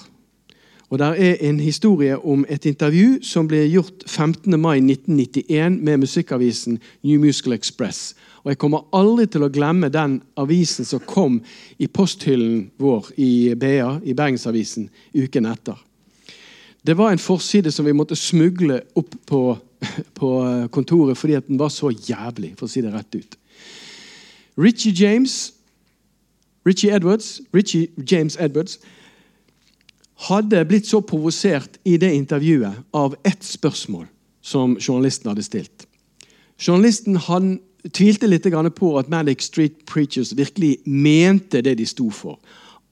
Og 0.91 0.99
Der 0.99 1.07
er 1.07 1.37
en 1.41 1.61
historie 1.61 2.19
om 2.19 2.45
et 2.49 2.65
intervju 2.67 3.23
som 3.23 3.47
ble 3.49 3.63
gjort 3.71 4.03
15. 4.07 4.61
mai 4.61 4.81
1991 4.81 5.79
med 5.83 5.97
musikkavisen 5.97 6.79
New 7.03 7.21
Musical 7.21 7.53
Express. 7.53 8.17
Og 8.43 8.51
Jeg 8.51 8.59
kommer 8.59 8.89
aldri 8.93 9.27
til 9.27 9.45
å 9.47 9.49
glemme 9.49 9.89
den 9.89 10.23
avisen 10.37 10.85
som 10.85 11.01
kom 11.07 11.43
i 11.79 11.87
posthyllen 11.87 12.71
vår 12.79 13.13
i 13.17 13.55
BA, 13.55 14.01
i 14.03 14.15
Bergensavisen, 14.15 14.91
uken 15.15 15.47
etter. 15.47 15.79
Det 16.87 16.97
var 16.99 17.13
en 17.13 17.23
forside 17.23 17.71
som 17.71 17.87
vi 17.87 17.93
måtte 17.95 18.17
smugle 18.17 18.83
opp 18.95 19.15
på, 19.27 19.59
på 20.19 20.31
kontoret 20.73 21.19
fordi 21.19 21.39
den 21.47 21.59
var 21.59 21.71
så 21.71 21.95
jævlig, 21.95 22.57
for 22.59 22.67
å 22.67 22.73
si 22.73 22.83
det 22.83 22.91
rett 22.95 23.15
ut. 23.15 23.39
Richie 24.59 24.93
James, 24.93 25.53
Richie 26.67 26.91
Edwards, 26.91 27.41
Richie 27.55 27.89
James 28.11 28.37
Edwards 28.41 28.81
hadde 30.29 30.65
blitt 30.69 30.89
så 30.89 31.01
provosert 31.01 31.79
i 31.85 31.97
det 31.97 32.13
intervjuet 32.13 32.83
av 32.93 33.15
ett 33.25 33.45
spørsmål 33.45 34.07
som 34.45 34.77
journalisten 34.81 35.31
hadde 35.31 35.45
stilt. 35.45 35.87
Journalisten 36.61 37.17
han 37.17 37.55
tvilte 37.89 38.29
litt 38.29 38.45
på 38.77 38.99
at 38.99 39.09
Manic 39.09 39.43
Street 39.43 39.87
Preachers 39.87 40.37
virkelig 40.37 40.79
mente 40.85 41.63
det 41.63 41.79
de 41.79 41.87
sto 41.87 42.11
for. 42.11 42.39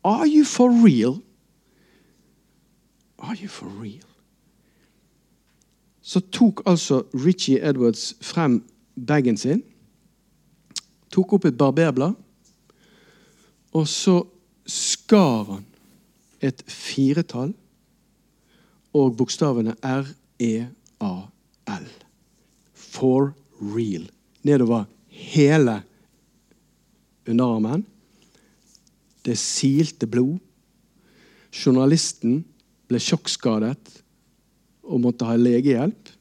Are 0.04 0.26
you 0.26 0.44
for 0.44 0.70
real? 0.70 1.20
Are 3.18 3.36
you 3.36 3.48
for 3.48 3.68
real? 3.82 4.04
Så 6.00 6.20
tok 6.20 6.62
altså 6.64 7.02
Richie 7.12 7.60
Edwards 7.60 8.14
frem 8.20 8.62
bagen 9.06 9.36
sin, 9.36 9.62
tok 11.12 11.32
opp 11.32 11.44
et 11.44 11.58
barberblad, 11.58 12.14
og 13.72 13.88
så 13.88 14.22
skar 14.64 15.44
han 15.44 15.67
et 16.44 16.62
firetall 16.70 17.52
og 18.96 19.16
bokstavene 19.18 19.74
R-E-A-L. 19.82 21.88
For 22.74 23.32
real. 23.60 24.08
Nedover 24.42 24.84
hele 25.08 25.82
underarmen. 27.28 27.84
Det 29.24 29.36
silte 29.38 30.06
blod. 30.06 30.38
Journalisten 31.52 32.44
ble 32.88 33.00
sjokkskadet 33.02 33.98
og 34.88 35.02
måtte 35.04 35.26
ha 35.28 35.36
legehjelp. 35.36 36.14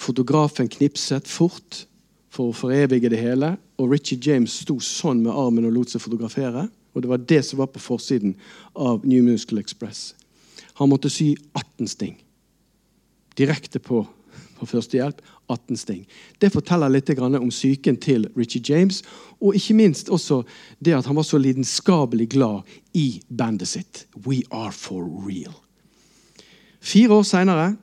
Fotografen 0.00 0.68
knipset 0.68 1.28
fort 1.28 1.84
for 2.32 2.50
å 2.50 2.56
forevige 2.56 3.10
det 3.12 3.20
hele. 3.20 3.54
Og 3.80 3.94
Richie 3.94 4.20
James 4.20 4.60
sto 4.62 4.78
sånn 4.84 5.22
med 5.24 5.32
armen 5.32 5.68
og 5.68 5.76
lot 5.76 5.92
seg 5.92 6.04
fotografere. 6.04 6.66
Og 6.94 7.02
det 7.02 7.10
var 7.10 7.22
det 7.22 7.44
som 7.46 7.58
var 7.62 7.70
på 7.70 7.82
forsiden 7.82 8.34
av 8.74 9.06
New 9.06 9.24
Musical 9.24 9.58
Express. 9.58 10.14
Han 10.80 10.88
måtte 10.88 11.10
sy 11.10 11.34
18 11.54 11.88
sting. 11.88 12.16
Direkte 13.38 13.78
på, 13.78 14.06
på 14.58 14.66
førstehjelp. 14.66 15.22
18 15.50 15.76
sting. 15.76 16.06
Det 16.38 16.52
forteller 16.52 16.92
litt 16.92 17.10
om 17.18 17.50
psyken 17.50 17.96
til 17.96 18.28
Richie 18.36 18.62
James, 18.62 19.02
og 19.40 19.54
ikke 19.54 19.74
minst 19.74 20.08
også 20.08 20.42
det 20.78 20.94
at 20.94 21.06
han 21.06 21.16
var 21.16 21.26
så 21.26 21.38
lidenskapelig 21.38 22.28
glad 22.30 22.62
i 22.94 23.20
bandet 23.28 23.68
sitt. 23.68 24.06
We 24.26 24.42
are 24.50 24.72
for 24.72 25.02
real. 25.26 25.54
Fire 26.80 27.12
år 27.12 27.22
seinere, 27.22 27.76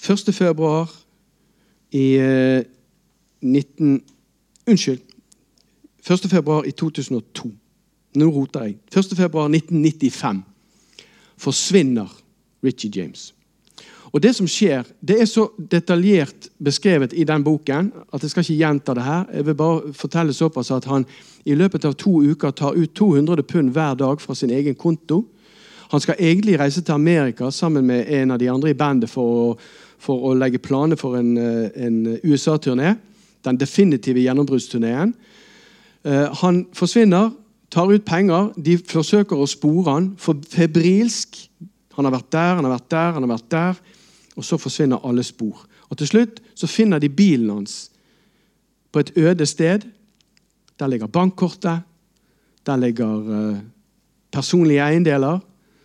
1. 0.00 0.34
februar 0.34 0.90
i 1.92 2.16
eh, 2.18 2.64
19... 3.40 4.02
Unnskyld. 4.66 5.00
1. 6.10 6.30
februar 6.30 6.64
i 6.64 6.70
2002. 6.70 7.50
Nå 8.14 8.30
roter 8.30 8.64
jeg. 8.66 8.78
1. 8.96 9.16
februar 9.16 9.48
1995 9.48 10.42
forsvinner 11.38 12.08
Richie 12.64 12.90
James. 12.94 13.34
Og 14.12 14.22
Det 14.22 14.32
som 14.34 14.46
skjer, 14.50 14.82
det 15.00 15.20
er 15.22 15.28
så 15.30 15.46
detaljert 15.70 16.48
beskrevet 16.58 17.12
i 17.14 17.24
den 17.24 17.44
boken 17.46 17.92
at 18.12 18.22
jeg 18.22 18.30
skal 18.30 18.42
ikke 18.42 18.58
gjenta 18.58 18.94
det 18.94 19.04
her. 19.06 19.24
Jeg 19.34 19.46
vil 19.46 19.54
bare 19.54 19.92
fortelle 19.94 20.32
såpass 20.32 20.70
at 20.70 20.84
Han 20.84 21.06
i 21.44 21.54
løpet 21.54 21.84
av 21.84 21.94
to 21.94 22.22
uker 22.22 22.50
tar 22.50 22.74
ut 22.74 22.94
200 22.94 23.42
pund 23.42 23.70
hver 23.70 23.94
dag 23.94 24.20
fra 24.20 24.34
sin 24.34 24.50
egen 24.50 24.74
konto. 24.74 25.24
Han 25.90 26.00
skal 26.00 26.14
egentlig 26.18 26.58
reise 26.60 26.82
til 26.82 26.92
Amerika 26.92 27.50
sammen 27.50 27.86
med 27.86 28.06
en 28.08 28.30
av 28.30 28.38
de 28.38 28.50
andre 28.50 28.70
i 28.70 28.74
bandet 28.74 29.10
for 29.10 29.22
å, 29.22 29.58
for 29.98 30.30
å 30.30 30.34
legge 30.34 30.58
planer 30.58 30.96
for 30.96 31.16
en, 31.16 31.36
eh, 31.38 31.70
en 31.86 32.18
USA-turné. 32.24 32.96
Den 33.44 33.56
definitive 33.56 34.20
gjennombruddsturneen. 34.20 35.14
Eh, 36.04 36.34
han 36.42 36.66
forsvinner, 36.72 37.30
tar 37.70 37.92
ut 37.92 38.04
penger. 38.04 38.50
De 38.56 38.76
forsøker 38.78 39.38
å 39.38 39.48
spore 39.48 39.90
han, 39.90 40.10
for 40.18 40.38
febrilsk. 40.50 41.38
Han 41.96 42.08
har 42.08 42.14
vært 42.14 42.32
der, 42.32 42.54
han 42.58 42.66
har 42.66 42.74
vært 42.76 42.90
der, 42.90 43.12
han 43.16 43.26
har 43.26 43.32
vært 43.34 43.50
der. 43.54 43.80
Og 44.36 44.46
så 44.46 44.58
forsvinner 44.60 45.06
alle 45.06 45.24
spor. 45.26 45.66
Og 45.90 45.98
Til 45.98 46.06
slutt 46.06 46.40
så 46.54 46.70
finner 46.70 47.02
de 47.02 47.10
bilen 47.10 47.50
hans 47.50 47.90
på 48.92 49.02
et 49.02 49.12
øde 49.18 49.46
sted. 49.46 49.86
Der 50.78 50.86
ligger 50.86 51.06
bankkortet. 51.06 51.82
Der 52.66 52.76
ligger 52.76 53.16
uh, 53.16 53.58
personlige 54.32 54.84
eiendeler 54.84 55.40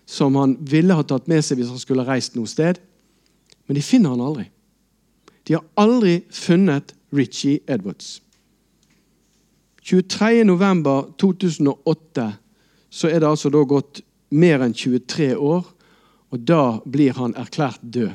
som 0.06 0.36
han 0.36 0.58
ville 0.62 0.94
ha 0.94 1.04
tatt 1.04 1.28
med 1.28 1.42
seg 1.42 1.58
hvis 1.58 1.72
han 1.74 1.82
skulle 1.82 2.06
reist 2.06 2.36
noe 2.38 2.50
sted. 2.50 2.78
Men 3.66 3.80
de 3.80 3.82
finner 3.82 4.14
han 4.14 4.22
aldri. 4.22 4.50
De 5.48 5.58
har 5.58 5.66
aldri 5.78 6.20
funnet 6.34 6.94
Richie 7.14 7.60
Edwards. 7.68 8.20
23.11.2008 9.86 12.32
så 12.90 13.10
er 13.10 13.20
det 13.20 13.28
altså 13.30 13.50
da 13.54 13.64
gått 13.70 14.02
mer 14.34 14.60
enn 14.66 14.74
23 14.74 15.38
år, 15.38 15.62
og 16.34 16.40
da 16.42 16.82
blir 16.90 17.14
han 17.20 17.36
erklært 17.38 17.78
død. 17.82 18.12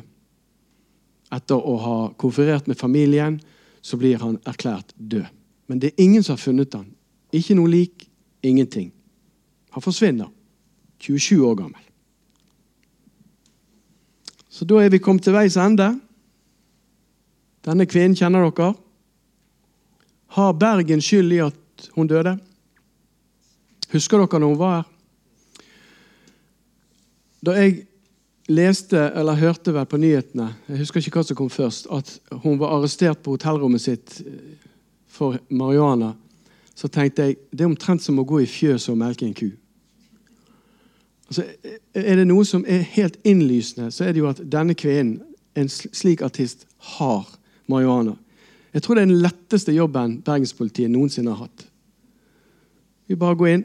Etter 1.31 1.55
å 1.55 1.77
ha 1.79 2.11
konferert 2.19 2.67
med 2.67 2.75
familien 2.81 3.41
så 3.87 3.97
blir 4.01 4.19
han 4.19 4.39
erklært 4.51 4.91
død. 4.97 5.27
Men 5.71 5.79
det 5.79 5.93
er 5.93 6.03
ingen 6.03 6.23
som 6.27 6.35
har 6.35 6.43
funnet 6.43 6.75
han. 6.75 6.91
Ikke 7.31 7.55
noe 7.55 7.71
lik, 7.71 8.11
ingenting. 8.43 8.91
Han 9.71 9.83
forsvinner. 9.85 10.27
27 11.01 11.47
år 11.47 11.55
gammel. 11.55 11.81
Så 14.51 14.67
da 14.69 14.83
er 14.83 14.91
vi 14.91 14.99
kommet 14.99 15.23
til 15.25 15.33
veis 15.33 15.57
ende. 15.57 16.01
Denne 17.65 17.87
kvinnen 17.89 18.17
kjenner 18.19 18.51
dere. 18.51 18.75
Har 20.37 20.53
Bergen 20.55 21.03
skyld 21.03 21.33
i 21.33 21.43
at 21.43 21.91
hun 21.97 22.07
døde? 22.07 22.37
Husker 23.91 24.21
dere 24.23 24.41
når 24.41 24.53
hun 24.53 24.59
var 24.61 24.75
her? 24.77 24.89
Da 27.41 27.55
jeg 27.57 27.87
leste, 28.51 28.99
eller 29.17 29.39
hørte 29.41 29.73
vel 29.75 29.87
på 29.89 29.99
nyhetene, 29.99 30.51
jeg 30.69 30.83
husker 30.83 31.01
ikke 31.01 31.19
hva 31.19 31.25
som 31.27 31.39
kom 31.39 31.51
først, 31.51 31.89
at 31.91 32.13
hun 32.45 32.59
var 32.61 32.77
arrestert 32.77 33.23
på 33.25 33.35
hotellrommet 33.35 33.83
sitt 33.83 34.21
eh, 34.27 34.69
for 35.09 35.39
marihuana, 35.49 36.13
så 36.75 36.89
tenkte 36.89 37.27
jeg 37.27 37.39
det 37.51 37.65
er 37.65 37.71
omtrent 37.71 38.05
som 38.05 38.21
å 38.21 38.27
gå 38.27 38.43
i 38.43 38.49
fjøset 38.51 38.93
og 38.93 39.01
melke 39.01 39.27
en 39.27 39.37
ku. 39.37 39.49
Altså, 41.31 41.47
er 41.95 42.19
det 42.19 42.27
noe 42.27 42.45
som 42.47 42.65
er 42.67 42.87
helt 42.95 43.19
innlysende, 43.27 43.91
så 43.95 44.07
er 44.07 44.15
det 44.15 44.23
jo 44.23 44.31
at 44.31 44.43
denne 44.51 44.75
kvinnen, 44.75 45.21
en 45.59 45.69
slik 45.71 46.23
artist, 46.23 46.67
har 46.97 47.27
marihuana. 47.71 48.15
Jeg 48.75 48.83
tror 48.83 48.95
det 48.95 49.03
er 49.03 49.11
den 49.11 49.23
letteste 49.23 49.73
jobben 49.73 50.21
bergenspolitiet 50.23 50.91
noensinne 50.91 51.31
har 51.35 51.47
hatt. 51.47 51.67
Vi 53.09 53.19
bare 53.19 53.37
går 53.37 53.47
inn, 53.47 53.65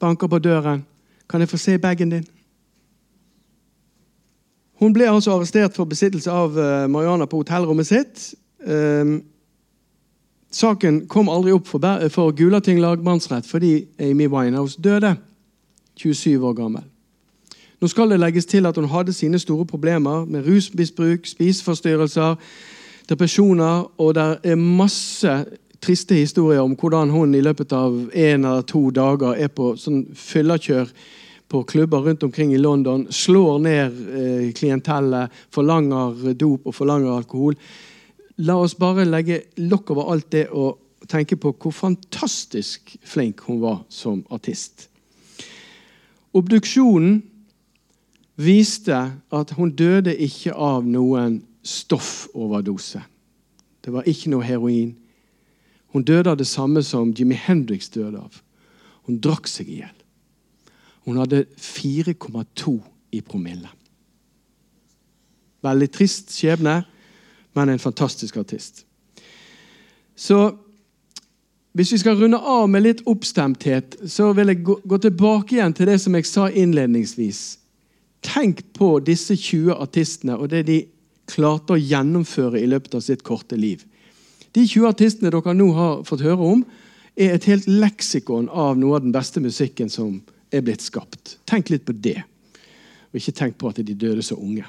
banker 0.00 0.26
på 0.26 0.38
døren. 0.38 0.84
'Kan 1.28 1.40
jeg 1.40 1.48
få 1.48 1.56
se 1.56 1.78
bagen 1.78 2.10
din?' 2.10 2.26
Hun 4.72 4.92
ble 4.92 5.10
altså 5.10 5.32
arrestert 5.32 5.74
for 5.74 5.84
besittelse 5.84 6.30
av 6.30 6.54
uh, 6.56 6.90
marihuana 6.90 7.26
på 7.26 7.36
hotellrommet 7.36 7.86
sitt. 7.86 8.34
Um, 8.66 9.22
saken 10.50 11.06
kom 11.08 11.28
aldri 11.28 11.52
opp 11.52 11.66
for, 11.66 12.08
for 12.08 12.30
Gulating 12.30 12.80
lagmannsrett 12.80 13.46
fordi 13.46 13.88
Amy 13.98 14.28
Winehouse 14.28 14.80
døde. 14.80 15.16
27 15.96 16.44
år 16.46 16.52
gammel. 16.52 16.82
Nå 17.80 17.86
skal 17.86 18.10
det 18.10 18.20
legges 18.20 18.46
til 18.46 18.66
at 18.66 18.76
hun 18.76 18.88
hadde 18.88 19.12
sine 19.12 19.38
store 19.38 19.66
problemer 19.66 20.24
med 20.24 20.46
rusmisbruk, 20.46 21.26
spiseforstyrrelser, 21.26 22.34
depresjoner, 23.08 23.86
og 24.00 24.14
det 24.14 24.26
er 24.44 24.60
masse 24.60 25.34
triste 25.80 26.16
historier 26.18 26.60
om 26.64 26.74
hvordan 26.76 27.10
hun 27.14 27.34
i 27.34 27.42
løpet 27.44 27.72
av 27.76 27.94
en 28.12 28.44
eller 28.44 28.66
to 28.68 28.88
dager 28.94 29.38
er 29.38 29.50
på 29.52 29.72
sånn 29.78 30.04
fyllekjør 30.16 30.90
på 31.48 31.62
klubber 31.64 32.04
rundt 32.04 32.26
omkring 32.26 32.52
i 32.52 32.60
London, 32.60 33.06
slår 33.10 33.62
ned 33.64 34.00
eh, 34.12 34.50
klientellet, 34.52 35.32
forlanger 35.54 36.34
dop 36.36 36.66
og 36.68 36.76
forlanger 36.76 37.14
alkohol. 37.14 37.56
La 38.44 38.58
oss 38.60 38.76
bare 38.76 39.08
legge 39.08 39.40
lokk 39.64 39.94
over 39.94 40.12
alt 40.12 40.28
det 40.34 40.44
og 40.52 40.76
tenke 41.08 41.38
på 41.40 41.54
hvor 41.56 41.72
fantastisk 41.72 42.98
flink 43.06 43.40
hun 43.48 43.62
var 43.62 43.80
som 43.88 44.20
artist. 44.34 44.90
Obduksjonen 46.36 47.22
viste 48.38 48.98
at 49.32 49.54
hun 49.56 49.72
døde 49.74 50.12
ikke 50.14 50.52
av 50.52 50.84
noen 50.86 51.40
stoffoverdose. 51.68 53.02
Det 53.84 53.92
var 53.92 54.08
ikke 54.08 54.32
noe 54.32 54.46
heroin. 54.46 54.96
Hun 55.92 56.04
døde 56.04 56.30
av 56.32 56.38
det 56.40 56.46
samme 56.48 56.82
som 56.84 57.12
Jimmy 57.16 57.36
Hendrix 57.38 57.88
døde 57.92 58.20
av. 58.20 58.40
Hun 59.08 59.20
drakk 59.24 59.48
seg 59.48 59.70
i 59.72 59.80
hjel. 59.82 59.94
Hun 61.08 61.20
hadde 61.20 61.46
4,2 61.56 62.74
i 63.16 63.20
promille. 63.24 63.70
Veldig 65.64 65.88
trist 65.90 66.34
skjebne, 66.36 66.82
men 67.56 67.72
en 67.72 67.80
fantastisk 67.82 68.36
artist. 68.36 68.84
Så 70.16 70.52
hvis 71.72 71.92
vi 71.92 71.98
skal 72.02 72.18
runde 72.18 72.38
av 72.38 72.68
med 72.68 72.82
litt 72.84 73.00
oppstemthet, 73.06 73.96
så 74.10 74.32
vil 74.36 74.52
jeg 74.52 74.64
gå, 74.66 74.80
gå 74.84 74.98
tilbake 74.98 75.56
igjen 75.56 75.74
til 75.74 75.88
det 75.88 75.98
som 76.02 76.14
jeg 76.18 76.26
sa 76.26 76.48
innledningsvis. 76.50 77.42
Tenk 78.26 78.64
på 78.74 78.98
disse 79.06 79.36
20 79.36 79.76
artistene 79.78 80.36
og 80.36 80.50
det 80.50 80.64
de 80.66 80.78
klarte 81.28 81.76
å 81.76 81.80
gjennomføre 81.80 82.60
i 82.60 82.68
løpet 82.70 82.96
av 82.98 83.04
sitt 83.04 83.24
korte 83.26 83.58
liv. 83.58 83.84
De 84.56 84.64
20 84.64 84.88
artistene 84.88 85.32
dere 85.32 85.54
nå 85.54 85.68
har 85.76 86.02
fått 86.08 86.24
høre 86.24 86.52
om, 86.54 86.64
er 87.18 87.34
et 87.34 87.48
helt 87.50 87.66
leksikon 87.68 88.48
av 88.48 88.78
noe 88.78 88.96
av 88.96 89.04
den 89.04 89.14
beste 89.14 89.42
musikken 89.42 89.90
som 89.90 90.20
er 90.54 90.62
blitt 90.64 90.84
skapt. 90.84 91.36
Tenk 91.48 91.72
litt 91.72 91.84
på 91.86 91.92
det, 91.92 92.20
og 93.10 93.20
ikke 93.20 93.34
tenk 93.40 93.58
på 93.58 93.70
at 93.70 93.80
de 93.82 93.96
døde 93.98 94.24
så 94.24 94.38
unge. 94.38 94.66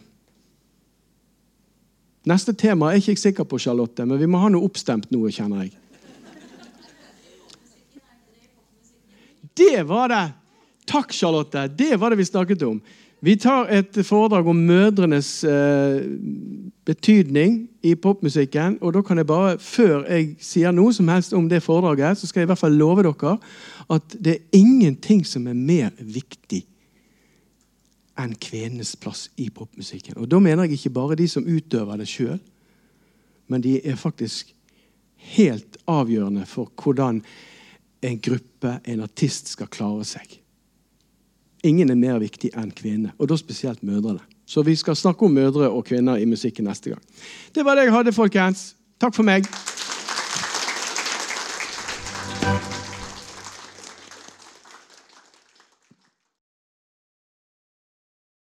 Neste 2.30 2.54
tema 2.58 2.90
er 2.92 3.00
ikke 3.00 3.14
jeg 3.14 3.22
sikker 3.22 3.48
på, 3.48 3.60
Charlotte, 3.62 4.06
men 4.06 4.20
vi 4.20 4.28
må 4.28 4.42
ha 4.42 4.50
noe 4.52 4.68
oppstemt 4.68 5.08
nå, 5.14 5.24
kjenner 5.32 5.66
jeg. 5.66 5.76
Det 9.60 9.84
var 9.88 10.12
det! 10.12 10.26
Takk, 10.90 11.14
Charlotte. 11.14 11.68
Det 11.78 11.96
var 12.02 12.10
det 12.10 12.20
vi 12.20 12.26
snakket 12.26 12.64
om. 12.66 12.80
Vi 13.22 13.36
tar 13.36 13.68
et 13.68 13.98
foredrag 14.08 14.48
om 14.48 14.56
mødrenes 14.56 15.44
eh, 15.44 16.06
betydning 16.88 17.68
i 17.84 17.96
popmusikken. 17.96 18.78
og 18.82 18.94
da 18.94 19.02
kan 19.02 19.18
jeg 19.18 19.28
bare, 19.28 19.58
Før 19.60 20.06
jeg 20.08 20.36
sier 20.40 20.72
noe 20.72 20.94
som 20.94 21.08
helst 21.08 21.34
om 21.34 21.50
det 21.50 21.64
foredraget, 21.64 22.18
så 22.18 22.28
skal 22.28 22.40
jeg 22.40 22.46
i 22.48 22.52
hvert 22.52 22.64
fall 22.64 22.78
love 22.80 23.04
dere 23.04 23.38
at 23.90 24.16
det 24.24 24.34
er 24.34 24.58
ingenting 24.58 25.26
som 25.26 25.48
er 25.48 25.54
mer 25.54 25.90
viktig 26.00 26.64
enn 28.20 28.36
kvinnenes 28.36 28.96
plass 28.96 29.30
i 29.38 29.50
popmusikken. 29.50 30.18
Og 30.18 30.28
Da 30.32 30.40
mener 30.40 30.64
jeg 30.64 30.80
ikke 30.80 30.90
bare 30.90 31.16
de 31.16 31.28
som 31.28 31.48
utøver 31.48 31.98
det 31.98 32.08
sjøl, 32.08 32.40
men 33.48 33.62
de 33.62 33.80
er 33.84 33.96
faktisk 33.96 34.54
helt 35.36 35.78
avgjørende 35.88 36.46
for 36.46 36.72
hvordan 36.76 37.24
en 38.02 38.20
gruppe, 38.20 38.80
en 38.86 39.02
artist, 39.02 39.48
skal 39.48 39.68
klare 39.68 40.06
seg. 40.06 40.40
Ingen 41.64 41.92
er 41.92 42.00
mer 42.00 42.20
viktig 42.22 42.54
enn 42.56 42.72
kvinnene, 42.72 43.12
og 43.20 43.32
da 43.32 43.38
spesielt 43.40 43.84
mødrene. 43.84 44.24
Så 44.50 44.64
vi 44.66 44.76
skal 44.80 44.96
snakke 44.98 45.28
om 45.28 45.36
mødre 45.36 45.70
og 45.70 45.84
kvinner 45.86 46.18
i 46.18 46.26
musikken 46.26 46.66
neste 46.66 46.94
gang. 46.94 47.02
Det 47.56 47.66
var 47.66 47.78
det 47.78 47.90
jeg 47.90 47.94
hadde, 47.94 48.16
folkens. 48.16 48.72
Takk 49.00 49.16
for 49.16 49.28
meg. 49.28 49.46